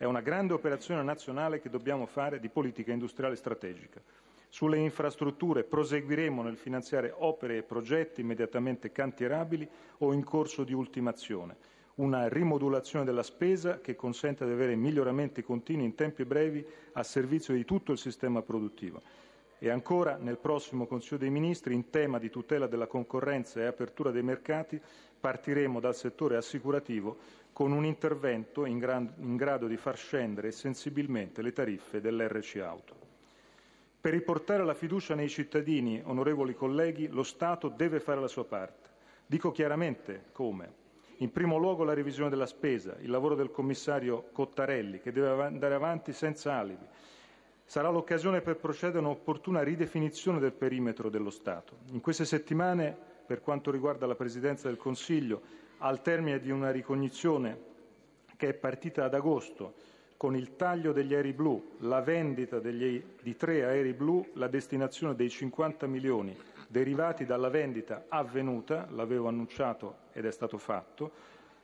È 0.03 0.05
una 0.05 0.19
grande 0.19 0.51
operazione 0.51 1.01
nazionale 1.01 1.61
che 1.61 1.69
dobbiamo 1.69 2.05
fare 2.05 2.41
di 2.41 2.49
politica 2.49 2.91
industriale 2.91 3.37
strategica. 3.37 4.01
Sulle 4.49 4.77
infrastrutture 4.77 5.63
proseguiremo 5.63 6.41
nel 6.41 6.57
finanziare 6.57 7.13
opere 7.15 7.55
e 7.55 7.63
progetti 7.63 8.19
immediatamente 8.19 8.91
cantierabili 8.91 9.65
o 9.99 10.11
in 10.11 10.25
corso 10.25 10.65
di 10.65 10.73
ultimazione. 10.73 11.55
Una 11.95 12.27
rimodulazione 12.27 13.05
della 13.05 13.23
spesa 13.23 13.79
che 13.79 13.95
consente 13.95 14.45
di 14.45 14.51
avere 14.51 14.75
miglioramenti 14.75 15.41
continui 15.41 15.85
in 15.85 15.95
tempi 15.95 16.25
brevi 16.25 16.67
a 16.91 17.03
servizio 17.03 17.53
di 17.53 17.63
tutto 17.63 17.93
il 17.93 17.97
sistema 17.97 18.41
produttivo. 18.41 19.01
E 19.57 19.69
ancora, 19.69 20.17
nel 20.17 20.37
prossimo 20.37 20.85
Consiglio 20.85 21.19
dei 21.21 21.29
Ministri, 21.29 21.73
in 21.73 21.89
tema 21.89 22.19
di 22.19 22.29
tutela 22.29 22.67
della 22.67 22.87
concorrenza 22.87 23.61
e 23.61 23.67
apertura 23.67 24.11
dei 24.11 24.21
mercati, 24.21 24.77
partiremo 25.17 25.79
dal 25.79 25.95
settore 25.95 26.35
assicurativo 26.35 27.17
con 27.53 27.71
un 27.71 27.85
intervento 27.85 28.65
in, 28.65 28.79
gran, 28.79 29.13
in 29.17 29.37
grado 29.37 29.67
di 29.67 29.77
far 29.77 29.95
scendere 29.95 30.51
sensibilmente 30.51 31.43
le 31.43 31.53
tariffe 31.53 32.01
dell'RC 32.01 32.57
Auto. 32.57 32.95
Per 34.01 34.11
riportare 34.11 34.65
la 34.65 34.73
fiducia 34.73 35.15
nei 35.15 35.29
cittadini, 35.29 36.01
onorevoli 36.03 36.55
colleghi, 36.55 37.07
lo 37.07 37.23
Stato 37.23 37.69
deve 37.69 38.01
fare 38.01 38.19
la 38.19 38.27
sua 38.27 38.43
parte. 38.43 38.89
Dico 39.25 39.51
chiaramente 39.51 40.25
come. 40.33 40.81
In 41.17 41.31
primo 41.31 41.57
luogo 41.57 41.85
la 41.85 41.93
revisione 41.93 42.29
della 42.29 42.47
spesa, 42.47 42.97
il 42.99 43.09
lavoro 43.09 43.35
del 43.35 43.51
commissario 43.51 44.25
Cottarelli, 44.33 44.99
che 44.99 45.13
deve 45.13 45.43
andare 45.43 45.75
avanti 45.75 46.11
senza 46.11 46.55
alibi. 46.55 46.85
Sarà 47.63 47.89
l'occasione 47.89 48.41
per 48.41 48.57
procedere 48.57 48.97
a 48.97 49.01
un'opportuna 49.01 49.61
ridefinizione 49.61 50.39
del 50.39 50.51
perimetro 50.51 51.09
dello 51.09 51.29
Stato. 51.29 51.77
In 51.91 52.01
queste 52.01 52.25
settimane, 52.25 52.97
per 53.25 53.41
quanto 53.41 53.71
riguarda 53.71 54.05
la 54.05 54.15
Presidenza 54.15 54.67
del 54.67 54.75
Consiglio, 54.75 55.41
al 55.83 56.01
termine 56.01 56.39
di 56.39 56.49
una 56.49 56.71
ricognizione 56.71 57.71
che 58.37 58.49
è 58.49 58.53
partita 58.53 59.05
ad 59.05 59.13
agosto 59.13 59.91
con 60.15 60.35
il 60.35 60.55
taglio 60.55 60.93
degli 60.93 61.13
aerei 61.13 61.33
blu, 61.33 61.75
la 61.79 62.01
vendita 62.01 62.59
degli, 62.59 63.03
di 63.21 63.35
tre 63.35 63.65
aerei 63.65 63.93
blu, 63.93 64.25
la 64.35 64.47
destinazione 64.47 65.15
dei 65.15 65.29
50 65.29 65.85
milioni 65.85 66.35
derivati 66.69 67.25
dalla 67.25 67.49
vendita 67.49 68.05
avvenuta, 68.07 68.87
l'avevo 68.91 69.27
annunciato 69.27 69.97
ed 70.13 70.25
è 70.25 70.31
stato 70.31 70.57
fatto, 70.57 71.11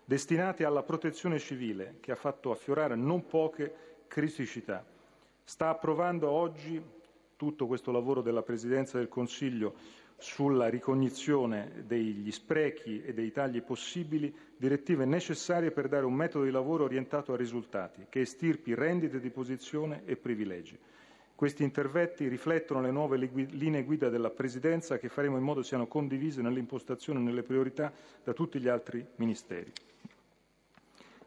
destinati 0.04 0.64
alla 0.64 0.84
protezione 0.84 1.40
civile, 1.40 1.96
che 2.02 2.12
ha 2.12 2.16
fatto 2.16 2.52
affiorare 2.52 2.96
non 2.96 3.26
poche 3.26 3.74
criticità. 4.08 4.84
Sta 5.46 5.70
approvando 5.70 6.30
oggi 6.30 6.84
tutto 7.38 7.68
questo 7.68 7.92
lavoro 7.92 8.22
della 8.22 8.42
Presidenza 8.42 8.98
del 8.98 9.08
Consiglio 9.08 9.76
sulla 10.20 10.68
ricognizione 10.70 11.84
degli 11.86 12.32
sprechi 12.32 13.02
e 13.04 13.14
dei 13.14 13.32
tagli 13.32 13.62
possibili, 13.62 14.34
direttive 14.58 15.06
necessarie 15.06 15.72
per 15.72 15.88
dare 15.88 16.06
un 16.06 16.14
metodo 16.14 16.46
di 16.46 16.52
lavoro 16.52 16.84
orientato 16.84 17.34
a 17.34 17.38
risultati, 17.38 18.06
che 18.10 18.22
estirpi 18.22 18.74
rendite 18.76 19.20
di 19.20 19.30
posizione 19.30 20.02
e 20.06 20.16
privilegi. 20.16 20.78
Questi 21.36 21.64
interventi 21.64 22.28
riflettono 22.28 22.82
le 22.82 22.92
nuove 22.92 23.16
linee 23.18 23.84
guida 23.84 24.10
della 24.10 24.30
Presidenza 24.30 24.98
che 24.98 25.08
faremo 25.08 25.38
in 25.38 25.44
modo 25.44 25.64
siano 25.64 25.88
condivise 25.88 26.42
nell'impostazione 26.42 27.20
e 27.20 27.24
nelle 27.24 27.44
priorità 27.44 27.94
da 28.24 28.34
tutti 28.34 28.60
gli 28.60 28.68
altri 28.68 29.06
Ministeri. 29.16 29.72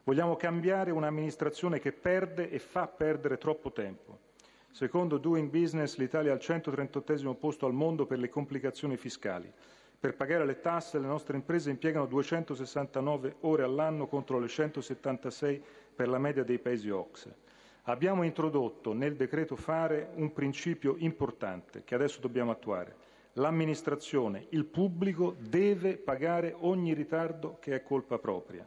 Vogliamo 0.05 0.37
cambiare 0.37 0.91
un'amministrazione 0.91 1.79
che 1.79 1.93
perde 1.93 2.51
e 2.51 2.59
fa 2.59 2.87
perdere 2.89 3.39
troppo 3.39 3.73
tempo. 3.73 4.19
Secondo 4.73 5.19
Doing 5.19 5.51
Business 5.51 5.97
l'Italia 5.99 6.31
è 6.31 6.33
al 6.33 6.41
138 6.41 7.35
posto 7.35 7.67
al 7.67 7.75
mondo 7.75 8.07
per 8.07 8.19
le 8.19 8.31
complicazioni 8.31 8.97
fiscali. 8.97 9.53
Per 10.01 10.17
pagare 10.17 10.47
le 10.47 10.61
tasse 10.61 10.99
le 10.99 11.07
nostre 11.07 11.37
imprese 11.37 11.69
impiegano 11.69 12.07
269 12.07 13.37
ore 13.41 13.65
all'anno 13.65 14.07
contro 14.07 14.39
le 14.39 14.49
176 14.49 15.63
per 15.95 16.09
la 16.09 16.17
media 16.17 16.43
dei 16.43 16.59
paesi 16.59 16.89
OXE. 16.89 17.35
Abbiamo 17.83 18.23
introdotto 18.23 18.95
nel 18.95 19.15
decreto 19.15 19.57
fare 19.57 20.09
un 20.15 20.33
principio 20.33 20.95
importante 20.97 21.83
che 21.85 21.95
adesso 21.95 22.21
dobbiamo 22.23 22.51
attuare. 22.51 22.97
L'amministrazione, 23.35 24.47
il 24.51 24.65
pubblico 24.65 25.37
deve 25.39 25.99
pagare 25.99 26.57
ogni 26.61 26.95
ritardo 26.95 27.59
che 27.61 27.75
è 27.75 27.83
colpa 27.83 28.19
propria. 28.19 28.67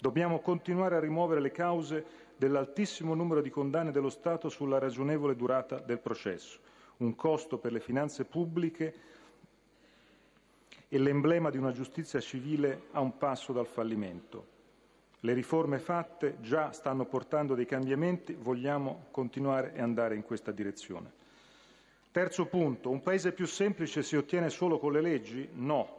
Dobbiamo 0.00 0.40
continuare 0.40 0.96
a 0.96 1.00
rimuovere 1.00 1.40
le 1.40 1.52
cause 1.52 2.04
dell'altissimo 2.38 3.14
numero 3.14 3.42
di 3.42 3.50
condanne 3.50 3.90
dello 3.90 4.08
Stato 4.10 4.48
sulla 4.48 4.78
ragionevole 4.78 5.34
durata 5.36 5.78
del 5.80 5.98
processo, 5.98 6.60
un 6.98 7.14
costo 7.16 7.58
per 7.58 7.72
le 7.72 7.80
finanze 7.80 8.24
pubbliche 8.24 8.94
e 10.88 10.98
l'emblema 10.98 11.50
di 11.50 11.58
una 11.58 11.72
giustizia 11.72 12.20
civile 12.20 12.84
a 12.92 13.00
un 13.00 13.18
passo 13.18 13.52
dal 13.52 13.66
fallimento. 13.66 14.56
Le 15.20 15.32
riforme 15.32 15.80
fatte 15.80 16.36
già 16.40 16.70
stanno 16.70 17.04
portando 17.04 17.56
dei 17.56 17.66
cambiamenti, 17.66 18.34
vogliamo 18.34 19.06
continuare 19.10 19.74
e 19.74 19.82
andare 19.82 20.14
in 20.14 20.22
questa 20.22 20.52
direzione. 20.52 21.10
Terzo 22.12 22.46
punto, 22.46 22.88
un 22.88 23.02
Paese 23.02 23.32
più 23.32 23.46
semplice 23.46 24.02
si 24.04 24.16
ottiene 24.16 24.48
solo 24.48 24.78
con 24.78 24.92
le 24.92 25.00
leggi? 25.00 25.48
No. 25.54 25.96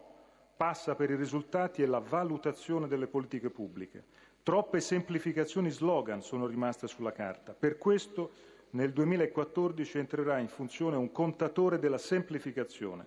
passa 0.56 0.94
per 0.96 1.10
i 1.10 1.16
risultati 1.16 1.82
e 1.82 1.86
la 1.86 2.00
valutazione 2.00 2.88
delle 2.88 3.08
politiche 3.08 3.50
pubbliche. 3.50 4.04
Troppe 4.44 4.80
semplificazioni 4.80 5.70
slogan 5.70 6.22
sono 6.22 6.48
rimaste 6.48 6.88
sulla 6.88 7.12
carta. 7.12 7.54
Per 7.54 7.78
questo 7.78 8.32
nel 8.72 8.94
2014 8.94 9.98
entrerà 9.98 10.40
in 10.40 10.48
funzione 10.48 10.96
un 10.96 11.12
contatore 11.12 11.80
della 11.80 11.98
semplificazione 11.98 13.06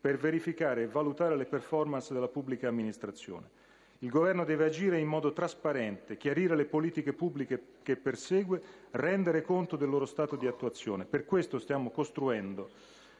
per 0.00 0.18
verificare 0.18 0.82
e 0.82 0.86
valutare 0.86 1.36
le 1.36 1.46
performance 1.46 2.12
della 2.12 2.28
pubblica 2.28 2.68
amministrazione. 2.68 3.62
Il 4.00 4.10
Governo 4.10 4.44
deve 4.44 4.66
agire 4.66 4.98
in 4.98 5.06
modo 5.06 5.32
trasparente, 5.32 6.18
chiarire 6.18 6.54
le 6.54 6.66
politiche 6.66 7.14
pubbliche 7.14 7.60
che 7.82 7.96
persegue, 7.96 8.60
rendere 8.90 9.40
conto 9.40 9.76
del 9.76 9.88
loro 9.88 10.04
stato 10.04 10.36
di 10.36 10.46
attuazione. 10.46 11.06
Per 11.06 11.24
questo 11.24 11.58
stiamo 11.58 11.90
costruendo, 11.90 12.68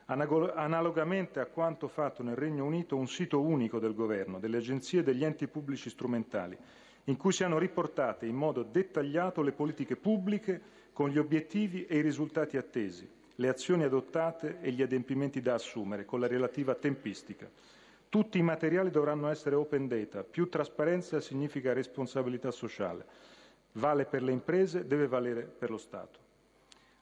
analogamente 0.07 1.41
a 1.41 1.47
quanto 1.47 1.89
fatto 1.89 2.23
nel 2.23 2.37
Regno 2.37 2.67
Unito, 2.67 2.97
un 2.97 3.09
sito 3.09 3.41
unico 3.41 3.79
del 3.79 3.95
Governo, 3.95 4.39
delle 4.39 4.59
agenzie 4.59 5.01
e 5.01 5.03
degli 5.03 5.25
enti 5.25 5.47
pubblici 5.47 5.89
strumentali, 5.89 6.59
in 7.05 7.17
cui 7.17 7.33
siano 7.33 7.59
riportate 7.59 8.27
in 8.27 8.35
modo 8.35 8.63
dettagliato 8.63 9.43
le 9.43 9.53
politiche 9.53 9.97
pubbliche 9.97 10.61
con 10.93 11.09
gli 11.11 11.19
obiettivi 11.19 11.85
e 11.87 11.99
i 11.99 12.03
risultati 12.03 12.57
attesi, 12.57 13.09
le 13.37 13.49
azioni 13.49 13.83
adottate 13.83 14.59
e 14.61 14.71
gli 14.71 14.81
adempimenti 14.83 15.41
da 15.43 15.55
assumere, 15.55 16.05
con 16.05 16.21
la 16.21 16.27
relativa 16.29 16.75
tempistica. 16.75 17.51
Tutti 18.09 18.39
i 18.39 18.43
materiali 18.43 18.91
dovranno 18.91 19.29
essere 19.29 19.57
open 19.57 19.89
data. 19.89 20.23
Più 20.23 20.49
trasparenza 20.49 21.21
significa 21.21 21.73
responsabilità 21.73 22.53
sociale. 22.53 23.05
Vale 23.73 24.05
per 24.05 24.23
le 24.23 24.31
imprese, 24.31 24.87
deve 24.87 25.09
valere 25.09 25.43
per 25.43 25.71
lo 25.71 25.79
Stato. 25.79 26.21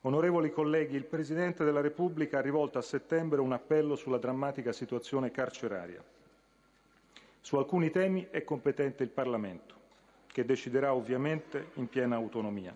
Onorevoli 0.04 0.50
colleghi, 0.50 0.96
il 0.96 1.04
Presidente 1.04 1.64
della 1.64 1.82
Repubblica 1.82 2.38
ha 2.38 2.40
rivolto 2.40 2.78
a 2.78 2.82
settembre 2.82 3.40
un 3.40 3.52
appello 3.52 3.94
sulla 3.94 4.16
drammatica 4.16 4.72
situazione 4.72 5.30
carceraria. 5.30 6.02
Su 7.40 7.56
alcuni 7.56 7.90
temi 7.90 8.26
è 8.30 8.42
competente 8.42 9.02
il 9.02 9.10
Parlamento, 9.10 9.74
che 10.32 10.44
deciderà 10.44 10.94
ovviamente 10.94 11.68
in 11.74 11.88
piena 11.88 12.16
autonomia. 12.16 12.74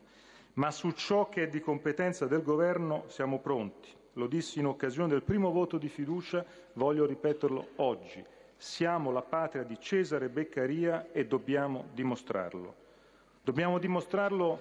Ma 0.55 0.71
su 0.71 0.93
ciò 0.93 1.29
che 1.29 1.45
è 1.45 1.49
di 1.49 1.61
competenza 1.61 2.27
del 2.27 2.43
Governo 2.43 3.05
siamo 3.09 3.41
pronti 3.41 3.97
lo 4.17 4.27
dissi 4.27 4.59
in 4.59 4.67
occasione 4.67 5.09
del 5.09 5.23
primo 5.23 5.51
voto 5.51 5.79
di 5.79 5.89
fiducia, 5.89 6.45
voglio 6.75 7.07
ripeterlo 7.07 7.69
oggi. 7.77 8.25
Siamo 8.57 9.11
la 9.11 9.23
patria 9.23 9.63
di 9.63 9.79
Cesare 9.79 10.29
Beccaria 10.29 11.09
e 11.13 11.27
dobbiamo 11.27 11.89
dimostrarlo. 11.93 12.75
Dobbiamo 13.43 13.79
dimostrarlo 13.79 14.61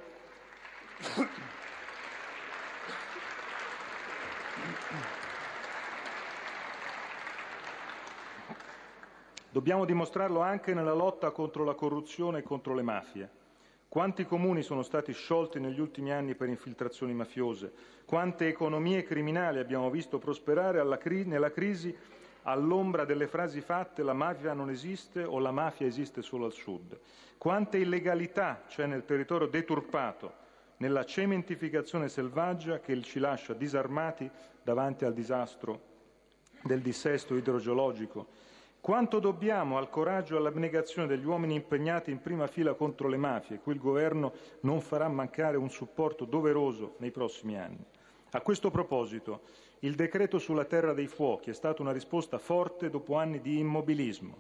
Dobbiamo 9.56 9.86
dimostrarlo 9.86 10.42
anche 10.42 10.74
nella 10.74 10.92
lotta 10.94 11.32
contro 11.32 11.64
la 11.64 11.76
corruzione 11.76 12.40
e 12.40 12.44
contro 12.44 12.74
le 12.74 12.82
mafie. 12.82 13.30
Quanti 13.88 14.26
comuni 14.26 14.62
sono 14.62 14.82
stati 14.82 15.14
sciolti 15.14 15.62
negli 15.62 15.80
ultimi 15.80 16.12
anni 16.12 16.36
per 16.36 16.50
infiltrazioni 16.50 17.14
mafiose? 17.14 17.72
Quante 18.04 18.50
economie 18.50 19.04
criminali 19.04 19.60
abbiamo 19.60 19.90
visto 19.90 20.18
prosperare 20.18 20.84
nella 20.84 21.52
crisi 21.52 21.96
all'ombra 22.42 23.06
delle 23.06 23.28
frasi 23.28 23.62
fatte 23.62 24.04
la 24.04 24.12
mafia 24.12 24.52
non 24.52 24.70
esiste 24.70 25.24
o 25.24 25.40
la 25.40 25.52
mafia 25.52 25.88
esiste 25.88 26.22
solo 26.22 26.44
al 26.44 26.52
sud? 26.52 27.00
Quante 27.38 27.78
illegalità 27.78 28.64
c'è 28.68 28.86
nel 28.88 29.06
territorio 29.06 29.48
deturpato, 29.48 30.34
nella 30.80 31.06
cementificazione 31.06 32.10
selvaggia 32.10 32.82
che 32.82 33.02
ci 33.04 33.20
lascia 33.20 33.54
disarmati 33.54 34.30
davanti 34.62 35.06
al 35.06 35.14
disastro 35.14 35.80
del 36.62 36.82
dissesto 36.82 37.38
idrogeologico? 37.38 38.44
Quanto 38.86 39.18
dobbiamo 39.18 39.80
al 39.80 39.90
coraggio 39.90 40.36
e 40.36 40.38
all'abnegazione 40.38 41.08
degli 41.08 41.26
uomini 41.26 41.56
impegnati 41.56 42.12
in 42.12 42.22
prima 42.22 42.46
fila 42.46 42.76
contro 42.76 43.08
le 43.08 43.18
mafie, 43.18 43.58
cui 43.58 43.74
il 43.74 43.80
Governo 43.80 44.32
non 44.60 44.80
farà 44.80 45.08
mancare 45.08 45.58
un 45.58 45.72
supporto 45.72 46.24
doveroso 46.24 46.94
nei 47.00 47.10
prossimi 47.10 47.58
anni. 47.58 47.84
A 48.30 48.42
questo 48.42 48.70
proposito, 48.70 49.42
il 49.80 49.96
decreto 49.96 50.38
sulla 50.38 50.66
terra 50.66 50.94
dei 50.94 51.08
fuochi 51.08 51.50
è 51.50 51.54
stata 51.54 51.82
una 51.82 51.92
risposta 51.92 52.38
forte 52.38 52.92
dopo 52.92 53.16
anni 53.16 53.42
di 53.42 53.58
immobilismo. 53.58 54.38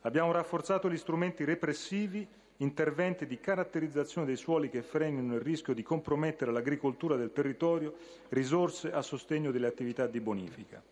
Abbiamo 0.00 0.32
rafforzato 0.32 0.90
gli 0.90 0.98
strumenti 0.98 1.44
repressivi, 1.44 2.26
interventi 2.56 3.26
di 3.26 3.38
caratterizzazione 3.38 4.26
dei 4.26 4.34
suoli 4.34 4.70
che 4.70 4.82
frenino 4.82 5.36
il 5.36 5.40
rischio 5.40 5.72
di 5.72 5.84
compromettere 5.84 6.50
l'agricoltura 6.50 7.14
del 7.14 7.30
territorio, 7.30 7.94
risorse 8.30 8.90
a 8.90 9.02
sostegno 9.02 9.52
delle 9.52 9.68
attività 9.68 10.08
di 10.08 10.18
bonifica. 10.18 10.82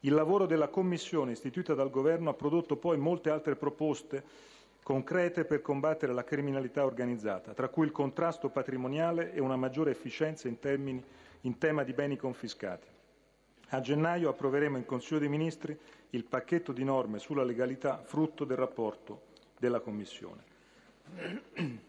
Il 0.00 0.14
lavoro 0.14 0.46
della 0.46 0.68
Commissione 0.68 1.32
istituita 1.32 1.74
dal 1.74 1.90
Governo 1.90 2.30
ha 2.30 2.34
prodotto 2.34 2.76
poi 2.76 2.96
molte 2.96 3.30
altre 3.30 3.56
proposte 3.56 4.22
concrete 4.84 5.44
per 5.44 5.60
combattere 5.60 6.12
la 6.12 6.22
criminalità 6.22 6.84
organizzata, 6.84 7.52
tra 7.52 7.68
cui 7.68 7.84
il 7.84 7.92
contrasto 7.92 8.48
patrimoniale 8.48 9.32
e 9.34 9.40
una 9.40 9.56
maggiore 9.56 9.90
efficienza 9.90 10.46
in, 10.46 10.60
termini, 10.60 11.02
in 11.42 11.58
tema 11.58 11.82
di 11.82 11.92
beni 11.92 12.16
confiscati. 12.16 12.86
A 13.70 13.80
gennaio 13.80 14.30
approveremo 14.30 14.76
in 14.76 14.86
Consiglio 14.86 15.18
dei 15.18 15.28
Ministri 15.28 15.76
il 16.10 16.24
pacchetto 16.24 16.72
di 16.72 16.84
norme 16.84 17.18
sulla 17.18 17.42
legalità 17.42 18.00
frutto 18.02 18.44
del 18.44 18.56
rapporto 18.56 19.22
della 19.58 19.80
Commissione. 19.80 20.42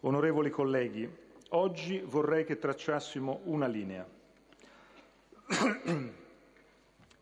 Onorevoli 0.00 0.50
colleghi, 0.50 1.08
oggi 1.50 2.00
vorrei 2.00 2.44
che 2.44 2.58
tracciassimo 2.58 3.42
una 3.44 3.68
linea. 3.68 4.06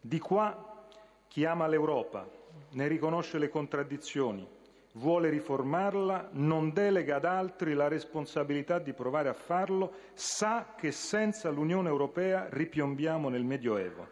Di 0.08 0.20
qua 0.20 0.86
chi 1.28 1.44
ama 1.44 1.66
l'Europa, 1.66 2.26
ne 2.70 2.88
riconosce 2.88 3.36
le 3.36 3.50
contraddizioni, 3.50 4.48
vuole 4.94 5.28
riformarla, 5.28 6.30
non 6.32 6.72
delega 6.72 7.16
ad 7.16 7.26
altri 7.26 7.74
la 7.74 7.88
responsabilità 7.88 8.78
di 8.78 8.94
provare 8.94 9.28
a 9.28 9.34
farlo, 9.34 9.92
sa 10.14 10.72
che 10.78 10.92
senza 10.92 11.50
l'Unione 11.50 11.90
Europea 11.90 12.46
ripiombiamo 12.48 13.28
nel 13.28 13.44
Medioevo. 13.44 14.06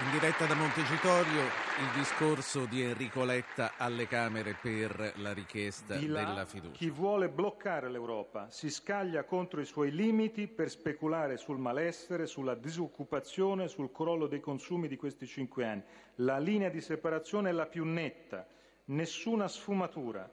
In 0.00 0.12
diretta 0.12 0.46
da 0.46 0.54
Montecitorio 0.54 1.40
il 1.40 1.98
discorso 1.98 2.66
di 2.66 2.82
Enrico 2.82 3.24
Letta 3.24 3.72
alle 3.76 4.06
Camere 4.06 4.54
per 4.54 5.14
la 5.16 5.32
richiesta 5.32 5.96
Di 5.96 6.06
là, 6.06 6.22
della 6.22 6.44
fiducia. 6.44 6.72
Chi 6.72 6.88
vuole 6.88 7.28
bloccare 7.28 7.90
l'Europa 7.90 8.48
si 8.48 8.70
scaglia 8.70 9.24
contro 9.24 9.60
i 9.60 9.64
suoi 9.64 9.90
limiti 9.90 10.46
per 10.46 10.70
speculare 10.70 11.36
sul 11.36 11.58
malessere, 11.58 12.26
sulla 12.26 12.54
disoccupazione, 12.54 13.66
sul 13.66 13.90
crollo 13.90 14.28
dei 14.28 14.38
consumi 14.38 14.86
di 14.86 14.96
questi 14.96 15.26
cinque 15.26 15.66
anni. 15.66 15.82
La 16.16 16.38
linea 16.38 16.68
di 16.68 16.80
separazione 16.80 17.48
è 17.48 17.52
la 17.52 17.66
più 17.66 17.84
netta, 17.84 18.46
nessuna 18.84 19.48
sfumatura. 19.48 20.30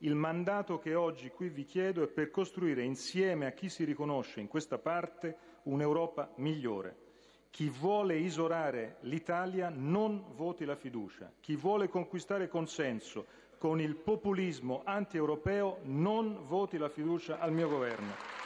Il 0.00 0.14
mandato 0.14 0.78
che 0.78 0.94
oggi 0.94 1.30
qui 1.30 1.48
vi 1.48 1.64
chiedo 1.64 2.02
è 2.02 2.06
per 2.06 2.30
costruire 2.30 2.82
insieme 2.82 3.46
a 3.46 3.52
chi 3.52 3.70
si 3.70 3.84
riconosce 3.84 4.40
in 4.40 4.46
questa 4.46 4.76
parte 4.76 5.38
un'Europa 5.62 6.32
migliore. 6.36 7.05
Chi 7.56 7.70
vuole 7.70 8.18
isolare 8.18 8.96
l'Italia 9.04 9.72
non 9.74 10.22
voti 10.34 10.66
la 10.66 10.76
fiducia. 10.76 11.32
Chi 11.40 11.56
vuole 11.56 11.88
conquistare 11.88 12.48
consenso 12.48 13.24
con 13.56 13.80
il 13.80 13.96
populismo 13.96 14.82
antieuropeo 14.84 15.78
non 15.84 16.36
voti 16.42 16.76
la 16.76 16.90
fiducia 16.90 17.38
al 17.38 17.52
mio 17.52 17.70
governo. 17.70 18.44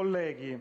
Colleghi, 0.00 0.58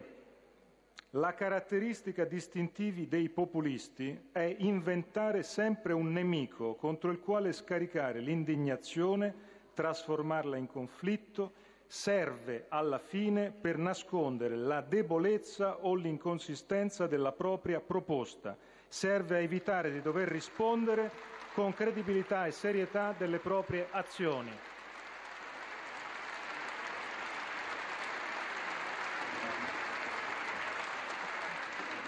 la 1.11 1.33
caratteristica 1.33 2.25
distintiva 2.25 3.05
dei 3.07 3.29
populisti 3.29 4.27
è 4.33 4.53
inventare 4.59 5.43
sempre 5.43 5.93
un 5.93 6.11
nemico 6.11 6.75
contro 6.75 7.09
il 7.09 7.21
quale 7.21 7.53
scaricare 7.53 8.19
l'indignazione, 8.19 9.33
trasformarla 9.73 10.57
in 10.57 10.67
conflitto, 10.67 11.53
serve 11.87 12.65
alla 12.67 12.97
fine 12.97 13.49
per 13.51 13.77
nascondere 13.77 14.57
la 14.57 14.81
debolezza 14.81 15.85
o 15.85 15.95
l'inconsistenza 15.95 17.07
della 17.07 17.31
propria 17.31 17.79
proposta, 17.79 18.57
serve 18.89 19.37
a 19.37 19.39
evitare 19.39 19.89
di 19.89 20.01
dover 20.01 20.27
rispondere 20.27 21.11
con 21.53 21.73
credibilità 21.73 22.45
e 22.45 22.51
serietà 22.51 23.15
delle 23.17 23.37
proprie 23.39 23.87
azioni. 23.91 24.51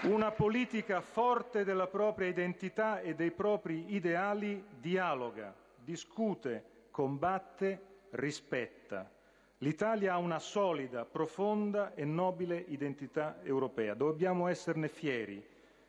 Una 0.04 0.32
politica 0.32 1.00
forte 1.00 1.62
della 1.62 1.86
propria 1.86 2.26
identità 2.26 3.00
e 3.00 3.14
dei 3.14 3.30
propri 3.30 3.94
ideali 3.94 4.64
dialoga, 4.80 5.54
discute, 5.76 6.64
combatte, 6.90 7.80
rispetta. 8.10 9.08
L'Italia 9.58 10.14
ha 10.14 10.18
una 10.18 10.40
solida, 10.40 11.04
profonda 11.04 11.94
e 11.94 12.04
nobile 12.04 12.56
identità 12.66 13.38
europea. 13.44 13.94
Dobbiamo 13.94 14.48
esserne 14.48 14.88
fieri. 14.88 15.40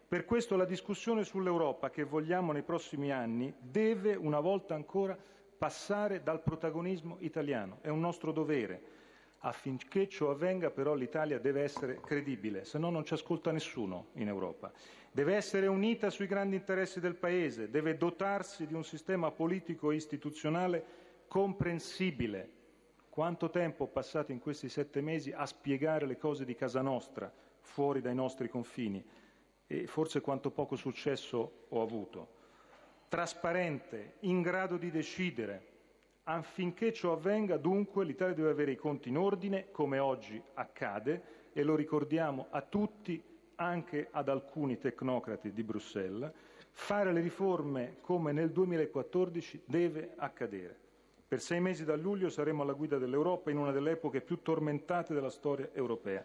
Per 0.07 0.25
questo 0.25 0.55
la 0.55 0.65
discussione 0.65 1.23
sull'Europa 1.23 1.89
che 1.89 2.03
vogliamo 2.03 2.51
nei 2.51 2.61
prossimi 2.61 3.11
anni 3.11 3.51
deve, 3.59 4.13
una 4.13 4.39
volta 4.39 4.75
ancora, 4.75 5.17
passare 5.57 6.21
dal 6.21 6.43
protagonismo 6.43 7.15
italiano. 7.21 7.79
È 7.81 7.89
un 7.89 7.99
nostro 7.99 8.31
dovere. 8.31 8.92
Affinché 9.45 10.07
ciò 10.07 10.29
avvenga, 10.29 10.71
però, 10.71 10.93
l'Italia 10.93 11.37
deve 11.37 11.63
essere 11.63 11.99
credibile, 11.99 12.63
se 12.63 12.77
no 12.77 12.89
non 12.89 13.03
ci 13.03 13.13
ascolta 13.13 13.51
nessuno 13.51 14.07
in 14.13 14.29
Europa. 14.29 14.71
Deve 15.11 15.35
essere 15.35 15.67
unita 15.67 16.09
sui 16.09 16.27
grandi 16.27 16.55
interessi 16.55 17.01
del 17.01 17.15
Paese, 17.15 17.69
deve 17.69 17.97
dotarsi 17.97 18.65
di 18.65 18.73
un 18.73 18.85
sistema 18.85 19.31
politico 19.31 19.91
e 19.91 19.95
istituzionale 19.95 20.85
comprensibile. 21.27 22.61
Quanto 23.09 23.49
tempo 23.49 23.83
ho 23.83 23.87
passato 23.87 24.31
in 24.31 24.39
questi 24.39 24.69
sette 24.69 25.01
mesi 25.01 25.33
a 25.33 25.45
spiegare 25.45 26.05
le 26.05 26.17
cose 26.17 26.45
di 26.45 26.55
casa 26.55 26.81
nostra, 26.81 27.31
fuori 27.59 27.99
dai 27.99 28.15
nostri 28.15 28.47
confini, 28.47 29.03
e 29.67 29.87
forse 29.87 30.21
quanto 30.21 30.51
poco 30.51 30.77
successo 30.77 31.65
ho 31.67 31.81
avuto. 31.81 32.41
Trasparente, 33.09 34.13
in 34.21 34.41
grado 34.41 34.77
di 34.77 34.89
decidere, 34.89 35.72
Affinché 36.25 36.93
ciò 36.93 37.11
avvenga, 37.11 37.57
dunque, 37.57 38.05
l'Italia 38.05 38.33
deve 38.33 38.49
avere 38.49 38.71
i 38.71 38.77
conti 38.77 39.09
in 39.09 39.17
ordine, 39.17 39.71
come 39.71 39.99
oggi 39.99 40.41
accade, 40.53 41.21
e 41.51 41.63
lo 41.63 41.75
ricordiamo 41.75 42.47
a 42.49 42.61
tutti, 42.61 43.21
anche 43.55 44.07
ad 44.09 44.29
alcuni 44.29 44.77
tecnocrati 44.77 45.51
di 45.51 45.63
Bruxelles, 45.63 46.31
fare 46.71 47.11
le 47.11 47.19
riforme 47.19 47.97
come 47.99 48.31
nel 48.31 48.51
2014 48.51 49.63
deve 49.65 50.13
accadere. 50.15 50.79
Per 51.27 51.41
sei 51.41 51.59
mesi 51.59 51.83
da 51.83 51.97
luglio 51.97 52.29
saremo 52.29 52.63
alla 52.63 52.73
guida 52.73 52.97
dell'Europa 52.97 53.51
in 53.51 53.57
una 53.57 53.71
delle 53.71 53.91
epoche 53.91 54.21
più 54.21 54.41
tormentate 54.41 55.13
della 55.13 55.29
storia 55.29 55.69
europea. 55.73 56.23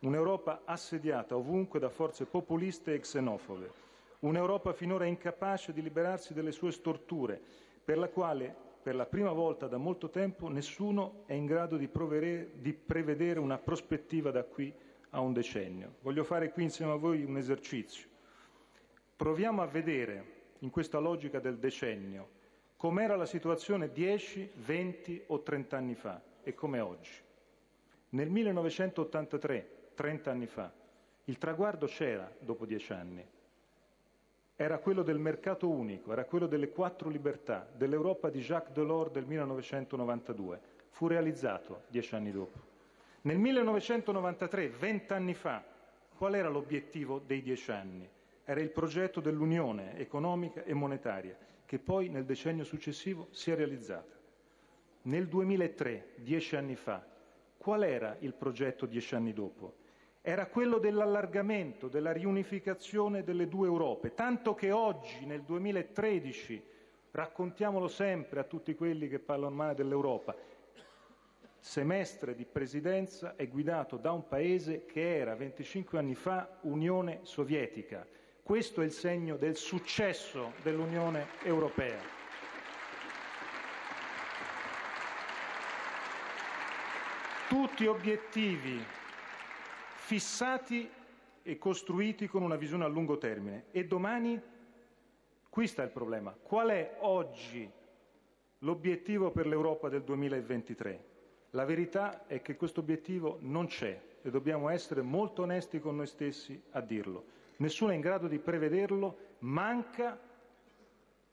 Un'Europa 0.00 0.62
assediata 0.64 1.36
ovunque 1.36 1.78
da 1.78 1.90
forze 1.90 2.24
populiste 2.24 2.94
e 2.94 3.00
xenofobe. 3.00 3.70
Un'Europa 4.20 4.72
finora 4.72 5.04
incapace 5.04 5.74
di 5.74 5.82
liberarsi 5.82 6.32
delle 6.32 6.52
sue 6.52 6.72
storture, 6.72 7.38
per 7.84 7.98
la 7.98 8.08
quale 8.08 8.64
per 8.86 8.94
la 8.94 9.06
prima 9.06 9.32
volta 9.32 9.66
da 9.66 9.78
molto 9.78 10.10
tempo 10.10 10.46
nessuno 10.46 11.24
è 11.26 11.32
in 11.32 11.44
grado 11.44 11.76
di, 11.76 11.90
di 12.54 12.72
prevedere 12.72 13.40
una 13.40 13.58
prospettiva 13.58 14.30
da 14.30 14.44
qui 14.44 14.72
a 15.10 15.18
un 15.18 15.32
decennio. 15.32 15.96
Voglio 16.02 16.22
fare 16.22 16.52
qui 16.52 16.62
insieme 16.62 16.92
a 16.92 16.94
voi 16.94 17.24
un 17.24 17.36
esercizio. 17.36 18.06
Proviamo 19.16 19.60
a 19.60 19.66
vedere, 19.66 20.52
in 20.60 20.70
questa 20.70 21.00
logica 21.00 21.40
del 21.40 21.58
decennio, 21.58 22.28
com'era 22.76 23.16
la 23.16 23.26
situazione 23.26 23.90
10, 23.90 24.52
20 24.54 25.24
o 25.26 25.42
30 25.42 25.76
anni 25.76 25.96
fa 25.96 26.22
e 26.44 26.54
com'è 26.54 26.80
oggi. 26.80 27.10
Nel 28.10 28.30
1983, 28.30 29.70
30 29.94 30.30
anni 30.30 30.46
fa, 30.46 30.72
il 31.24 31.38
traguardo 31.38 31.86
c'era 31.86 32.32
dopo 32.38 32.64
dieci 32.64 32.92
anni, 32.92 33.26
era 34.58 34.78
quello 34.78 35.02
del 35.02 35.18
mercato 35.18 35.68
unico, 35.68 36.12
era 36.12 36.24
quello 36.24 36.46
delle 36.46 36.70
quattro 36.70 37.10
libertà, 37.10 37.68
dell'Europa 37.76 38.30
di 38.30 38.40
Jacques 38.40 38.72
Delors 38.72 39.12
del 39.12 39.26
1992. 39.26 40.60
Fu 40.88 41.06
realizzato 41.06 41.82
dieci 41.88 42.14
anni 42.14 42.32
dopo. 42.32 42.58
Nel 43.22 43.36
1993, 43.36 44.68
vent'anni 44.70 45.34
fa, 45.34 45.62
qual 46.16 46.34
era 46.34 46.48
l'obiettivo 46.48 47.18
dei 47.18 47.42
dieci 47.42 47.70
anni? 47.70 48.08
Era 48.44 48.60
il 48.60 48.70
progetto 48.70 49.20
dell'Unione 49.20 49.98
economica 49.98 50.64
e 50.64 50.72
monetaria, 50.72 51.36
che 51.66 51.78
poi 51.78 52.08
nel 52.08 52.24
decennio 52.24 52.64
successivo 52.64 53.28
si 53.32 53.50
è 53.50 53.56
realizzata. 53.56 54.14
Nel 55.02 55.28
2003, 55.28 56.14
dieci 56.16 56.56
anni 56.56 56.76
fa, 56.76 57.04
qual 57.58 57.82
era 57.82 58.16
il 58.20 58.32
progetto 58.32 58.86
dieci 58.86 59.14
anni 59.14 59.34
dopo? 59.34 59.84
Era 60.28 60.46
quello 60.46 60.78
dell'allargamento, 60.78 61.86
della 61.86 62.10
riunificazione 62.10 63.22
delle 63.22 63.46
due 63.46 63.68
Europe, 63.68 64.12
tanto 64.12 64.56
che 64.56 64.72
oggi, 64.72 65.24
nel 65.24 65.42
2013, 65.42 66.60
raccontiamolo 67.12 67.86
sempre 67.86 68.40
a 68.40 68.42
tutti 68.42 68.74
quelli 68.74 69.06
che 69.06 69.20
parlano 69.20 69.54
male 69.54 69.76
dell'Europa, 69.76 70.34
semestre 71.60 72.34
di 72.34 72.44
presidenza 72.44 73.36
è 73.36 73.46
guidato 73.46 73.98
da 73.98 74.10
un 74.10 74.26
paese 74.26 74.84
che 74.84 75.16
era 75.16 75.36
25 75.36 75.96
anni 75.96 76.16
fa 76.16 76.58
Unione 76.62 77.20
Sovietica. 77.22 78.04
Questo 78.42 78.82
è 78.82 78.84
il 78.84 78.90
segno 78.90 79.36
del 79.36 79.54
successo 79.54 80.54
dell'Unione 80.64 81.28
Europea. 81.44 82.00
Tutti 87.48 87.86
obiettivi 87.86 88.84
fissati 90.06 90.88
e 91.42 91.58
costruiti 91.58 92.28
con 92.28 92.42
una 92.44 92.54
visione 92.54 92.84
a 92.84 92.86
lungo 92.86 93.18
termine. 93.18 93.64
E 93.72 93.86
domani? 93.86 94.40
Qui 95.50 95.66
sta 95.66 95.82
il 95.82 95.90
problema. 95.90 96.30
Qual 96.30 96.68
è 96.68 96.98
oggi 97.00 97.68
l'obiettivo 98.60 99.32
per 99.32 99.48
l'Europa 99.48 99.88
del 99.88 100.04
2023? 100.04 101.04
La 101.50 101.64
verità 101.64 102.24
è 102.28 102.40
che 102.40 102.54
questo 102.54 102.78
obiettivo 102.78 103.38
non 103.40 103.66
c'è 103.66 104.00
e 104.22 104.30
dobbiamo 104.30 104.68
essere 104.68 105.02
molto 105.02 105.42
onesti 105.42 105.80
con 105.80 105.96
noi 105.96 106.06
stessi 106.06 106.60
a 106.70 106.80
dirlo. 106.80 107.24
Nessuno 107.56 107.90
è 107.90 107.94
in 107.96 108.00
grado 108.00 108.28
di 108.28 108.38
prevederlo, 108.38 109.18
manca 109.40 110.20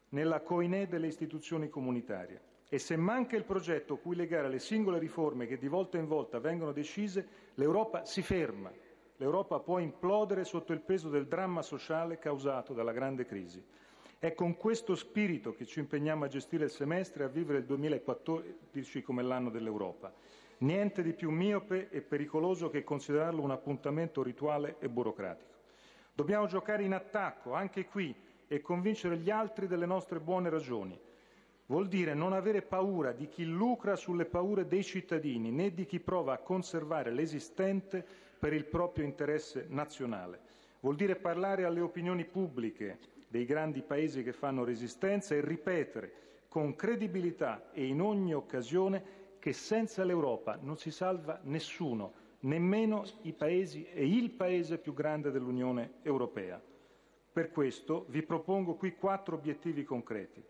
nella 0.10 0.42
coinè 0.42 0.88
delle 0.88 1.08
istituzioni 1.08 1.70
comunitarie. 1.70 2.42
E 2.70 2.80
se 2.80 2.96
manca 2.96 3.36
il 3.36 3.44
progetto 3.44 3.98
cui 3.98 4.16
legare 4.16 4.50
le 4.50 4.58
singole 4.58 4.98
riforme 4.98 5.46
che 5.46 5.60
di 5.60 5.68
volta 5.68 6.00
in 6.00 6.08
volta 6.08 6.40
vengono 6.40 6.72
decise, 6.72 7.43
l'Europa 7.56 8.06
si 8.06 8.22
ferma. 8.22 8.72
L'Europa 9.18 9.60
può 9.60 9.80
implodere 9.80 10.44
sotto 10.44 10.74
il 10.74 10.82
peso 10.82 11.10
del 11.10 11.28
dramma 11.28 11.62
sociale 11.62 12.18
causato 12.18 12.74
dalla 12.74 12.92
grande 12.92 13.26
crisi. 13.26 13.64
È 14.18 14.34
con 14.34 14.56
questo 14.56 14.96
spirito 14.96 15.54
che 15.54 15.66
ci 15.66 15.80
impegniamo 15.80 16.26
a 16.26 16.30
gestire 16.30 16.66
il 16.66 16.72
semestre 16.72 17.24
e 17.24 17.26
a 17.28 17.30
vivere 17.30 17.60
il 17.60 17.66
2014 17.66 19.02
come 19.02 19.22
l'anno 19.22 19.50
dell'Europa. 19.50 20.14
Niente 20.60 21.04
di 21.04 21.14
più 21.14 21.30
miope 21.30 21.90
e 21.90 22.02
pericoloso 22.02 22.70
che 22.70 22.84
considerarlo 22.84 23.42
un 23.42 23.52
appuntamento 23.52 24.24
rituale 24.24 24.78
e 24.80 24.88
burocratico. 24.88 25.52
Dobbiamo 26.14 26.46
giocare 26.48 26.84
in 26.84 26.94
attacco, 26.94 27.54
anche 27.54 27.86
qui, 27.86 28.16
e 28.48 28.62
convincere 28.62 29.18
gli 29.18 29.30
altri 29.30 29.68
delle 29.68 29.86
nostre 29.86 30.20
buone 30.20 30.50
ragioni 30.50 30.98
vuol 31.68 31.88
dire 31.88 32.14
non 32.14 32.34
avere 32.34 32.62
paura 32.62 33.12
di 33.12 33.28
chi 33.28 33.46
lucra 33.46 33.96
sulle 33.96 34.26
paure 34.26 34.68
dei 34.68 34.84
cittadini, 34.84 35.52
né 35.52 35.74
di 35.74 35.86
chi 35.86 36.00
prova 36.00 36.34
a 36.34 36.38
conservare 36.40 37.12
l'esistente 37.12 38.06
per 38.38 38.54
il 38.54 38.66
proprio 38.66 39.06
interesse 39.06 39.66
nazionale. 39.70 40.52
Vuol 40.82 40.96
dire 40.96 41.16
parlare 41.16 41.64
alle 41.64 41.80
opinioni 41.80 42.26
pubbliche 42.26 43.00
dei 43.30 43.46
grandi 43.46 43.82
paesi 43.82 44.22
che 44.24 44.34
fanno 44.34 44.64
resistenza 44.64 45.34
e 45.34 45.42
ripetere 45.42 46.14
con 46.50 46.76
credibilità 46.76 47.72
e 47.72 47.86
in 47.86 48.02
ogni 48.02 48.34
occasione 48.34 49.22
che 49.40 49.54
senza 49.54 50.04
l'Europa 50.04 50.58
non 50.62 50.78
si 50.78 50.92
salva 50.92 51.40
nessuno, 51.44 52.14
nemmeno 52.42 53.04
i 53.22 53.34
paesi 53.34 53.86
e 53.92 54.06
il 54.06 54.30
paese 54.32 54.78
più 54.78 54.94
grande 54.94 55.32
dell'Unione 55.32 55.94
Europea. 56.04 56.62
Per 57.32 57.50
questo 57.50 58.06
vi 58.10 58.22
propongo 58.22 58.76
qui 58.76 58.94
quattro 58.96 59.36
obiettivi 59.36 59.84
concreti. 59.84 60.44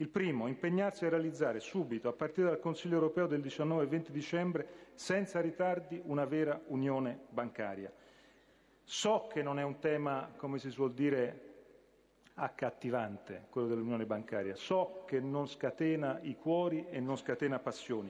Il 0.00 0.08
primo, 0.08 0.46
impegnarsi 0.46 1.04
a 1.04 1.08
realizzare 1.08 1.58
subito, 1.58 2.08
a 2.08 2.12
partire 2.12 2.46
dal 2.50 2.60
Consiglio 2.60 2.94
europeo 2.94 3.26
del 3.26 3.40
19 3.40 3.82
e 3.82 3.86
20 3.88 4.12
dicembre, 4.12 4.68
senza 4.94 5.40
ritardi, 5.40 6.00
una 6.04 6.24
vera 6.24 6.60
unione 6.66 7.18
bancaria. 7.30 7.92
So 8.84 9.26
che 9.28 9.42
non 9.42 9.58
è 9.58 9.64
un 9.64 9.80
tema, 9.80 10.32
come 10.36 10.58
si 10.60 10.70
suol 10.70 10.92
dire, 10.94 11.46
accattivante, 12.34 13.46
quello 13.50 13.66
dell'unione 13.66 14.06
bancaria. 14.06 14.54
So 14.54 15.02
che 15.04 15.18
non 15.18 15.48
scatena 15.48 16.20
i 16.22 16.36
cuori 16.36 16.86
e 16.88 17.00
non 17.00 17.16
scatena 17.16 17.58
passioni. 17.58 18.08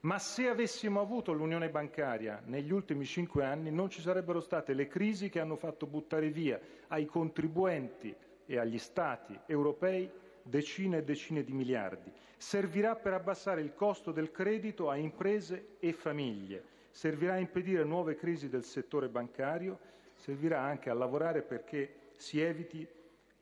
Ma 0.00 0.18
se 0.18 0.48
avessimo 0.48 1.02
avuto 1.02 1.32
l'unione 1.34 1.68
bancaria 1.68 2.40
negli 2.46 2.72
ultimi 2.72 3.04
cinque 3.04 3.44
anni 3.44 3.70
non 3.70 3.90
ci 3.90 4.00
sarebbero 4.00 4.40
state 4.40 4.72
le 4.72 4.86
crisi 4.86 5.28
che 5.28 5.40
hanno 5.40 5.56
fatto 5.56 5.86
buttare 5.86 6.30
via 6.30 6.58
ai 6.88 7.04
contribuenti 7.04 8.14
e 8.46 8.58
agli 8.58 8.78
Stati 8.78 9.38
europei 9.46 10.10
decine 10.46 10.98
e 10.98 11.02
decine 11.04 11.42
di 11.44 11.52
miliardi. 11.52 12.12
Servirà 12.36 12.94
per 12.96 13.12
abbassare 13.12 13.60
il 13.60 13.74
costo 13.74 14.12
del 14.12 14.30
credito 14.30 14.88
a 14.88 14.96
imprese 14.96 15.76
e 15.80 15.92
famiglie, 15.92 16.62
servirà 16.90 17.34
a 17.34 17.38
impedire 17.38 17.84
nuove 17.84 18.14
crisi 18.14 18.48
del 18.48 18.64
settore 18.64 19.08
bancario, 19.08 19.78
servirà 20.14 20.60
anche 20.60 20.90
a 20.90 20.94
lavorare 20.94 21.42
perché 21.42 21.94
si 22.16 22.40
eviti 22.40 22.86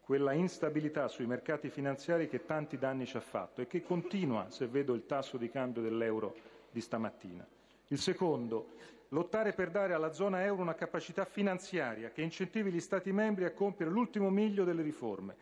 quella 0.01 0.33
instabilità 0.33 1.09
sui 1.09 1.27
mercati 1.27 1.71
finanziari 1.71 2.29
che 2.29 2.45
tanti 2.45 2.77
danni 2.77 3.07
ci 3.07 3.17
ha 3.17 3.21
fatto 3.21 3.63
e 3.63 3.67
che 3.67 3.83
continua 3.83 4.51
se 4.51 4.67
vedo 4.67 4.93
il 4.95 5.07
tasso 5.07 5.37
di 5.39 5.49
cambio 5.49 5.83
dell'euro 5.83 6.35
di 6.71 6.81
stamattina. 6.81 7.47
Il 7.89 7.99
secondo, 7.99 8.73
lottare 9.09 9.53
per 9.53 9.71
dare 9.71 9.95
alla 9.95 10.13
zona 10.13 10.45
euro 10.45 10.63
una 10.63 10.75
capacità 10.75 11.25
finanziaria 11.25 12.11
che 12.11 12.23
incentivi 12.23 12.71
gli 12.71 12.81
Stati 12.81 13.13
membri 13.13 13.45
a 13.45 13.53
compiere 13.53 13.91
l'ultimo 13.91 14.29
miglio 14.31 14.65
delle 14.65 14.83
riforme, 14.83 15.37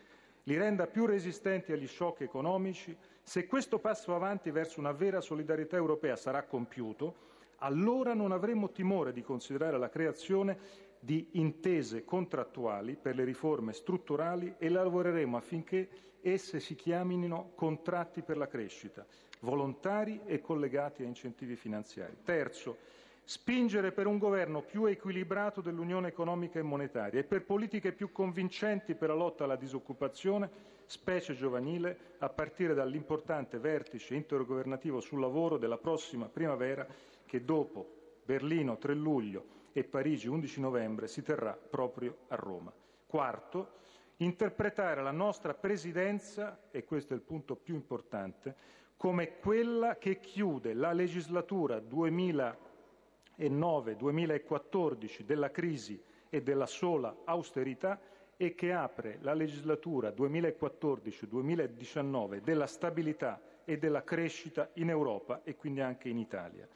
li 0.44 0.56
renda 0.56 0.86
più 0.86 1.06
resistenti 1.06 1.72
agli 1.72 1.86
shock 1.86 2.20
economici 2.22 2.96
Se 3.24 3.46
questo 3.46 3.78
passo 3.78 4.14
avanti 4.14 4.50
verso 4.50 4.80
una 4.80 4.92
vera 4.92 5.20
solidarietà 5.20 5.76
europea 5.76 6.16
sarà 6.16 6.42
compiuto, 6.42 7.30
allora 7.58 8.14
non 8.14 8.32
avremo 8.32 8.70
timore 8.70 9.12
di 9.12 9.22
considerare 9.22 9.78
la 9.78 9.88
creazione 9.88 10.58
di 10.98 11.28
intese 11.32 12.04
contrattuali 12.04 12.96
per 13.00 13.14
le 13.14 13.24
riforme 13.24 13.72
strutturali 13.72 14.54
e 14.58 14.68
lavoreremo 14.68 15.36
affinché 15.36 15.88
esse 16.20 16.60
si 16.60 16.74
chiamino 16.74 17.52
contratti 17.54 18.22
per 18.22 18.36
la 18.36 18.48
crescita, 18.48 19.06
volontari 19.40 20.20
e 20.26 20.40
collegati 20.40 21.02
a 21.02 21.06
incentivi 21.06 21.56
finanziari. 21.56 22.16
Terzo, 22.24 22.76
spingere 23.24 23.92
per 23.92 24.06
un 24.06 24.18
governo 24.18 24.62
più 24.62 24.84
equilibrato 24.86 25.60
dell'Unione 25.60 26.08
economica 26.08 26.58
e 26.58 26.62
monetaria 26.62 27.20
e 27.20 27.24
per 27.24 27.44
politiche 27.44 27.92
più 27.92 28.10
convincenti 28.10 28.94
per 28.94 29.10
la 29.10 29.14
lotta 29.14 29.44
alla 29.44 29.56
disoccupazione, 29.56 30.50
specie 30.86 31.34
giovanile, 31.34 32.14
a 32.18 32.28
partire 32.28 32.74
dall'importante 32.74 33.58
vertice 33.58 34.14
intergovernativo 34.14 35.00
sul 35.00 35.20
lavoro 35.20 35.56
della 35.56 35.78
prossima 35.78 36.28
primavera 36.28 36.86
che 37.24 37.44
dopo 37.44 38.00
Berlino 38.24 38.76
3 38.76 38.94
luglio 38.94 39.60
e 39.72 39.84
Parigi 39.84 40.28
11 40.28 40.60
novembre 40.60 41.06
si 41.06 41.22
terrà 41.22 41.52
proprio 41.52 42.18
a 42.28 42.34
Roma. 42.34 42.72
Quarto, 43.06 43.80
interpretare 44.18 45.02
la 45.02 45.10
nostra 45.10 45.54
Presidenza, 45.54 46.68
e 46.70 46.84
questo 46.84 47.12
è 47.12 47.16
il 47.16 47.22
punto 47.22 47.56
più 47.56 47.74
importante, 47.74 48.54
come 48.96 49.38
quella 49.38 49.96
che 49.96 50.20
chiude 50.20 50.74
la 50.74 50.92
legislatura 50.92 51.80
2000 51.80 52.70
2009-2014 53.48 55.22
della 55.22 55.50
crisi 55.50 56.00
e 56.28 56.42
della 56.42 56.66
sola 56.66 57.16
austerità 57.24 57.98
e 58.36 58.54
che 58.54 58.72
apre 58.72 59.18
la 59.20 59.32
legislatura 59.34 60.10
2014-2019 60.10 62.38
della 62.40 62.66
stabilità 62.66 63.40
e 63.64 63.78
della 63.78 64.02
crescita 64.02 64.68
in 64.74 64.88
Europa 64.90 65.40
e 65.44 65.54
quindi 65.56 65.80
anche 65.80 66.08
in 66.08 66.18
Italia. 66.18 66.66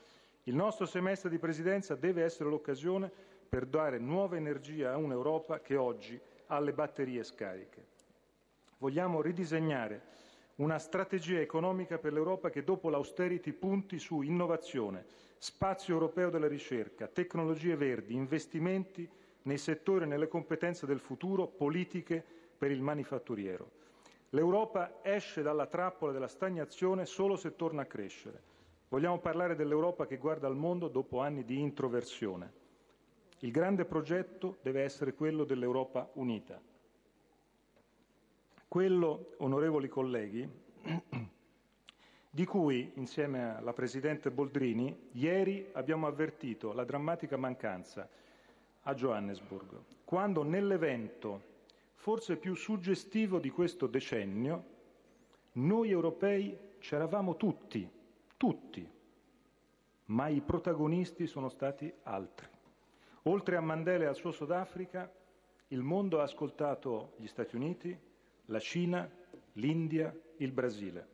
Il 0.45 0.55
nostro 0.55 0.87
semestre 0.87 1.29
di 1.31 1.39
Presidenza 1.39 1.95
deve 1.97 2.23
essere 2.23 2.49
l'occasione 2.49 3.11
per 3.49 3.67
dare 3.67 3.99
nuova 3.99 4.37
energia 4.37 4.93
a 4.93 4.97
un'Europa 4.97 5.61
che 5.61 5.75
oggi 5.77 6.21
ha 6.47 6.61
le 6.61 6.73
batterie 6.73 7.25
scariche. 7.25 7.85
Vogliamo 8.79 9.21
ridisegnare 9.23 10.03
una 10.57 10.79
strategia 10.79 11.41
economica 11.41 11.99
per 11.99 12.13
l'Europa 12.13 12.49
che 12.51 12.65
dopo 12.65 12.89
l'austerity 12.89 13.53
punti 13.53 13.99
su 13.99 14.23
innovazione, 14.23 15.05
spazio 15.37 15.93
europeo 15.93 16.31
della 16.31 16.49
ricerca, 16.49 17.09
tecnologie 17.09 17.77
verdi, 17.77 18.15
investimenti 18.15 19.07
nei 19.43 19.59
settori 19.59 20.05
e 20.05 20.07
nelle 20.07 20.29
competenze 20.29 20.87
del 20.87 20.99
futuro, 20.99 21.47
politiche 21.47 22.25
per 22.57 22.71
il 22.71 22.81
manifatturiero. 22.81 23.71
L'Europa 24.31 25.01
esce 25.03 25.43
dalla 25.43 25.67
trappola 25.67 26.13
della 26.13 26.27
stagnazione 26.27 27.05
solo 27.05 27.37
se 27.37 27.55
torna 27.55 27.83
a 27.83 27.87
crescere. 27.87 28.55
Vogliamo 28.89 29.19
parlare 29.19 29.57
dell'Europa 29.57 30.07
che 30.07 30.17
guarda 30.17 30.47
al 30.47 30.57
mondo 30.57 30.89
dopo 30.89 31.21
anni 31.21 31.45
di 31.45 31.61
introversione. 31.61 32.65
Il 33.41 33.51
grande 33.51 33.85
progetto 33.85 34.57
deve 34.63 34.83
essere 34.83 35.13
quello 35.13 35.45
dell'Europa 35.45 36.09
unita 36.15 36.59
quello, 38.77 39.33
onorevoli 39.39 39.89
colleghi, 39.89 40.47
di 42.29 42.45
cui, 42.45 42.93
insieme 42.97 43.57
alla 43.57 43.73
Presidente 43.73 44.31
Boldrini, 44.31 45.09
ieri 45.13 45.67
abbiamo 45.73 46.07
avvertito 46.07 46.75
la 46.75 46.85
drammatica 46.85 47.39
mancanza 47.39 48.07
a 48.83 48.93
Johannesburg, 48.93 49.81
quando 50.05 50.43
nell'evento 50.43 51.41
forse 51.95 52.37
più 52.37 52.55
suggestivo 52.55 53.39
di 53.39 53.49
questo 53.49 53.87
decennio, 53.87 54.65
noi 55.53 55.91
europei 55.91 56.75
c'eravamo 56.79 57.37
tutti, 57.37 57.89
tutti, 58.37 58.87
ma 60.05 60.29
i 60.29 60.43
protagonisti 60.43 61.27
sono 61.27 61.49
stati 61.49 61.91
altri. 62.03 62.47
Oltre 63.23 63.57
a 63.57 63.63
Mandela 63.63 64.05
e 64.05 64.09
al 64.09 64.17
suo 64.17 64.33
Sudafrica, 64.33 65.11
il 65.69 65.81
mondo 65.81 66.21
ha 66.21 66.25
ascoltato 66.25 67.15
gli 67.17 67.27
Stati 67.27 67.57
Uniti, 67.57 67.99
la 68.47 68.59
Cina, 68.61 69.09
l'India, 69.55 70.15
il 70.39 70.53
Brasile. 70.53 71.09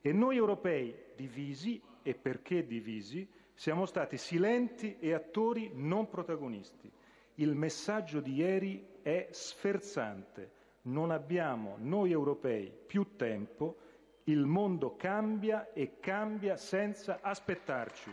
E 0.00 0.12
noi 0.12 0.36
europei, 0.36 0.94
divisi, 1.16 1.80
e 2.02 2.14
perché 2.14 2.66
divisi, 2.66 3.28
siamo 3.54 3.86
stati 3.86 4.16
silenti 4.16 4.96
e 5.00 5.12
attori 5.12 5.70
non 5.74 6.08
protagonisti. 6.08 6.90
Il 7.36 7.54
messaggio 7.54 8.20
di 8.20 8.34
ieri 8.34 8.86
è 9.02 9.28
sferzante. 9.30 10.52
Non 10.82 11.10
abbiamo, 11.10 11.76
noi 11.80 12.12
europei, 12.12 12.72
più 12.86 13.16
tempo, 13.16 13.76
il 14.24 14.44
mondo 14.44 14.94
cambia 14.96 15.72
e 15.72 15.98
cambia 16.00 16.56
senza 16.56 17.18
aspettarci. 17.20 18.10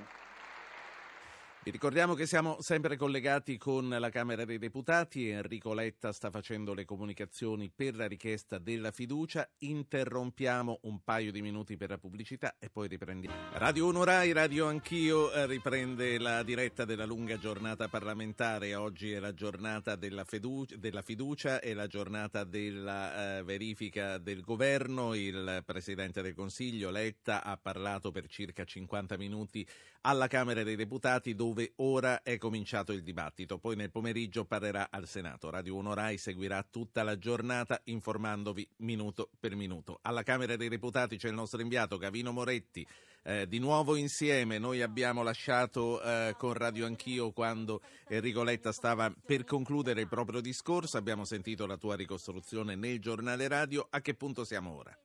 Vi 1.63 1.71
ricordiamo 1.71 2.13
che 2.13 2.25
siamo 2.25 2.57
sempre 2.59 2.97
collegati 2.97 3.57
con 3.57 3.87
la 3.87 4.09
Camera 4.09 4.43
dei 4.43 4.57
Deputati. 4.57 5.29
Enrico 5.29 5.73
Letta 5.73 6.11
sta 6.11 6.29
facendo 6.29 6.73
le 6.73 6.83
comunicazioni 6.83 7.71
per 7.73 7.95
la 7.95 8.05
richiesta 8.05 8.57
della 8.57 8.91
fiducia. 8.91 9.49
Interrompiamo 9.59 10.79
un 10.81 11.01
paio 11.05 11.31
di 11.31 11.41
minuti 11.41 11.77
per 11.77 11.91
la 11.91 11.97
pubblicità 11.97 12.57
e 12.59 12.69
poi 12.69 12.89
riprendiamo. 12.89 13.37
Radio 13.53 13.87
1 13.87 14.03
Rai, 14.03 14.33
Radio 14.33 14.67
Anch'io 14.67 15.31
eh, 15.31 15.45
riprende 15.45 16.19
la 16.19 16.43
diretta 16.43 16.83
della 16.83 17.05
lunga 17.05 17.37
giornata 17.37 17.87
parlamentare. 17.87 18.75
Oggi 18.75 19.13
è 19.13 19.19
la 19.19 19.33
giornata 19.33 19.95
della, 19.95 20.25
fiducia, 20.25 20.75
della 20.75 21.01
fiducia 21.01 21.61
e 21.61 21.73
la 21.73 21.87
giornata 21.87 22.43
della 22.43 23.37
eh, 23.37 23.43
verifica 23.43 24.17
del 24.17 24.41
governo. 24.41 25.13
Il 25.13 25.63
Presidente 25.65 26.21
del 26.21 26.35
Consiglio 26.35 26.89
Letta 26.91 27.41
ha 27.41 27.55
parlato 27.55 28.11
per 28.11 28.27
circa 28.27 28.65
50 28.65 29.15
minuti 29.15 29.65
alla 30.01 30.27
Camera 30.27 30.63
dei 30.63 30.75
Deputati 30.75 31.33
dove 31.33 31.52
ora 31.77 32.21
è 32.23 32.37
cominciato 32.37 32.91
il 32.91 33.03
dibattito. 33.03 33.57
Poi 33.57 33.75
nel 33.75 33.91
pomeriggio 33.91 34.45
parlerà 34.45 34.87
al 34.89 35.07
Senato. 35.07 35.49
Radio 35.49 35.75
1 35.75 35.93
Rai 35.93 36.17
seguirà 36.17 36.65
tutta 36.69 37.03
la 37.03 37.17
giornata 37.17 37.79
informandovi 37.85 38.67
minuto 38.77 39.29
per 39.39 39.55
minuto. 39.55 39.99
Alla 40.01 40.23
Camera 40.23 40.55
dei 40.55 40.69
Deputati 40.69 41.17
c'è 41.17 41.27
il 41.27 41.33
nostro 41.33 41.61
inviato 41.61 41.97
Gavino 41.97 42.31
Moretti. 42.31 42.85
Eh, 43.25 43.47
di 43.47 43.59
nuovo 43.59 43.95
insieme, 43.95 44.57
noi 44.57 44.81
abbiamo 44.81 45.23
lasciato 45.23 46.01
eh, 46.01 46.35
con 46.37 46.53
Radio 46.53 46.85
Anch'io 46.85 47.31
quando 47.31 47.81
Enrico 48.07 48.43
Letta 48.43 48.73
stava 48.73 49.13
per 49.25 49.45
concludere 49.45 50.01
il 50.01 50.09
proprio 50.09 50.41
discorso, 50.41 50.97
abbiamo 50.97 51.23
sentito 51.23 51.65
la 51.65 51.77
tua 51.77 51.95
ricostruzione 51.95 52.75
nel 52.75 52.99
giornale 52.99 53.47
radio, 53.47 53.87
a 53.89 54.01
che 54.01 54.13
punto 54.13 54.43
siamo 54.43 54.75
ora? 54.75 54.97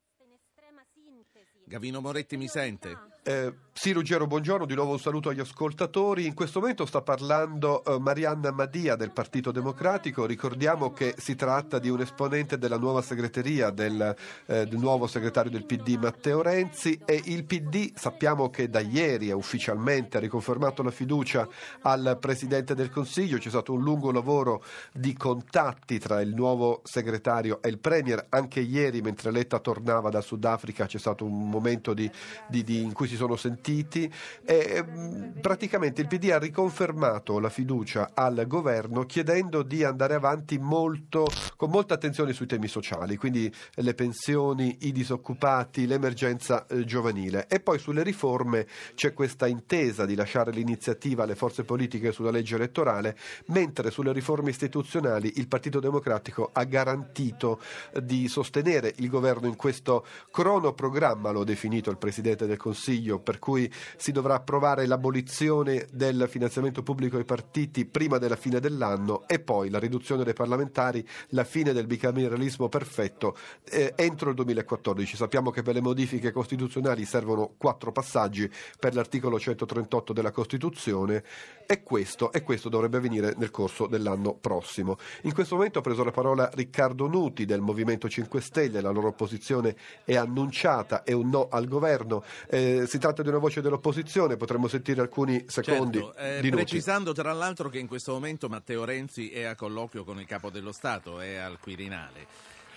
Gavino 1.65 2.01
Moretti 2.01 2.37
mi 2.37 2.49
sente? 2.49 3.17
Eh, 3.29 3.53
sì, 3.75 3.93
Ruggero, 3.93 4.27
buongiorno, 4.27 4.65
di 4.65 4.75
nuovo 4.75 4.93
un 4.93 4.99
saluto 4.99 5.29
agli 5.29 5.39
ascoltatori. 5.39 6.25
In 6.25 6.33
questo 6.33 6.61
momento 6.61 6.87
sta 6.87 7.03
parlando 7.03 7.85
eh, 7.85 7.99
Marianna 8.01 8.51
Madia 8.51 8.97
del 8.97 9.13
Partito 9.13 9.53
Democratico. 9.53 10.25
Ricordiamo 10.25 10.93
che 10.95 11.15
si 11.19 11.35
tratta 11.35 11.79
di 11.79 11.91
un 11.91 12.01
esponente 12.01 12.57
della 12.57 12.79
nuova 12.79 13.03
segreteria 13.03 13.69
del, 13.69 14.17
eh, 14.47 14.67
del, 14.67 14.79
nuovo 14.79 15.07
segretario 15.07 15.51
del 15.51 15.67
PD 15.67 15.97
Matteo 16.01 16.41
Renzi 16.41 16.99
e 17.05 17.21
il 17.27 17.45
PD 17.45 17.93
sappiamo 17.95 18.49
che 18.49 18.71
da 18.71 18.81
ieri 18.81 19.31
ufficialmente 19.31 20.17
ha 20.17 20.21
riconfermato 20.21 20.83
la 20.83 20.91
fiducia 20.91 21.47
al 21.83 22.17
Presidente 22.19 22.75
del 22.75 22.91
Consiglio. 22.91 23.37
C'è 23.37 23.51
stato 23.51 23.75
un 23.75 23.83
lungo 23.83 24.11
lavoro 24.11 24.65
di 24.91 25.13
contatti 25.13 25.99
tra 25.99 26.23
il 26.23 26.35
nuovo 26.35 26.81
segretario 26.83 27.61
e 27.61 27.69
il 27.69 27.79
Premier. 27.79 28.27
Anche 28.31 28.61
ieri, 28.61 29.03
mentre 29.03 29.31
Letta 29.31 29.59
tornava 29.61 30.09
dal 30.09 30.25
Sudafrica, 30.25 30.87
c'è 30.87 30.99
stato 30.99 31.27
un 31.27 31.28
momento 31.33 31.95
di, 31.95 32.11
di, 32.49 32.63
di, 32.63 32.83
in 32.83 32.93
cui 32.93 33.09
si 33.09 33.17
sono 33.17 33.37
sentiti 33.37 34.11
e 34.45 34.85
mm, 34.85 35.39
praticamente 35.41 36.01
il 36.01 36.07
PD 36.07 36.31
ha 36.31 36.39
riconfermato 36.39 37.39
la 37.39 37.49
fiducia 37.49 38.11
al 38.15 38.45
governo 38.47 39.05
chiedendo 39.05 39.63
di 39.63 39.85
andare 39.85 40.15
avanti 40.15 40.59
molto, 40.59 41.27
con 41.57 41.71
molta 41.71 41.95
attenzione 41.95 42.33
sui 42.33 42.47
temi 42.47 42.69
sociali, 42.69 43.17
quindi 43.17 43.53
le 43.75 43.95
pensioni, 43.95 44.77
i 44.83 44.93
disoccupati, 44.93 45.87
l'emergenza 45.87 46.67
eh, 46.67 46.85
giovanile. 46.85 47.47
E 47.49 47.61
poi 47.61 47.79
sulle 47.79 48.03
riforme 48.03 48.67
c'è 48.95 49.13
questa 49.13 49.47
intesa 49.47 50.07
di 50.07 50.15
lasciare 50.15 50.53
l'iniziativa 50.53 51.25
alle 51.25 51.35
forze 51.35 51.65
politiche 51.65 52.13
sulla 52.13 52.31
legge 52.31 52.57
elettorale, 52.57 53.17
mentre 53.47 53.91
sulle 53.91 54.13
riforme 54.13 54.51
istituzionali 54.51 55.35
il 55.37 55.49
Partito 55.49 55.81
Democratico 55.81 56.51
ha 56.53 56.65
garantito 56.65 57.61
di 58.03 58.29
sostenere 58.29 58.93
il 58.97 59.09
governo 59.09 59.47
in 59.47 59.57
questo 59.57 60.07
cronoprogramma, 60.31 61.18
lo 61.23 61.45
definito 61.45 61.91
il 61.91 61.99
Presidente 61.99 62.47
del 62.47 62.57
Consiglio, 62.57 63.19
per 63.19 63.39
cui 63.39 63.71
si 63.97 64.13
dovrà 64.13 64.35
approvare 64.35 64.87
l'abolizione 64.87 65.87
del 65.93 66.27
finanziamento 66.29 66.83
pubblico 66.83 67.17
ai 67.17 67.25
partiti 67.25 67.85
prima 67.85 68.19
della 68.19 68.37
fine 68.37 68.61
dell'anno 68.61 69.27
e 69.27 69.39
poi 69.41 69.71
la 69.71 69.79
riduzione 69.79 70.25
dei 70.25 70.33
parlamentari, 70.33 71.07
la 71.31 71.45
fine 71.45 71.73
del 71.73 71.87
bicameralismo 71.87 72.69
perfetto 72.69 73.37
eh, 73.65 73.93
entro 73.97 74.31
il 74.31 74.37
2014. 74.37 75.17
Sappiamo 75.17 75.51
che 75.51 75.63
per 75.63 75.75
le 75.75 75.81
modifiche 75.81 76.33
costituzionali 76.33 77.05
servono 77.05 77.55
quattro 77.57 77.93
passaggi 77.93 78.51
per 78.79 78.95
l'articolo 78.95 79.39
138 79.39 80.13
della 80.13 80.31
Costituzione 80.31 81.23
e 81.67 81.83
questo, 81.83 82.33
e 82.33 82.43
questo 82.43 82.69
dovrebbe 82.69 82.97
avvenire 82.97 83.35
nel 83.37 83.51
corso 83.51 83.87
dell'anno 83.87 84.35
prossimo. 84.35 84.97
In 85.23 85.35
questo 85.35 85.57
momento 85.57 85.81
ha 85.81 85.83
preso 85.83 86.05
la 86.05 86.11
parola 86.11 86.49
Riccardo 86.53 87.07
Nuti 87.07 87.45
del 87.45 87.61
Movimento 87.61 88.09
5 88.09 88.41
Stelle, 88.41 88.81
la 88.81 88.91
loro 88.91 89.13
posizione 89.13 89.77
è 90.05 90.17
annunciata, 90.17 91.05
è 91.09 91.13
un 91.13 91.31
no 91.31 91.49
al 91.51 91.67
governo. 91.67 92.23
Eh, 92.49 92.85
si 92.87 92.99
tratta 92.99 93.23
di 93.23 93.29
una 93.29 93.39
voce 93.39 93.63
dell'opposizione, 93.63 94.37
potremmo 94.37 94.69
sentire 94.69 95.01
alcuni 95.01 95.43
secondi 95.49 95.99
Certo, 95.99 96.15
eh, 96.17 96.41
di 96.43 96.51
precisando 96.51 97.15
tra 97.15 97.33
l'altro 97.33 97.71
che 97.71 97.79
in 97.79 97.87
questo 97.87 98.13
momento 98.13 98.51
Matteo 98.51 98.85
Renzi 98.85 99.31
è 99.31 99.45
a 99.45 99.55
colloquio 99.55 100.05
con 100.05 100.21
il 100.21 100.27
capo 100.27 100.51
dello 100.51 100.71
Stato, 100.71 101.21
è 101.21 101.37
al 101.37 101.59
Quirinale. 101.61 102.27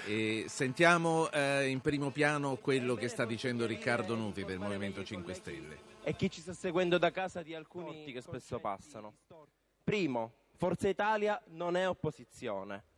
E 0.05 0.45
sentiamo 0.47 1.29
eh, 1.29 1.67
in 1.67 1.81
primo 1.81 2.09
piano 2.09 2.55
quello 2.55 2.95
che 2.95 3.09
sta 3.09 3.25
dicendo 3.25 3.65
Riccardo 3.65 4.15
Nuti 4.15 4.45
del 4.45 4.59
Movimento 4.59 5.03
5 5.03 5.33
Stelle. 5.33 5.77
e 6.01 6.15
chi 6.15 6.31
ci 6.31 6.39
sta 6.39 6.53
seguendo 6.53 6.97
da 6.97 7.11
casa 7.11 7.43
di 7.43 7.53
alcuni 7.53 8.05
che 8.13 8.21
spesso 8.21 8.59
passano. 8.59 9.15
Primo, 9.83 10.31
Forza 10.55 10.87
Italia 10.87 11.39
non 11.49 11.75
è 11.75 11.87
opposizione. 11.87 12.90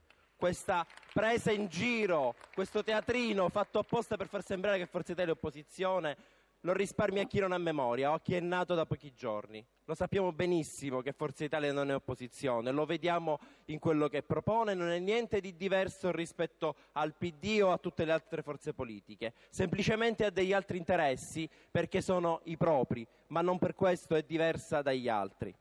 Questa 0.43 0.85
presa 1.13 1.51
in 1.51 1.67
giro, 1.67 2.35
questo 2.53 2.83
teatrino 2.83 3.47
fatto 3.47 3.79
apposta 3.79 4.17
per 4.17 4.27
far 4.27 4.43
sembrare 4.43 4.77
che 4.77 4.87
Forza 4.87 5.13
Italia 5.13 5.31
è 5.31 5.35
opposizione, 5.37 6.17
lo 6.59 6.73
risparmia 6.73 7.21
a 7.21 7.27
chi 7.27 7.39
non 7.39 7.53
ha 7.53 7.57
memoria 7.57 8.11
o 8.11 8.15
a 8.15 8.19
chi 8.19 8.35
è 8.35 8.41
nato 8.41 8.75
da 8.75 8.85
pochi 8.85 9.13
giorni. 9.13 9.65
Lo 9.85 9.95
sappiamo 9.95 10.33
benissimo 10.33 10.99
che 10.99 11.13
Forza 11.13 11.45
Italia 11.45 11.71
non 11.71 11.89
è 11.91 11.95
opposizione, 11.95 12.71
lo 12.71 12.83
vediamo 12.83 13.39
in 13.67 13.79
quello 13.79 14.09
che 14.09 14.21
propone, 14.21 14.73
non 14.73 14.89
è 14.89 14.99
niente 14.99 15.39
di 15.39 15.55
diverso 15.55 16.11
rispetto 16.11 16.75
al 16.91 17.15
PD 17.15 17.61
o 17.63 17.71
a 17.71 17.77
tutte 17.77 18.03
le 18.03 18.11
altre 18.11 18.41
forze 18.41 18.73
politiche, 18.73 19.31
semplicemente 19.49 20.25
ha 20.25 20.29
degli 20.29 20.51
altri 20.51 20.77
interessi 20.77 21.49
perché 21.71 22.01
sono 22.01 22.41
i 22.43 22.57
propri, 22.57 23.07
ma 23.27 23.39
non 23.39 23.59
per 23.59 23.75
questo 23.75 24.13
è 24.13 24.23
diversa 24.23 24.81
dagli 24.81 25.07
altri. 25.07 25.55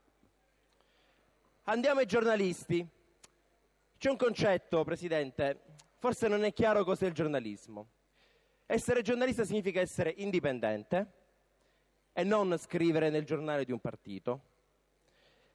Andiamo 1.63 2.01
ai 2.01 2.05
giornalisti. 2.05 3.01
C'è 4.03 4.09
un 4.09 4.17
concetto, 4.17 4.83
Presidente, 4.83 5.61
forse 5.97 6.27
non 6.27 6.43
è 6.43 6.51
chiaro 6.51 6.83
cos'è 6.83 7.05
il 7.05 7.13
giornalismo. 7.13 7.87
Essere 8.65 9.01
giornalista 9.01 9.45
significa 9.45 9.79
essere 9.79 10.13
indipendente 10.17 11.11
e 12.11 12.25
non 12.25 12.53
scrivere 12.57 13.09
nel 13.09 13.23
giornale 13.23 13.63
di 13.63 13.71
un 13.71 13.79
partito. 13.79 14.41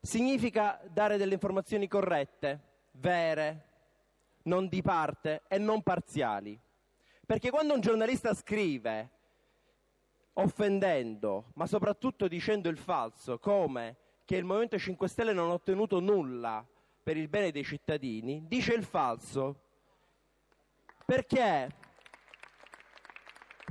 Significa 0.00 0.80
dare 0.88 1.18
delle 1.18 1.34
informazioni 1.34 1.88
corrette, 1.88 2.86
vere, 2.92 3.64
non 4.44 4.66
di 4.68 4.80
parte 4.80 5.42
e 5.46 5.58
non 5.58 5.82
parziali. 5.82 6.58
Perché 7.26 7.50
quando 7.50 7.74
un 7.74 7.80
giornalista 7.80 8.32
scrive 8.32 9.10
offendendo, 10.32 11.50
ma 11.52 11.66
soprattutto 11.66 12.26
dicendo 12.26 12.70
il 12.70 12.78
falso, 12.78 13.38
come 13.38 13.96
che 14.24 14.36
il 14.36 14.44
Movimento 14.44 14.78
5 14.78 15.06
Stelle 15.06 15.34
non 15.34 15.50
ha 15.50 15.52
ottenuto 15.52 16.00
nulla 16.00 16.66
per 17.08 17.16
il 17.16 17.28
bene 17.28 17.50
dei 17.50 17.64
cittadini, 17.64 18.42
dice 18.46 18.74
il 18.74 18.84
falso. 18.84 19.60
Perché? 21.06 21.70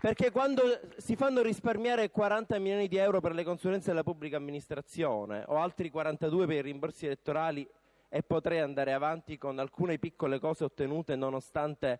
Perché 0.01 0.31
quando 0.31 0.63
si 0.97 1.15
fanno 1.15 1.43
risparmiare 1.43 2.09
40 2.09 2.57
milioni 2.57 2.87
di 2.87 2.97
euro 2.97 3.21
per 3.21 3.35
le 3.35 3.43
consulenze 3.43 3.89
della 3.89 4.01
pubblica 4.01 4.37
amministrazione 4.37 5.43
o 5.49 5.57
altri 5.57 5.91
42 5.91 6.47
per 6.47 6.55
i 6.55 6.61
rimborsi 6.61 7.05
elettorali 7.05 7.69
e 8.09 8.23
potrei 8.23 8.57
andare 8.57 8.91
avanti 8.93 9.37
con 9.37 9.59
alcune 9.59 9.99
piccole 9.99 10.39
cose 10.39 10.63
ottenute 10.63 11.15
nonostante 11.15 11.99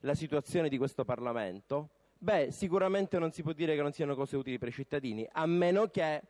la 0.00 0.14
situazione 0.14 0.68
di 0.68 0.76
questo 0.76 1.06
Parlamento, 1.06 1.88
beh, 2.18 2.50
sicuramente 2.50 3.18
non 3.18 3.32
si 3.32 3.42
può 3.42 3.52
dire 3.52 3.74
che 3.74 3.80
non 3.80 3.92
siano 3.92 4.14
cose 4.14 4.36
utili 4.36 4.58
per 4.58 4.68
i 4.68 4.72
cittadini, 4.72 5.26
a 5.32 5.46
meno 5.46 5.86
che 5.86 6.20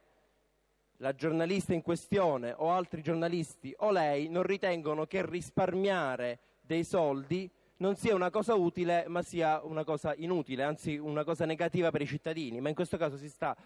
la 1.01 1.15
giornalista 1.15 1.73
in 1.73 1.83
questione 1.83 2.55
o 2.57 2.71
altri 2.71 3.03
giornalisti 3.03 3.75
o 3.79 3.91
lei 3.91 4.29
non 4.29 4.43
ritengono 4.43 5.07
che 5.07 5.25
risparmiare 5.25 6.39
dei 6.61 6.85
soldi 6.85 7.51
non 7.79 7.97
sia 7.97 8.15
una 8.15 8.29
cosa 8.29 8.55
utile, 8.55 9.07
ma 9.09 9.23
sia 9.23 9.63
una 9.65 9.85
cosa 9.85 10.15
inutile, 10.15 10.63
anzi 10.63 10.99
una 10.99 11.25
cosa 11.25 11.47
negativa 11.47 11.91
per 11.91 12.03
i 12.03 12.07
cittadini. 12.07 12.61
Ma 12.61 12.69
in 12.69 12.75
questo 12.75 12.99
caso 12.99 13.17
si 13.17 13.31
sta 13.31 13.57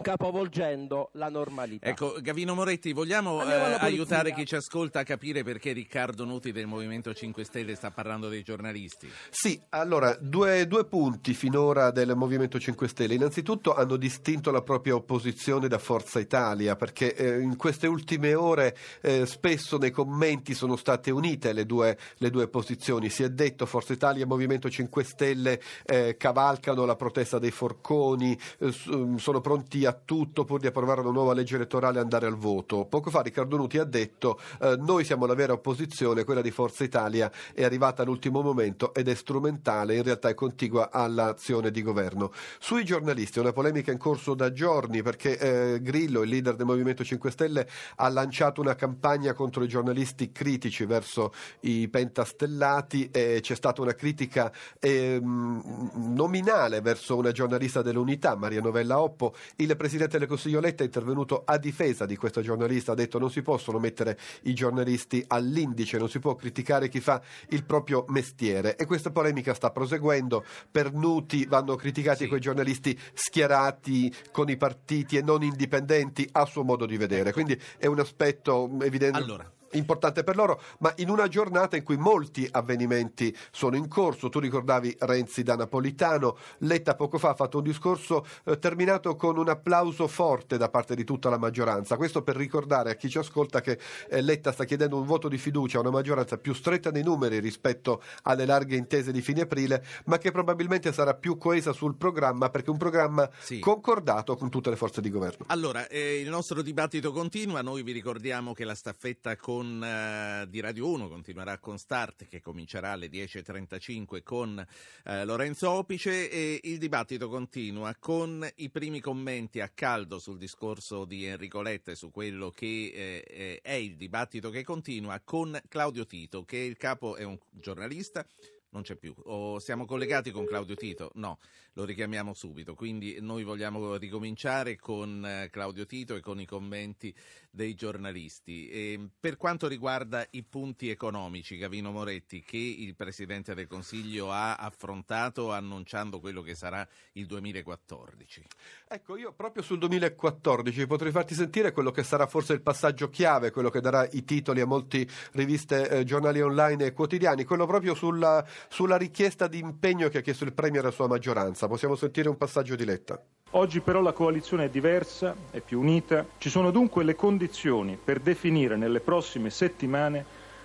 capovolgendo 0.00 1.10
la 1.12 1.28
normalità. 1.28 1.86
Ecco, 1.86 2.16
Gavino 2.20 2.54
Moretti, 2.54 2.92
vogliamo 2.92 3.42
eh, 3.44 3.76
aiutare 3.78 4.32
chi 4.32 4.46
ci 4.46 4.54
ascolta 4.54 5.00
a 5.00 5.02
capire 5.02 5.42
perché 5.42 5.72
Riccardo 5.72 6.24
Nuti 6.24 6.52
del 6.52 6.66
Movimento 6.66 7.12
5 7.12 7.44
Stelle 7.44 7.74
sta 7.74 7.90
parlando 7.90 8.28
dei 8.28 8.42
giornalisti? 8.42 9.10
Sì, 9.30 9.60
allora, 9.70 10.16
due, 10.20 10.66
due 10.66 10.84
punti 10.84 11.34
finora 11.34 11.90
del 11.90 12.14
Movimento 12.14 12.58
5 12.58 12.88
Stelle. 12.88 13.14
Innanzitutto 13.14 13.74
hanno 13.74 13.96
distinto 13.96 14.50
la 14.50 14.62
propria 14.62 14.94
opposizione 14.94 15.68
da 15.68 15.78
Forza 15.78 16.20
Italia, 16.20 16.76
perché 16.76 17.14
eh, 17.14 17.40
in 17.40 17.56
queste 17.56 17.86
ultime 17.86 18.34
ore 18.34 18.76
eh, 19.00 19.26
spesso 19.26 19.78
nei 19.78 19.90
commenti 19.90 20.54
sono 20.54 20.76
state 20.76 21.10
unite 21.10 21.52
le 21.52 21.66
due, 21.66 21.98
le 22.18 22.30
due 22.30 22.48
posizioni. 22.48 23.10
Si 23.10 23.22
è 23.22 23.30
detto 23.30 23.66
Forza 23.66 23.92
Italia 23.92 24.22
e 24.22 24.26
Movimento 24.26 24.70
5 24.70 25.04
Stelle 25.04 25.60
eh, 25.84 26.16
cavalcano 26.16 26.84
la 26.84 26.96
protesta 26.96 27.38
dei 27.38 27.50
forconi, 27.50 28.38
eh, 28.58 28.72
sono 29.16 29.40
pronti 29.40 29.77
a 29.84 29.92
tutto 29.92 30.44
pur 30.44 30.60
di 30.60 30.66
approvare 30.66 31.00
una 31.00 31.10
nuova 31.10 31.32
legge 31.32 31.56
elettorale 31.56 31.98
e 31.98 32.00
andare 32.00 32.26
al 32.26 32.36
voto. 32.36 32.84
Poco 32.84 33.10
fa 33.10 33.20
Riccardo 33.20 33.56
Nuti 33.56 33.78
ha 33.78 33.84
detto 33.84 34.38
eh, 34.60 34.76
noi 34.78 35.04
siamo 35.04 35.26
la 35.26 35.34
vera 35.34 35.52
opposizione, 35.52 36.24
quella 36.24 36.42
di 36.42 36.50
Forza 36.50 36.84
Italia 36.84 37.30
è 37.54 37.64
arrivata 37.64 38.02
all'ultimo 38.02 38.42
momento 38.42 38.94
ed 38.94 39.08
è 39.08 39.14
strumentale, 39.14 39.96
in 39.96 40.02
realtà 40.02 40.28
è 40.28 40.34
contigua 40.34 40.90
all'azione 40.90 41.70
di 41.70 41.82
governo. 41.82 42.32
Sui 42.58 42.84
giornalisti 42.84 43.38
una 43.38 43.52
polemica 43.52 43.92
in 43.92 43.98
corso 43.98 44.34
da 44.34 44.52
giorni 44.52 45.02
perché 45.02 45.38
eh, 45.38 45.80
Grillo, 45.80 46.22
il 46.22 46.30
leader 46.30 46.56
del 46.56 46.66
Movimento 46.66 47.04
5 47.04 47.30
Stelle, 47.30 47.68
ha 47.96 48.08
lanciato 48.08 48.60
una 48.60 48.74
campagna 48.74 49.32
contro 49.32 49.62
i 49.62 49.68
giornalisti 49.68 50.32
critici 50.32 50.84
verso 50.84 51.32
i 51.60 51.88
pentastellati 51.88 53.10
e 53.10 53.38
c'è 53.40 53.54
stata 53.54 53.82
una 53.82 53.94
critica 53.94 54.52
ehm, 54.78 56.14
nominale 56.14 56.80
verso 56.80 57.16
una 57.16 57.32
giornalista 57.32 57.82
dell'Unità, 57.82 58.36
Maria 58.36 58.60
Novella 58.60 59.00
Oppo. 59.00 59.34
Il 59.56 59.67
Presidente 59.76 60.18
del 60.18 60.28
Consiglio 60.28 60.60
Letta 60.60 60.82
è 60.82 60.86
intervenuto 60.86 61.42
a 61.44 61.58
difesa 61.58 62.06
di 62.06 62.16
questa 62.16 62.40
giornalista, 62.40 62.92
ha 62.92 62.94
detto 62.94 63.18
non 63.18 63.30
si 63.30 63.42
possono 63.42 63.78
mettere 63.78 64.18
i 64.42 64.54
giornalisti 64.54 65.24
all'indice, 65.26 65.98
non 65.98 66.08
si 66.08 66.18
può 66.18 66.34
criticare 66.34 66.88
chi 66.88 67.00
fa 67.00 67.20
il 67.50 67.64
proprio 67.64 68.04
mestiere 68.08 68.76
e 68.76 68.86
questa 68.86 69.10
polemica 69.10 69.54
sta 69.54 69.70
proseguendo, 69.70 70.44
per 70.70 70.92
Nuti 70.92 71.44
vanno 71.46 71.76
criticati 71.76 72.22
Sì. 72.24 72.28
quei 72.28 72.40
giornalisti 72.40 72.98
schierati 73.14 74.12
con 74.32 74.48
i 74.48 74.56
partiti 74.56 75.16
e 75.16 75.22
non 75.22 75.42
indipendenti 75.42 76.28
a 76.32 76.44
suo 76.44 76.64
modo 76.64 76.86
di 76.86 76.96
vedere, 76.96 77.32
quindi 77.32 77.60
è 77.76 77.86
un 77.86 77.98
aspetto 77.98 78.68
evidente. 78.80 79.18
Allora. 79.18 79.52
Importante 79.72 80.24
per 80.24 80.36
loro, 80.36 80.60
ma 80.78 80.92
in 80.96 81.10
una 81.10 81.28
giornata 81.28 81.76
in 81.76 81.82
cui 81.82 81.96
molti 81.96 82.48
avvenimenti 82.50 83.36
sono 83.50 83.76
in 83.76 83.88
corso, 83.88 84.28
tu 84.28 84.38
ricordavi 84.38 84.96
Renzi 85.00 85.42
da 85.42 85.56
Napolitano, 85.56 86.36
Letta 86.58 86.94
poco 86.94 87.18
fa 87.18 87.30
ha 87.30 87.34
fatto 87.34 87.58
un 87.58 87.64
discorso 87.64 88.26
eh, 88.44 88.58
terminato 88.58 89.14
con 89.16 89.36
un 89.36 89.48
applauso 89.48 90.06
forte 90.08 90.56
da 90.56 90.68
parte 90.68 90.94
di 90.94 91.04
tutta 91.04 91.28
la 91.28 91.38
maggioranza, 91.38 91.96
questo 91.96 92.22
per 92.22 92.36
ricordare 92.36 92.90
a 92.90 92.94
chi 92.94 93.08
ci 93.10 93.18
ascolta 93.18 93.60
che 93.60 93.78
eh, 94.08 94.20
Letta 94.22 94.52
sta 94.52 94.64
chiedendo 94.64 94.96
un 94.98 95.04
voto 95.06 95.28
di 95.28 95.38
fiducia 95.38 95.78
a 95.78 95.80
una 95.80 95.90
maggioranza 95.90 96.38
più 96.38 96.54
stretta 96.54 96.90
nei 96.90 97.02
numeri 97.02 97.38
rispetto 97.40 98.02
alle 98.22 98.46
larghe 98.46 98.76
intese 98.76 99.12
di 99.12 99.20
fine 99.20 99.42
aprile, 99.42 99.84
ma 100.06 100.18
che 100.18 100.30
probabilmente 100.30 100.92
sarà 100.92 101.14
più 101.14 101.36
coesa 101.36 101.72
sul 101.72 101.96
programma 101.96 102.48
perché 102.50 102.68
è 102.68 102.70
un 102.70 102.78
programma 102.78 103.28
Sì. 103.38 103.58
concordato 103.58 104.36
con 104.36 104.48
tutte 104.50 104.70
le 104.70 104.76
forze 104.76 105.00
di 105.00 105.10
governo. 105.10 105.44
Allora, 105.48 105.86
eh, 105.88 106.20
il 106.20 106.28
nostro 106.28 106.62
dibattito 106.62 107.12
continua, 107.12 107.62
noi 107.62 107.82
vi 107.82 107.92
ricordiamo 107.92 108.52
che 108.52 108.64
la 108.64 108.74
staffetta 108.74 109.36
con, 109.36 109.57
eh, 109.62 110.46
di 110.48 110.60
Radio 110.60 110.88
1 110.88 111.08
continuerà 111.08 111.58
con 111.58 111.78
Start 111.78 112.26
che 112.28 112.40
comincerà 112.40 112.92
alle 112.92 113.08
10.35 113.08 114.22
con 114.22 114.64
eh, 115.04 115.24
Lorenzo 115.24 115.70
Opice 115.70 116.30
e 116.30 116.60
il 116.64 116.78
dibattito 116.78 117.28
continua 117.28 117.94
con 117.98 118.48
i 118.56 118.70
primi 118.70 119.00
commenti 119.00 119.60
a 119.60 119.68
caldo 119.68 120.18
sul 120.18 120.38
discorso 120.38 121.04
di 121.04 121.24
Enrico 121.24 121.62
Letta 121.62 121.90
e 121.90 121.96
su 121.96 122.10
quello 122.10 122.50
che 122.50 122.66
eh, 122.66 123.24
eh, 123.26 123.60
è 123.62 123.72
il 123.72 123.96
dibattito 123.96 124.50
che 124.50 124.62
continua 124.62 125.20
con 125.24 125.58
Claudio 125.68 126.06
Tito 126.06 126.44
che 126.44 126.58
il 126.58 126.76
capo, 126.76 127.16
è 127.16 127.24
un 127.24 127.38
giornalista 127.50 128.26
Non 128.70 128.82
c'è 128.82 128.96
più. 128.96 129.14
O 129.24 129.58
siamo 129.60 129.86
collegati 129.86 130.30
con 130.30 130.44
Claudio 130.44 130.74
Tito? 130.74 131.10
No, 131.14 131.38
lo 131.72 131.84
richiamiamo 131.84 132.34
subito. 132.34 132.74
Quindi 132.74 133.16
noi 133.20 133.42
vogliamo 133.42 133.96
ricominciare 133.96 134.76
con 134.76 135.24
eh, 135.24 135.48
Claudio 135.50 135.86
Tito 135.86 136.14
e 136.16 136.20
con 136.20 136.38
i 136.38 136.44
commenti 136.44 137.14
dei 137.50 137.74
giornalisti. 137.74 138.68
E 138.68 139.08
per 139.18 139.36
quanto 139.36 139.68
riguarda 139.68 140.26
i 140.30 140.42
punti 140.42 140.90
economici, 140.90 141.56
Gavino 141.56 141.90
Moretti, 141.90 142.42
che 142.42 142.56
il 142.56 142.94
Presidente 142.94 143.54
del 143.54 143.66
Consiglio 143.66 144.30
ha 144.30 144.56
affrontato 144.56 145.52
annunciando 145.52 146.20
quello 146.20 146.42
che 146.42 146.54
sarà 146.54 146.86
il 147.12 147.26
2014. 147.26 148.44
Ecco, 148.88 149.16
io 149.16 149.32
proprio 149.32 149.62
sul 149.62 149.78
2014 149.78 150.86
potrei 150.86 151.12
farti 151.12 151.34
sentire 151.34 151.72
quello 151.72 151.90
che 151.90 152.02
sarà 152.02 152.26
forse 152.26 152.52
il 152.52 152.62
passaggio 152.62 153.08
chiave, 153.08 153.50
quello 153.50 153.70
che 153.70 153.80
darà 153.80 154.08
i 154.12 154.24
titoli 154.24 154.60
a 154.60 154.66
molte 154.66 155.06
riviste, 155.32 155.88
eh, 155.88 156.04
giornali 156.04 156.40
online 156.40 156.86
e 156.86 156.92
quotidiani, 156.92 157.44
quello 157.44 157.66
proprio 157.66 157.94
sulla 157.94 158.44
sulla 158.68 158.96
richiesta 158.96 159.48
di 159.48 159.58
impegno 159.58 160.08
che 160.08 160.18
ha 160.18 160.20
chiesto 160.20 160.44
il 160.44 160.52
Premier 160.52 160.82
alla 160.82 160.92
sua 160.92 161.08
maggioranza. 161.08 161.66
Possiamo 161.66 161.96
sentire 161.96 162.28
un 162.28 162.36
passaggio 162.36 162.76
di 162.76 162.84
Letta. 162.84 163.22
Oggi 163.52 163.80
però 163.80 164.02
la 164.02 164.12
coalizione 164.12 164.64
è 164.66 164.68
diversa, 164.68 165.34
è 165.50 165.60
più 165.60 165.80
unita. 165.80 166.26
Ci 166.36 166.50
sono 166.50 166.70
dunque 166.70 167.02
le 167.02 167.14
condizioni 167.14 167.98
per 168.02 168.20
definire 168.20 168.76
nelle 168.76 169.00
prossime 169.00 169.48
settimane 169.48 170.22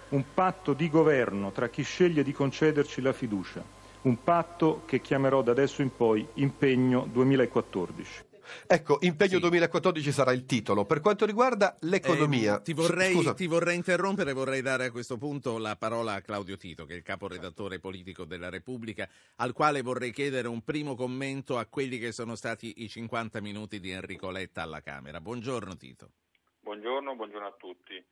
un 0.09 0.23
patto 0.33 0.73
di 0.73 0.89
governo 0.89 1.51
tra 1.51 1.69
chi 1.69 1.83
sceglie 1.83 2.23
di 2.23 2.33
concederci 2.33 3.01
la 3.01 3.13
fiducia, 3.13 3.63
un 4.01 4.21
patto 4.21 4.81
che 4.85 4.99
chiamerò 4.99 5.41
da 5.41 5.51
adesso 5.51 5.81
in 5.81 5.95
poi 5.95 6.27
impegno 6.35 7.07
2014. 7.09 8.32
Ecco, 8.67 8.97
impegno 9.01 9.35
sì. 9.35 9.39
2014 9.39 10.11
sarà 10.11 10.31
il 10.31 10.45
titolo. 10.45 10.85
Per 10.85 10.99
quanto 10.99 11.25
riguarda 11.25 11.77
l'economia... 11.81 12.57
Eh, 12.57 12.61
ti, 12.61 12.73
vorrei, 12.73 13.33
ti, 13.35 13.47
vorrei, 13.47 13.75
interrompere, 13.75 14.33
vorrei 14.33 14.61
dare 14.61 14.85
a 14.85 14.91
questo 14.91 15.17
punto 15.17 15.57
la 15.57 15.75
parola 15.75 16.13
a 16.13 16.21
Claudio 16.21 16.57
Tito, 16.57 16.85
che 16.85 16.93
è 16.93 16.97
il 16.97 17.03
caporedattore 17.03 17.79
politico 17.79 18.25
della 18.25 18.49
Repubblica, 18.49 19.07
al 19.37 19.53
quale 19.53 19.81
vorrei 19.81 20.11
chiedere 20.11 20.47
un 20.47 20.63
primo 20.63 20.95
commento 20.95 21.57
a 21.57 21.65
quelli 21.65 21.97
che 21.97 22.11
sono 22.11 22.35
stati 22.35 22.83
i 22.83 22.89
50 22.89 23.41
minuti 23.41 23.79
di 23.79 23.91
Enrico 23.91 24.29
Letta 24.29 24.61
alla 24.61 24.81
Camera. 24.81 25.19
Buongiorno 25.21 25.75
Tito. 25.75 26.11
Buongiorno, 26.59 27.15
buongiorno 27.15 27.47
a 27.47 27.55
tutti. 27.57 28.03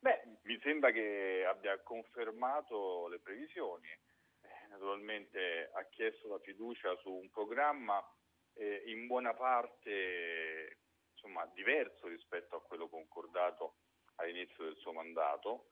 Beh, 0.00 0.38
mi 0.42 0.58
sembra 0.62 0.90
che 0.90 1.46
abbia 1.48 1.80
confermato 1.82 3.08
le 3.08 3.20
previsioni. 3.20 3.88
Eh, 3.88 4.66
naturalmente 4.68 5.70
ha 5.74 5.84
chiesto 5.90 6.28
la 6.28 6.38
fiducia 6.40 6.94
su 7.00 7.10
un 7.10 7.30
programma 7.30 8.04
eh, 8.54 8.82
in 8.86 9.06
buona 9.06 9.34
parte 9.34 10.78
insomma, 11.12 11.46
diverso 11.54 12.08
rispetto 12.08 12.56
a 12.56 12.62
quello 12.62 12.88
concordato 12.88 13.76
all'inizio 14.16 14.64
del 14.64 14.76
suo 14.76 14.92
mandato, 14.92 15.70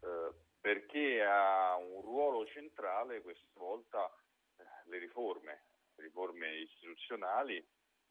eh, 0.00 0.32
perché 0.60 1.22
ha 1.22 1.76
un 1.76 2.00
ruolo 2.00 2.46
centrale 2.46 3.22
questa 3.22 3.46
volta 3.54 4.10
eh, 4.56 4.64
le 4.86 4.98
riforme, 4.98 5.64
le 5.94 6.04
riforme 6.04 6.56
istituzionali, 6.56 7.64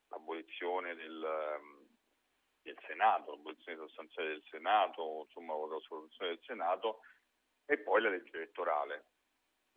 l'abolizione 0.09 0.95
del, 0.95 1.23
ehm, 1.23 1.87
del 2.61 2.77
Senato, 2.87 3.31
l'abolizione 3.31 3.77
sostanziale 3.77 4.29
del 4.29 4.43
Senato, 4.49 5.23
insomma 5.25 5.55
la 5.55 5.79
soluzione 5.79 6.31
del 6.31 6.43
Senato 6.45 7.01
e 7.65 7.79
poi 7.79 8.01
la 8.01 8.09
legge 8.09 8.37
elettorale. 8.37 9.07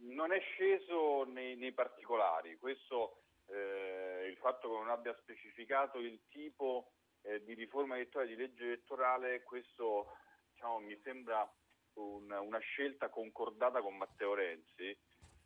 Non 0.01 0.33
è 0.33 0.39
sceso 0.41 1.25
nei, 1.25 1.57
nei 1.57 1.73
particolari, 1.73 2.57
questo 2.57 3.25
eh, 3.49 4.27
il 4.29 4.37
fatto 4.37 4.69
che 4.69 4.75
non 4.75 4.91
abbia 4.91 5.17
specificato 5.21 5.99
il 5.99 6.21
tipo 6.29 6.93
eh, 7.23 7.43
di 7.45 7.55
riforma 7.55 7.97
elettorale, 7.97 8.31
di 8.31 8.37
legge 8.37 8.65
elettorale, 8.65 9.43
questo 9.43 10.17
diciamo, 10.53 10.79
mi 10.81 10.99
sembra 11.03 11.51
un, 11.95 12.31
una 12.31 12.59
scelta 12.59 13.09
concordata 13.09 13.81
con 13.81 13.97
Matteo 13.97 14.35
Renzi, 14.35 14.97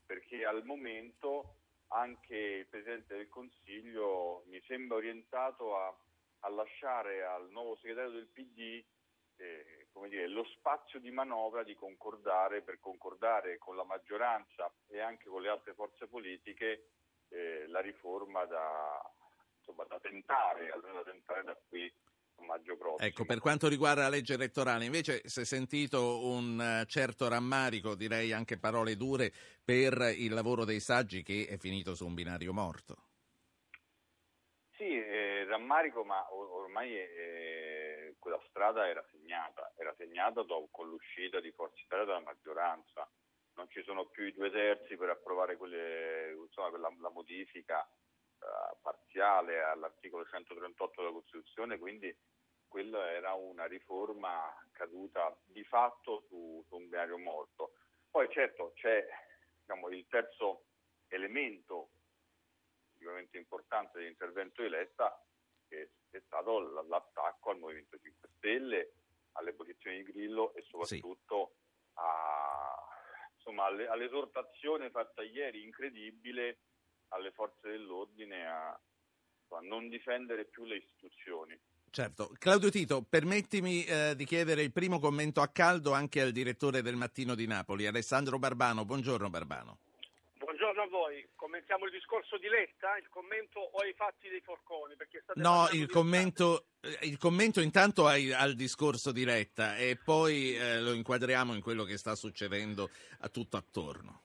perché 0.05 0.45
al 0.45 0.65
momento 0.65 1.57
anche 1.89 2.37
il 2.37 2.67
Presidente 2.67 3.17
del 3.17 3.29
Consiglio 3.29 4.45
mi 4.47 4.61
sembra 4.67 4.97
orientato 4.97 5.77
a, 5.77 5.95
a 6.41 6.49
lasciare 6.51 7.25
al 7.25 7.51
nuovo 7.51 7.77
segretario 7.77 8.11
del 8.11 8.29
PD 8.29 8.85
eh, 9.37 9.83
dire, 10.09 10.29
lo 10.29 10.45
spazio 10.45 11.01
di 11.01 11.11
manovra 11.11 11.63
di 11.63 11.75
concordare 11.75 12.63
per 12.63 12.79
concordare 12.81 13.59
con 13.59 13.77
la 13.77 13.85
maggioranza 13.85 14.73
e 14.89 15.01
anche 15.01 15.29
con 15.29 15.43
le 15.43 15.49
altre 15.49 15.75
forze 15.75 16.07
politiche 16.07 16.89
eh, 17.33 17.67
la 17.69 17.81
riforma 17.81 18.45
da, 18.45 19.01
insomma, 19.59 19.85
da 19.85 19.99
tentare, 20.01 20.71
almeno 20.71 21.03
da 21.03 21.11
tentare 21.11 21.43
da 21.43 21.59
qui 21.69 21.93
a 22.37 22.45
maggio 22.45 22.77
prossimo. 22.77 23.09
Ecco, 23.09 23.25
per 23.25 23.41
quanto 23.41 23.69
riguarda 23.69 24.03
la 24.03 24.09
legge 24.09 24.35
elettorale, 24.35 24.85
invece 24.85 25.27
si 25.29 25.41
è 25.41 25.45
sentito 25.45 26.27
un 26.27 26.61
eh, 26.61 26.87
certo 26.87 27.29
rammarico, 27.29 27.95
direi 27.95 28.33
anche 28.33 28.59
parole 28.59 28.97
dure, 28.97 29.33
per 29.65 30.13
il 30.15 30.33
lavoro 30.33 30.65
dei 30.65 30.81
saggi 30.81 31.23
che 31.23 31.47
è 31.49 31.57
finito 31.57 31.95
su 31.95 32.07
un 32.07 32.15
binario 32.15 32.53
morto. 32.53 33.09
Sì, 34.77 34.99
eh, 34.99 35.45
rammarico, 35.45 36.05
ma 36.05 36.27
ormai 36.35 36.97
eh, 36.97 38.17
quella 38.19 38.41
strada 38.49 38.89
era 38.89 39.05
segnata, 39.11 39.73
era 39.77 39.95
segnata 39.97 40.43
dopo, 40.43 40.69
con 40.71 40.89
l'uscita 40.89 41.41
di 41.41 41.53
Forza 41.53 41.81
Italia 41.81 42.05
dalla 42.05 42.21
maggioranza 42.21 43.09
non 43.55 43.69
ci 43.69 43.83
sono 43.83 44.07
più 44.07 44.25
i 44.25 44.33
due 44.33 44.51
terzi 44.51 44.97
per 44.97 45.11
approvare 45.11 45.57
quelle, 45.57 46.33
insomma, 46.33 46.71
quella, 46.71 46.95
la 47.01 47.11
modifica 47.11 47.81
uh, 47.81 48.77
parziale 48.81 49.63
all'articolo 49.63 50.25
138 50.25 51.01
della 51.01 51.13
Costituzione, 51.13 51.79
quindi 51.79 52.17
quella 52.67 53.11
era 53.11 53.35
una 53.35 53.67
riforma 53.67 54.51
caduta 54.73 55.39
di 55.45 55.63
fatto 55.65 56.25
su, 56.29 56.65
su 56.67 56.77
un 56.77 56.89
binario 56.89 57.19
morto. 57.19 57.75
Poi 58.11 58.31
certo 58.31 58.73
c'è 58.75 59.07
diciamo, 59.61 59.89
il 59.91 60.07
terzo 60.09 60.65
elemento 61.09 61.91
sicuramente 62.95 63.37
importante 63.37 63.99
dell'intervento 63.99 64.63
di 64.63 64.69
Letta 64.69 65.23
che 65.69 65.91
è 66.11 66.21
stato 66.27 66.61
l'attacco 66.83 67.51
al 67.51 67.59
Movimento 67.59 67.99
5 67.99 68.29
Stelle, 68.37 68.93
alle 69.33 69.55
posizioni 69.55 69.97
di 69.99 70.13
Grillo 70.13 70.55
e 70.55 70.63
soprattutto 70.63 71.55
sì. 71.55 71.62
Insomma, 73.43 73.67
all'esortazione 73.67 74.91
fatta 74.91 75.23
ieri 75.23 75.65
incredibile 75.65 76.61
alle 77.09 77.33
forze 77.33 77.69
dell'ordine 77.69 78.47
a, 78.47 78.69
a 78.69 79.61
non 79.61 79.89
difendere 79.89 80.47
più 80.47 80.65
le 80.65 80.77
istituzioni. 80.77 81.59
Certo. 81.91 82.33
Claudio 82.39 82.71
Tito, 82.71 83.03
permettimi 83.03 83.85
eh, 83.85 84.15
di 84.17 84.25
chiedere 84.25 84.63
il 84.63 84.73
primo 84.73 84.99
commento 84.99 85.43
a 85.43 85.49
caldo 85.49 85.93
anche 85.93 86.23
al 86.23 86.33
direttore 86.33 86.81
del 86.81 86.97
Mattino 86.97 87.35
di 87.35 87.47
Napoli, 87.47 87.87
Alessandro 87.87 88.39
Barbano. 88.39 88.87
Buongiorno 88.87 89.29
Barbano. 89.29 89.79
A 90.83 90.89
voi. 90.89 91.25
Commentiamo 91.37 91.85
il 91.85 91.93
discorso 91.93 92.39
di 92.39 92.49
Letta, 92.49 92.97
il 92.97 93.09
commento 93.09 93.61
o 93.61 93.79
ai 93.79 93.93
fatti 93.93 94.29
dei 94.29 94.41
forconi? 94.41 94.97
no, 95.35 95.69
il 95.71 95.89
commento, 95.89 96.65
eh, 96.81 97.07
il 97.07 97.19
commento, 97.19 97.61
intanto 97.61 98.09
ai, 98.09 98.33
al 98.33 98.55
discorso 98.55 99.13
di 99.13 99.25
Letta 99.25 99.77
e 99.77 99.97
poi 99.97 100.57
eh, 100.57 100.81
lo 100.81 100.93
inquadriamo 100.93 101.55
in 101.55 101.63
quello 101.63 101.85
che 101.85 101.97
sta 101.97 102.17
succedendo 102.17 102.91
a 103.21 103.29
tutto 103.29 103.57
attorno. 103.57 104.23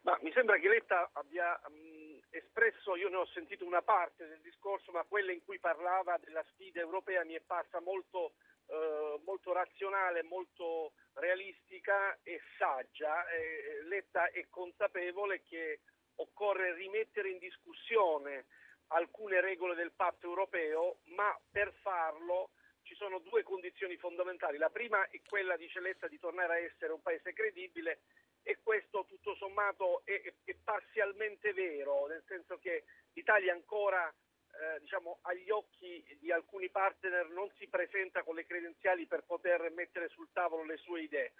Ma 0.00 0.18
mi 0.22 0.32
sembra 0.32 0.56
che 0.56 0.68
Letta 0.68 1.10
abbia 1.12 1.60
mh, 1.68 2.20
espresso, 2.30 2.96
io 2.96 3.10
ne 3.10 3.16
ho 3.16 3.26
sentito 3.26 3.66
una 3.66 3.82
parte 3.82 4.26
del 4.28 4.40
discorso, 4.40 4.90
ma 4.92 5.04
quella 5.06 5.32
in 5.32 5.44
cui 5.44 5.58
parlava 5.58 6.18
della 6.24 6.44
sfida 6.54 6.80
europea 6.80 7.22
mi 7.24 7.34
è 7.34 7.42
parsa 7.44 7.82
molto 7.82 8.32
eh, 8.70 9.20
molto 9.24 9.52
razionale, 9.52 10.22
molto 10.22 10.92
realistica 11.14 12.18
e 12.22 12.40
saggia. 12.58 13.26
Eh, 13.28 13.82
Letta 13.88 14.30
è 14.30 14.46
consapevole 14.50 15.42
che 15.48 15.80
occorre 16.18 16.74
rimettere 16.74 17.30
in 17.30 17.38
discussione 17.38 18.46
alcune 18.88 19.40
regole 19.40 19.74
del 19.74 19.92
patto 19.92 20.26
europeo, 20.26 21.00
ma 21.14 21.38
per 21.50 21.72
farlo 21.82 22.50
ci 22.82 22.94
sono 22.94 23.18
due 23.18 23.42
condizioni 23.42 23.96
fondamentali. 23.96 24.56
La 24.56 24.70
prima 24.70 25.06
è 25.08 25.20
quella, 25.28 25.56
dice 25.56 25.80
Letta, 25.80 26.08
di 26.08 26.18
tornare 26.18 26.52
a 26.54 26.58
essere 26.58 26.92
un 26.92 27.02
paese 27.02 27.34
credibile 27.34 28.00
e 28.42 28.58
questo 28.62 29.04
tutto 29.04 29.34
sommato 29.34 30.02
è, 30.04 30.32
è 30.44 30.54
parzialmente 30.64 31.52
vero, 31.52 32.06
nel 32.06 32.24
senso 32.26 32.58
che 32.58 32.84
l'Italia 33.12 33.52
ancora 33.52 34.08
eh, 34.08 34.80
diciamo, 34.80 35.18
agli 35.22 35.50
occhi 35.50 36.02
di 36.18 36.32
alcuni 36.32 36.70
partner 36.70 37.28
non 37.28 37.50
si 37.58 37.68
presenta 37.68 38.22
con 38.22 38.34
le 38.34 38.46
credenziali 38.46 39.06
per 39.06 39.24
poter 39.24 39.70
mettere 39.72 40.08
sul 40.08 40.28
tavolo 40.32 40.64
le 40.64 40.78
sue 40.78 41.02
idee. 41.02 41.32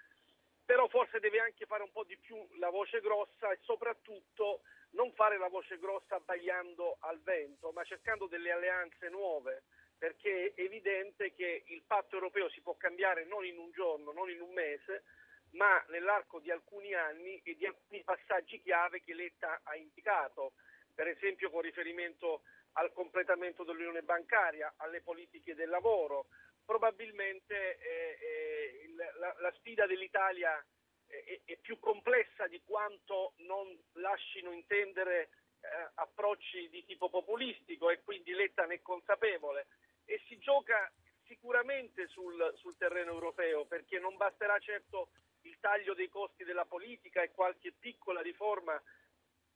Però 0.69 0.87
forse 0.87 1.19
deve 1.19 1.39
anche 1.39 1.65
fare 1.65 1.81
un 1.81 1.91
po' 1.91 2.03
di 2.03 2.15
più 2.15 2.37
la 2.59 2.69
voce 2.69 3.01
grossa 3.01 3.49
e 3.49 3.57
soprattutto 3.63 4.61
non 4.91 5.11
fare 5.13 5.39
la 5.39 5.47
voce 5.47 5.79
grossa 5.79 6.17
abbagliando 6.17 6.97
al 6.99 7.19
vento, 7.23 7.71
ma 7.71 7.83
cercando 7.83 8.27
delle 8.27 8.51
alleanze 8.51 9.09
nuove, 9.09 9.63
perché 9.97 10.53
è 10.53 10.61
evidente 10.61 11.33
che 11.33 11.63
il 11.65 11.81
patto 11.87 12.13
europeo 12.13 12.49
si 12.49 12.61
può 12.61 12.75
cambiare 12.75 13.25
non 13.25 13.45
in 13.45 13.57
un 13.57 13.71
giorno, 13.71 14.11
non 14.11 14.29
in 14.29 14.41
un 14.41 14.53
mese, 14.53 15.05
ma 15.53 15.83
nell'arco 15.87 16.37
di 16.37 16.51
alcuni 16.51 16.93
anni 16.93 17.41
e 17.43 17.55
di 17.55 17.65
alcuni 17.65 18.03
passaggi 18.03 18.61
chiave 18.61 19.01
che 19.01 19.15
Letta 19.15 19.61
ha 19.63 19.75
indicato, 19.75 20.51
per 20.93 21.07
esempio 21.07 21.49
con 21.49 21.61
riferimento 21.61 22.43
al 22.73 22.93
completamento 22.93 23.63
dell'unione 23.63 24.03
bancaria, 24.03 24.75
alle 24.77 25.01
politiche 25.01 25.55
del 25.55 25.69
lavoro. 25.69 26.27
Probabilmente 26.69 27.79
eh, 27.79 28.17
eh, 28.21 28.93
la, 29.17 29.35
la, 29.39 29.51
sfida 29.53 29.87
dell'Italia 29.87 30.63
è, 31.07 31.41
è 31.43 31.57
più 31.57 31.79
complessa 31.79 32.45
di 32.45 32.61
quanto 32.63 33.33
non 33.37 33.75
lasciano 33.93 34.51
intendere 34.51 35.29
eh, 35.61 35.89
approcci 35.95 36.69
di 36.69 36.85
tipo 36.85 37.09
populistico 37.09 37.89
e 37.89 38.03
quindi 38.03 38.33
Letta 38.33 38.67
ne 38.67 38.75
è 38.75 38.81
consapevole. 38.83 39.65
E 40.05 40.21
si 40.27 40.37
gioca 40.37 40.93
sicuramente 41.25 42.07
sul, 42.09 42.53
sul 42.57 42.77
terreno 42.77 43.13
europeo 43.13 43.65
perché 43.65 43.97
non 43.97 44.15
basterà 44.15 44.59
certo 44.59 45.09
il 45.45 45.57
taglio 45.59 45.95
dei 45.95 46.07
costi 46.07 46.43
della 46.43 46.65
politica 46.65 47.23
e 47.23 47.31
qualche 47.31 47.73
piccola 47.79 48.21
riforma 48.21 48.79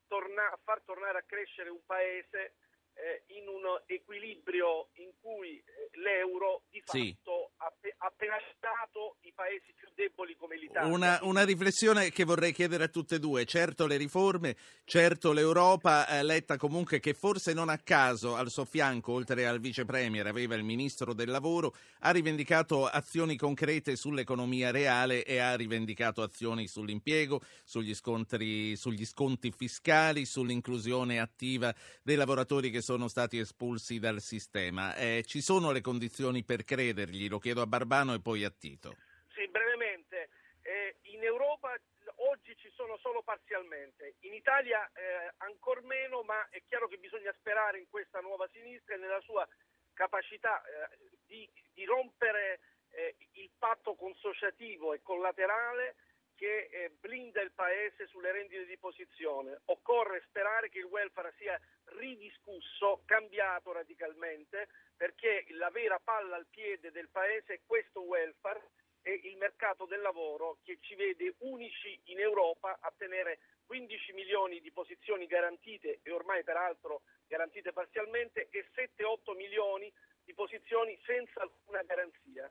torna, 0.08 0.52
a 0.52 0.60
far 0.64 0.82
tornare 0.82 1.20
a 1.20 1.24
crescere 1.28 1.70
un 1.70 1.86
paese 1.86 2.56
eh, 2.96 3.24
in 3.38 3.48
un 3.48 3.62
equilibrio 3.88 4.90
in 4.96 5.10
cui 5.22 5.58
eh, 5.58 5.98
l'euro 6.00 6.64
di 6.70 6.82
fatto 6.82 6.98
Sì. 6.98 7.16
ha, 7.58 7.74
pe- 7.80 7.96
ha 7.98 8.12
penalizzato 8.16 9.18
i 9.22 9.32
paesi 9.34 9.74
più 9.76 9.88
deboli 9.96 10.36
come 10.36 10.58
l'Italia. 10.58 10.92
Una, 10.94 11.20
una 11.24 11.44
riflessione 11.44 12.12
che 12.12 12.24
vorrei 12.24 12.52
chiedere 12.52 12.86
a 12.86 12.88
tutte 12.88 13.16
e 13.16 13.20
due. 13.20 13.46
Certo 13.46 13.88
le 13.88 13.98
riforme, 13.98 14.56
certo 14.86 15.32
l'Europa, 15.32 16.08
eh, 16.08 16.24
Letta 16.24 16.58
comunque 16.58 17.00
che 17.00 17.14
forse 17.14 17.54
non 17.54 17.70
a 17.70 17.78
caso 17.78 18.36
al 18.36 18.50
suo 18.50 18.66
fianco, 18.66 19.14
oltre 19.14 19.48
al 19.48 19.60
vice 19.60 19.86
premier, 19.86 20.28
aveva 20.28 20.56
il 20.56 20.64
ministro 20.64 21.14
del 21.14 21.30
lavoro, 21.30 21.74
ha 22.00 22.12
rivendicato 22.12 22.86
azioni 22.86 23.36
concrete 23.36 23.96
sull'economia 23.96 24.72
reale 24.72 25.24
e 25.24 25.40
ha 25.40 25.56
rivendicato 25.56 26.22
azioni 26.22 26.68
sull'impiego, 26.68 27.42
sugli, 27.64 27.96
scontri, 27.96 28.76
sugli 28.76 29.06
sconti 29.06 29.52
fiscali, 29.52 30.26
sull'inclusione 30.26 31.20
attiva 31.20 31.74
dei 32.02 32.16
lavoratori 32.16 32.70
che 32.70 32.82
sono 32.84 33.08
stati 33.08 33.40
espulsi 33.40 33.98
dal 33.98 34.22
sistema. 34.22 34.94
Eh, 34.96 35.24
ci 35.26 35.42
sono 35.42 35.72
le 35.72 35.82
condizioni 35.82 36.44
per 36.44 36.64
credergli? 36.64 37.28
Lo 37.28 37.40
chiedo 37.40 37.62
a 37.62 37.66
Barbano 37.66 38.14
e 38.14 38.22
poi 38.22 38.44
a 38.44 38.52
Tito. 38.52 38.96
Sì, 39.34 39.48
brevemente. 39.48 40.30
Eh, 40.62 40.98
in 41.14 41.24
Europa 41.24 41.74
oggi 42.18 42.56
ci 42.58 42.70
sono 42.76 42.98
solo 42.98 43.24
parzialmente, 43.24 44.16
in 44.22 44.34
Italia 44.34 44.86
eh, 44.94 45.34
ancor 45.38 45.82
meno, 45.84 46.22
ma 46.24 46.48
è 46.50 46.62
chiaro 46.68 46.88
che 46.88 46.98
bisogna 46.98 47.34
sperare 47.40 47.80
in 47.80 47.88
questa 47.90 48.20
nuova 48.20 48.48
sinistra 48.52 48.96
e 48.96 48.98
nella 48.98 49.22
sua 49.22 49.48
capacità 49.94 50.62
eh, 50.62 50.98
di, 51.26 51.50
di 51.74 51.86
rompere 51.86 52.60
eh, 52.90 53.16
il 53.34 53.50
patto 53.58 53.96
consociativo 53.96 54.94
e 54.94 55.02
collaterale 55.02 55.96
che 56.36 56.70
eh, 56.72 56.92
blinda 57.00 57.42
il 57.42 57.52
paese 57.52 58.08
sulle 58.08 58.32
rendite 58.32 58.66
di 58.66 58.78
posizione. 58.78 59.62
Occorre 59.66 60.24
sperare 60.28 60.70
che 60.70 60.80
il 60.80 60.86
welfare 60.86 61.34
sia 61.38 61.60
ridiscusso, 61.98 63.04
cambiato 63.06 63.72
radicalmente, 63.72 64.68
perché 64.96 65.46
la 65.50 65.70
vera 65.70 66.00
palla 66.04 66.36
al 66.36 66.48
piede 66.50 66.92
del 66.92 67.10
paese 67.10 67.54
è 67.54 67.62
questo 67.66 68.02
welfare 68.02 68.72
e 69.02 69.20
il 69.26 69.38
mercato 69.38 69.86
del 69.86 70.02
lavoro 70.02 70.60
che 70.64 70.78
ci 70.82 70.96
vede 70.96 71.36
unici 71.40 72.00
in 72.06 72.20
Europa 72.20 72.78
a 72.80 72.92
tenere 72.98 73.40
15 73.66 74.14
milioni 74.14 74.62
di 74.62 74.72
posizioni 74.72 75.26
garantite 75.26 76.00
e 76.04 76.12
ormai 76.12 76.44
peraltro 76.44 77.02
garantite 77.28 77.74
parzialmente 77.74 78.48
e 78.50 78.66
7-8 78.74 79.36
milioni 79.36 79.92
di 80.24 80.34
posizioni 80.34 80.98
senza 81.06 81.42
alcuna 81.42 81.82
garanzia. 81.84 82.50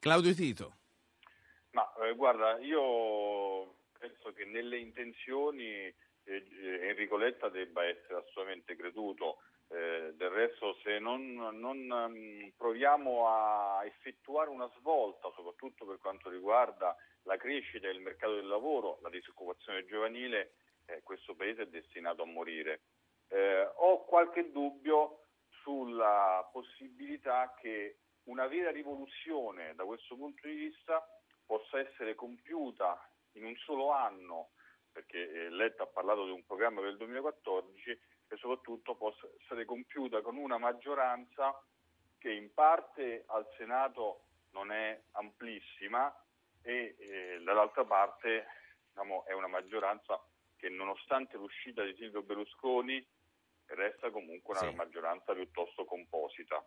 Claudio 0.00 0.34
Tito. 0.34 0.81
Ma 1.72 1.90
eh, 2.02 2.14
guarda, 2.14 2.58
io 2.58 3.76
penso 3.98 4.32
che 4.32 4.44
nelle 4.44 4.78
intenzioni 4.78 5.64
eh, 5.64 5.96
eh, 6.24 6.88
Enrico 6.88 7.16
Letta 7.16 7.48
debba 7.48 7.84
essere 7.84 8.16
assolutamente 8.16 8.76
creduto. 8.76 9.38
Eh, 9.68 10.12
del 10.16 10.28
resto, 10.28 10.74
se 10.82 10.98
non, 10.98 11.32
non, 11.34 11.90
um, 11.90 12.52
proviamo 12.58 13.26
a 13.26 13.82
effettuare 13.86 14.50
una 14.50 14.70
svolta, 14.76 15.32
soprattutto 15.34 15.86
per 15.86 15.96
quanto 15.96 16.28
riguarda 16.28 16.94
la 17.22 17.38
crescita 17.38 17.86
del 17.86 18.00
mercato 18.00 18.34
del 18.34 18.46
lavoro, 18.46 18.98
la 19.00 19.08
disoccupazione 19.08 19.86
giovanile, 19.86 20.52
eh, 20.84 21.02
questo 21.02 21.34
paese 21.34 21.62
è 21.62 21.66
destinato 21.68 22.22
a 22.22 22.26
morire. 22.26 22.82
Eh, 23.28 23.66
ho 23.76 24.04
qualche 24.04 24.50
dubbio 24.50 25.28
sulla 25.62 26.46
possibilità 26.52 27.54
che 27.58 27.96
una 28.24 28.46
vera 28.48 28.70
rivoluzione 28.70 29.74
da 29.74 29.84
questo 29.84 30.16
punto 30.16 30.46
di 30.46 30.54
vista 30.54 31.02
possa 31.44 31.78
essere 31.78 32.14
compiuta 32.14 33.08
in 33.32 33.44
un 33.44 33.56
solo 33.56 33.90
anno, 33.90 34.50
perché 34.90 35.30
eh, 35.30 35.50
Letta 35.50 35.84
ha 35.84 35.86
parlato 35.86 36.24
di 36.24 36.30
un 36.30 36.44
programma 36.44 36.80
per 36.80 36.90
il 36.90 36.96
2014 36.98 37.90
e 38.28 38.36
soprattutto 38.36 38.94
possa 38.94 39.26
essere 39.40 39.64
compiuta 39.64 40.20
con 40.22 40.36
una 40.36 40.58
maggioranza 40.58 41.54
che 42.18 42.30
in 42.30 42.52
parte 42.54 43.24
al 43.26 43.46
Senato 43.56 44.24
non 44.50 44.70
è 44.70 45.00
amplissima 45.12 46.14
e 46.62 46.94
eh, 46.98 47.40
dall'altra 47.42 47.84
parte 47.84 48.46
diciamo, 48.88 49.24
è 49.26 49.32
una 49.32 49.48
maggioranza 49.48 50.22
che 50.56 50.68
nonostante 50.68 51.36
l'uscita 51.36 51.82
di 51.82 51.94
Silvio 51.96 52.22
Berlusconi 52.22 53.04
resta 53.66 54.10
comunque 54.10 54.56
una 54.58 54.68
Sì. 54.70 54.74
maggioranza 54.76 55.32
piuttosto 55.32 55.84
composita. 55.84 56.64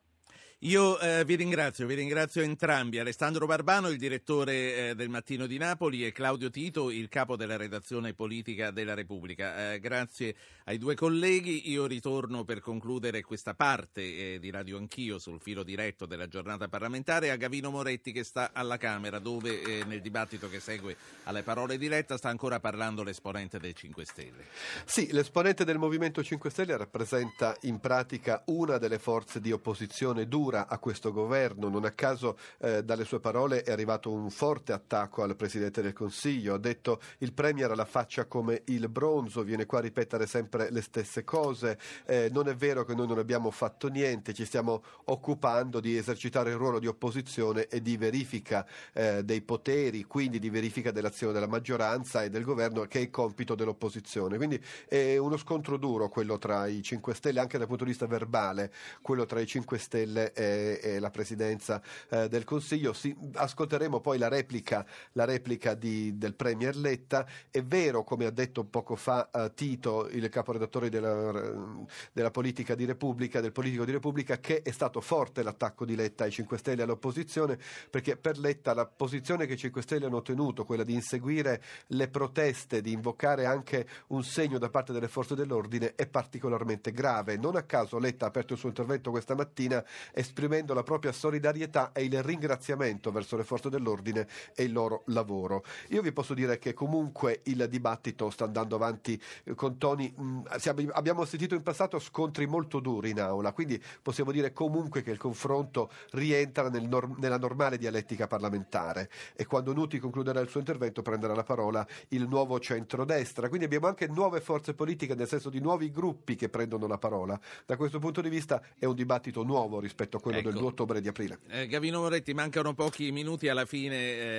Io 0.59 0.97
eh, 0.99 1.25
vi 1.25 1.35
ringrazio, 1.35 1.85
vi 1.85 1.95
ringrazio 1.95 2.41
entrambi. 2.41 2.97
Alessandro 2.97 3.45
Barbano, 3.45 3.89
il 3.89 3.97
direttore 3.97 4.89
eh, 4.89 4.95
del 4.95 5.09
Mattino 5.09 5.47
di 5.47 5.57
Napoli, 5.57 6.05
e 6.05 6.13
Claudio 6.13 6.49
Tito, 6.49 6.89
il 6.89 7.09
capo 7.09 7.35
della 7.35 7.57
redazione 7.57 8.13
politica 8.13 8.71
della 8.71 8.93
Repubblica. 8.93 9.73
Eh, 9.73 9.79
grazie 9.79 10.33
ai 10.63 10.77
due 10.77 10.95
colleghi. 10.95 11.69
Io 11.69 11.85
ritorno 11.85 12.45
per 12.45 12.61
concludere 12.61 13.21
questa 13.21 13.53
parte 13.53 14.01
eh, 14.01 14.39
di 14.39 14.49
Radio 14.49 14.77
Anch'io 14.77 15.19
sul 15.19 15.41
filo 15.41 15.61
diretto 15.61 16.05
della 16.05 16.27
giornata 16.27 16.69
parlamentare 16.69 17.31
a 17.31 17.35
Gavino 17.35 17.69
Moretti 17.69 18.13
che 18.13 18.23
sta 18.23 18.51
alla 18.53 18.77
Camera, 18.77 19.19
dove 19.19 19.61
eh, 19.61 19.83
nel 19.83 20.01
dibattito 20.01 20.49
che 20.49 20.61
segue 20.61 20.95
alle 21.23 21.43
parole 21.43 21.77
di 21.77 21.89
Letta 21.89 22.15
sta 22.15 22.29
ancora 22.29 22.61
parlando 22.61 23.03
l'esponente 23.03 23.59
dei 23.59 23.75
5 23.75 24.05
Stelle. 24.05 24.45
Sì, 24.85 25.11
l'esponente 25.11 25.65
del 25.65 25.77
Movimento 25.77 26.23
5 26.23 26.49
Stelle 26.49 26.77
rappresenta 26.77 27.57
in 27.63 27.79
pratica 27.79 28.41
una 28.45 28.77
delle 28.77 28.99
forze 28.99 29.41
di 29.41 29.51
opposizione 29.51 30.29
dura 30.45 30.67
a 30.67 30.77
questo 30.77 31.11
governo. 31.11 31.69
Non 31.69 31.85
a 31.85 31.91
caso 31.91 32.37
eh, 32.59 32.83
dalle 32.83 33.03
sue 33.03 33.19
parole 33.19 33.63
è 33.63 33.71
arrivato 33.71 34.11
un 34.11 34.29
forte 34.29 34.73
attacco 34.73 35.23
al 35.23 35.35
Presidente 35.35 35.81
del 35.81 35.93
Consiglio. 35.93 36.53
Ha 36.53 36.59
detto 36.59 37.01
il 37.19 37.33
Premier 37.33 37.71
ha 37.71 37.75
la 37.75 37.85
faccia 37.85 38.25
come 38.25 38.61
il 38.65 38.87
bronzo, 38.89 39.43
viene 39.43 39.65
qua 39.65 39.79
a 39.79 39.81
ripetere 39.81 40.27
sempre 40.27 40.69
le 40.69 40.81
stesse 40.81 41.23
cose. 41.23 41.79
Eh, 42.05 42.29
non 42.31 42.47
è 42.47 42.55
vero 42.55 42.85
che 42.85 42.93
noi 42.93 43.07
non 43.07 43.17
abbiamo 43.17 43.49
fatto 43.49 43.87
niente, 43.87 44.33
ci 44.33 44.45
stiamo 44.45 44.83
occupando 45.05 45.79
di 45.79 45.97
esercitare 45.97 46.51
il 46.51 46.57
ruolo 46.57 46.79
di 46.79 46.87
opposizione 46.87 47.67
e 47.67 47.81
di 47.81 47.97
verifica 47.97 48.65
eh, 48.93 49.23
dei 49.23 49.41
poteri, 49.41 50.03
quindi 50.03 50.37
di 50.37 50.49
verifica 50.49 50.91
dell'azione 50.91 51.33
della 51.33 51.47
maggioranza 51.47 52.23
e 52.23 52.29
del 52.29 52.43
governo, 52.43 52.83
che 52.83 52.99
è 52.99 53.01
il 53.01 53.09
compito 53.09 53.55
dell'opposizione. 53.55 54.37
Quindi 54.37 54.63
è 54.87 55.17
uno 55.17 55.37
scontro 55.37 55.77
duro 55.77 56.09
quello 56.09 56.37
tra 56.37 56.67
i 56.67 56.83
5 56.83 57.15
Stelle, 57.15 57.39
anche 57.39 57.57
dal 57.57 57.67
punto 57.67 57.83
di 57.83 57.89
vista 57.89 58.05
verbale, 58.05 58.71
quello 59.01 59.25
tra 59.25 59.39
i 59.39 59.47
5 59.47 59.77
Stelle 59.79 60.33
e, 60.35 60.79
e 60.81 60.99
la 60.99 61.09
presidenza 61.09 61.81
eh, 62.09 62.27
del 62.27 62.43
Consiglio. 62.43 62.93
Si- 62.93 63.15
ascolteremo 63.33 64.01
poi 64.01 64.17
la 64.17 64.27
replica, 64.27 64.85
la 65.13 65.25
replica 65.25 65.73
di- 65.73 66.17
del 66.17 66.35
Premier 66.35 66.75
Letta. 66.75 67.25
È 67.49 67.63
vero, 67.63 68.03
come 68.03 68.25
ha 68.25 68.31
detto 68.31 68.65
poco 68.65 68.95
fa 68.95 69.29
eh, 69.31 69.53
Tito, 69.55 70.07
il 70.09 70.27
caporedattore 70.29 70.89
della, 70.89 71.85
della 72.11 72.31
politica 72.31 72.75
di 72.75 72.85
Repubblica, 72.85 73.39
del 73.39 73.51
politico 73.53 73.85
di 73.85 73.91
Repubblica, 73.91 74.39
che 74.39 74.61
è 74.61 74.71
stato 74.71 74.99
forte 75.01 75.41
l'attacco 75.41 75.85
di 75.85 75.95
Letta 75.95 76.25
ai 76.25 76.31
5 76.31 76.57
Stelle 76.57 76.81
e 76.81 76.83
all'opposizione, 76.83 77.57
perché 77.89 78.17
per 78.17 78.37
Letta 78.37 78.73
la 78.73 78.85
posizione 78.85 79.45
che 79.45 79.53
i 79.53 79.57
5 79.57 79.81
Stelle 79.81 80.05
hanno 80.05 80.21
tenuto, 80.21 80.65
quella 80.65 80.83
di 80.83 80.93
inseguire 80.93 81.61
le 81.87 82.09
proteste, 82.09 82.81
di 82.81 82.91
invocare 82.91 83.45
anche 83.45 83.87
un 84.07 84.23
segno 84.23 84.57
da 84.57 84.69
parte 84.69 84.91
delle 84.91 85.07
forze 85.07 85.35
dell'ordine, 85.35 85.95
è 85.95 86.07
particolarmente 86.07 86.91
grave. 86.91 87.37
Non 87.37 87.55
a 87.55 87.63
caso 87.63 87.97
Letta 87.97 88.25
ha 88.25 88.27
aperto 88.27 88.53
il 88.53 88.59
suo 88.59 88.69
intervento 88.69 89.11
questa 89.11 89.35
mattina 89.35 89.83
esprimendo 90.25 90.73
la 90.73 90.83
propria 90.83 91.11
solidarietà 91.11 91.91
e 91.93 92.03
il 92.03 92.23
ringraziamento 92.23 93.11
verso 93.11 93.37
le 93.37 93.43
forze 93.43 93.69
dell'ordine 93.69 94.27
e 94.55 94.63
il 94.63 94.73
loro 94.73 95.03
lavoro. 95.07 95.63
Io 95.89 96.01
vi 96.01 96.11
posso 96.11 96.33
dire 96.33 96.57
che 96.57 96.73
comunque 96.73 97.41
il 97.43 97.67
dibattito 97.69 98.29
sta 98.29 98.45
andando 98.45 98.75
avanti 98.75 99.21
eh, 99.43 99.53
con 99.53 99.77
toni. 99.77 100.13
siamo- 100.57 100.91
abbiamo 100.91 101.25
sentito 101.25 101.55
in 101.55 101.61
passato 101.61 101.99
scontri 101.99 102.47
molto 102.47 102.79
duri 102.79 103.11
in 103.11 103.19
aula, 103.19 103.53
quindi 103.53 103.81
possiamo 104.01 104.31
dire 104.31 104.51
comunque 104.51 105.03
che 105.03 105.11
il 105.11 105.17
confronto 105.17 105.91
rientra 106.11 106.69
nel 106.69 106.87
nor- 106.87 107.17
nella 107.19 107.37
normale 107.37 107.77
dialettica 107.77 108.27
parlamentare 108.27 109.09
e 109.35 109.45
quando 109.45 109.73
Nuti 109.73 109.99
concluderà 109.99 110.39
il 110.39 110.49
suo 110.49 110.59
intervento 110.59 111.01
prenderà 111.01 111.35
la 111.35 111.43
parola 111.43 111.85
il 112.09 112.27
nuovo 112.27 112.59
centrodestra. 112.59 113.47
Quindi 113.47 113.65
abbiamo 113.65 113.87
anche 113.87 114.07
nuove 114.07 114.41
forze 114.41 114.73
politiche, 114.73 115.15
nel 115.15 115.27
senso 115.27 115.49
di 115.49 115.59
nuovi 115.59 115.91
gruppi 115.91 116.35
che 116.35 116.49
prendono 116.49 116.87
la 116.87 116.97
parola. 116.97 117.39
Da 117.65 117.75
questo 117.77 117.99
punto 117.99 118.21
di 118.21 118.29
vista 118.29 118.61
è 118.77 118.85
un 118.85 118.95
dibattito 118.95 119.43
nuovo 119.43 119.79
rispetto 119.79 120.14
rispetto 120.15 120.17
a 120.17 120.19
quello 120.19 120.37
Ecco. 120.39 120.49
del 120.49 120.59
2 120.59 120.67
ottobre 120.67 121.01
di 121.01 121.07
aprile. 121.07 121.39
Eh, 121.49 121.67
Gavino 121.67 121.99
Moretti, 121.99 122.33
mancano 122.33 122.73
pochi 122.73 123.11
minuti 123.11 123.47
alla 123.47 123.65
fine 123.65 123.95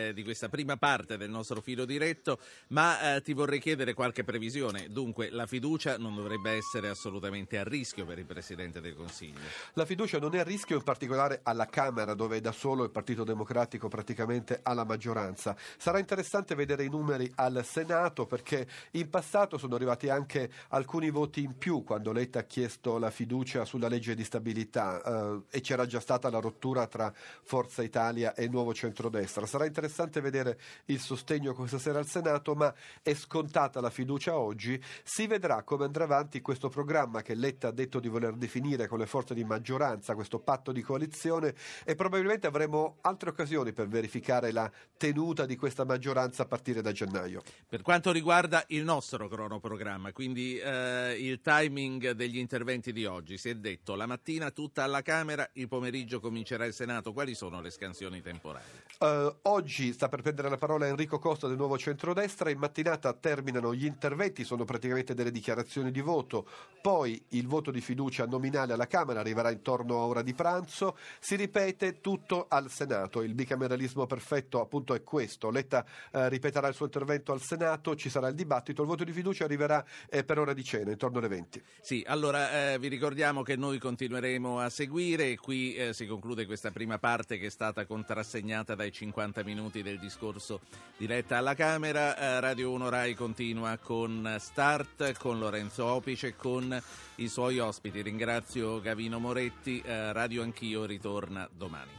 eh, 0.09 0.13
di 0.15 0.23
questa 0.23 0.49
prima 0.49 0.77
parte 0.77 1.17
del 1.17 1.31
nostro 1.31 1.61
filo 1.61 1.85
diretto, 1.85 2.39
ma 2.69 3.17
eh, 3.17 3.23
ti 3.23 3.33
vorrei 3.33 3.61
chiedere 3.61 3.95
qualche 3.95 4.25
previsione. 4.25 4.89
Dunque, 4.91 5.31
la 5.31 5.47
fiducia 5.47 5.99
non 5.99 6.15
dovrebbe 6.15 6.53
essere 6.53 6.89
assolutamente 6.89 7.59
a 7.59 7.65
rischio 7.65 8.05
per 8.05 8.19
il 8.19 8.27
Presidente 8.27 8.81
del 8.81 8.95
Consiglio. 8.95 9.41
La 9.75 9.85
fiducia 9.85 10.19
non 10.19 10.35
è 10.35 10.39
a 10.39 10.45
rischio 10.45 10.77
in 10.77 10.83
particolare 10.83 11.41
alla 11.43 11.67
Camera 11.67 12.15
dove 12.15 12.41
da 12.41 12.53
solo 12.53 12.85
il 12.85 12.91
Partito 12.91 13.25
Democratico 13.25 13.89
praticamente 13.89 14.61
ha 14.63 14.73
la 14.75 14.85
maggioranza. 14.85 15.57
Sarà 15.77 15.99
interessante 15.99 16.55
vedere 16.55 16.85
i 16.85 16.89
numeri 16.89 17.31
al 17.37 17.65
Senato 17.65 18.27
perché 18.27 18.67
in 18.93 19.09
passato 19.11 19.59
sono 19.59 19.75
arrivati 19.75 20.09
anche 20.09 20.51
alcuni 20.69 21.11
voti 21.11 21.43
in 21.43 21.57
più 21.57 21.83
quando 21.85 22.13
Letta 22.13 22.41
ha 22.41 22.45
chiesto 22.45 22.99
la 22.99 23.11
fiducia 23.11 23.65
sulla 23.65 23.89
legge 23.89 24.15
di 24.15 24.25
stabilità 24.25 25.03
eh, 25.03 25.41
e 25.51 25.61
c'era 25.67 25.85
già 25.85 25.99
stata 25.99 26.31
la 26.31 26.39
rottura 26.39 26.87
tra 26.87 27.13
Forza 27.43 27.83
Italia 27.83 28.35
e 28.35 28.47
Nuovo 28.47 28.73
Centrodestra. 28.73 29.47
Sarà 29.47 29.67
interessante 29.67 30.21
vedere 30.21 30.61
il 30.85 31.01
sostegno 31.01 31.55
questa 31.55 31.81
sera 31.81 31.99
al 31.99 32.07
Senato, 32.07 32.55
ma 32.55 32.73
è 33.03 33.15
scontata 33.15 33.81
la 33.81 33.91
fiducia 33.91 34.39
oggi. 34.39 34.81
Si 35.03 35.27
vedrà 35.27 35.65
come 35.65 35.85
andrà 35.85 36.05
avanti 36.05 36.41
questo 36.41 36.69
programma 36.69 37.23
che 37.23 37.35
Letta 37.35 37.69
ha 37.69 37.73
detto 37.73 37.99
di 37.99 38.07
voler 38.07 38.35
definire 38.35 38.87
con 38.87 39.01
le 39.01 39.07
forze 39.07 39.35
di 39.35 39.43
maggioranza, 39.43 40.15
questo 40.15 40.39
patto 40.39 40.71
di 40.71 40.83
coalizione 40.83 41.53
e 41.85 41.97
probabilmente 41.97 42.47
avremo 42.47 42.99
altre 43.01 43.31
occasioni 43.31 43.73
per 43.73 43.89
verificare 43.89 44.53
la 44.53 44.71
tenuta 44.97 45.47
di 45.47 45.57
questa 45.57 45.85
maggioranza 45.85 46.45
a 46.45 46.47
partire 46.47 46.81
da 46.81 46.93
gennaio. 46.93 47.43
Per 47.69 47.83
quanto 47.83 48.13
riguarda 48.13 48.63
il 48.69 48.85
nostro 48.85 49.27
cronoprogramma, 49.27 50.13
quindi 50.13 50.59
eh, 50.59 51.17
il 51.19 51.41
timing 51.41 52.13
degli 52.13 52.39
interventi 52.39 52.93
di 52.93 53.05
oggi, 53.05 53.37
si 53.37 53.49
è 53.49 53.57
detto 53.57 53.97
la 53.97 54.07
mattina 54.07 54.53
tutta 54.53 54.85
alla 54.85 55.03
Camera, 55.03 55.49
il 55.57 55.69
pomeriggio 55.69 56.21
comincerà 56.21 56.65
il 56.65 56.73
Senato. 56.73 57.13
Quali 57.13 57.35
sono 57.35 57.61
le 57.61 57.71
scansioni 57.71 58.21
temporali? 58.21 58.65
Eh, 58.99 59.37
oggi 59.43 59.93
sta 59.93 60.09
per 60.09 60.23
prendere 60.23 60.49
la 60.49 60.57
parola 60.57 60.87
Enrico 60.87 61.19
Costa 61.19 61.47
del 61.49 61.57
Nuovo 61.57 61.79
Centrodestra, 61.79 62.51
in 62.51 62.59
mattinata 62.59 63.13
terminano 63.13 63.75
gli 63.75 63.85
interventi, 63.85 64.45
sono 64.45 64.65
praticamente 64.65 65.15
delle 65.15 65.31
dichiarazioni 65.31 65.91
di 65.91 66.01
voto, 66.01 66.47
poi 66.81 67.23
il 67.31 67.47
voto 67.47 67.71
di 67.71 67.81
fiducia 67.81 68.27
nominale 68.27 68.73
alla 68.73 68.87
Camera 68.87 69.21
arriverà 69.21 69.51
intorno 69.51 69.97
a 70.01 70.07
ora 70.07 70.23
di 70.23 70.35
pranzo, 70.35 70.97
si 71.19 71.37
ripete 71.37 72.01
tutto 72.01 72.47
al 72.49 72.71
Senato, 72.71 73.23
il 73.23 73.35
bicameralismo 73.35 74.07
perfetto 74.07 74.61
appunto 74.61 74.95
è 74.95 75.03
questo, 75.03 75.51
Letta 75.51 75.85
eh, 76.13 76.29
ripeterà 76.29 76.69
il 76.69 76.75
suo 76.75 76.87
intervento 76.87 77.33
al 77.33 77.41
Senato, 77.41 77.97
ci 77.97 78.09
sarà 78.09 78.29
il 78.29 78.35
dibattito, 78.35 78.83
il 78.83 78.89
voto 78.89 79.05
di 79.05 79.13
fiducia 79.13 79.45
arriverà 79.45 79.85
eh, 80.09 80.25
per 80.25 80.39
ora 80.39 80.53
di 80.53 80.65
cena, 80.65 80.91
intorno 80.91 81.19
alle 81.19 81.29
20. 81.29 81.63
Sì, 81.81 82.05
allora 82.07 82.73
eh, 82.73 82.79
vi 82.79 82.89
ricordiamo 82.89 83.43
che 83.43 83.57
noi 83.57 83.79
continueremo 83.79 84.59
a 84.59 84.69
seguire 84.69 85.37
qui 85.47 85.77
eh, 85.77 85.93
si 85.93 86.09
conclude 86.09 86.45
questa 86.45 86.73
prima 86.73 86.99
parte 86.99 87.39
che 87.39 87.47
è 87.47 87.51
stata 87.51 87.87
contrassegnata 87.87 88.75
dai 88.75 88.91
50 88.91 89.45
minuti 89.45 89.81
del 89.81 90.01
discorso 90.01 90.59
diretta 90.97 91.37
alla 91.37 91.55
Camera. 91.55 92.19
Eh, 92.19 92.41
Radio 92.41 92.73
1 92.73 92.89
Rai 92.89 93.15
continua 93.15 93.79
con 93.79 94.39
Start, 94.41 95.17
con 95.17 95.39
Lorenzo 95.39 95.85
Opice 95.85 96.27
e 96.27 96.35
con 96.35 96.77
i 97.17 97.29
suoi 97.29 97.61
ospiti. 97.61 98.03
Ringrazio 98.03 98.81
Gavino 98.81 99.21
Moretti, 99.21 99.81
eh, 99.87 100.13
Radio 100.13 100.43
Anch'io 100.43 100.85
ritorna 100.85 101.49
domani. 101.57 101.93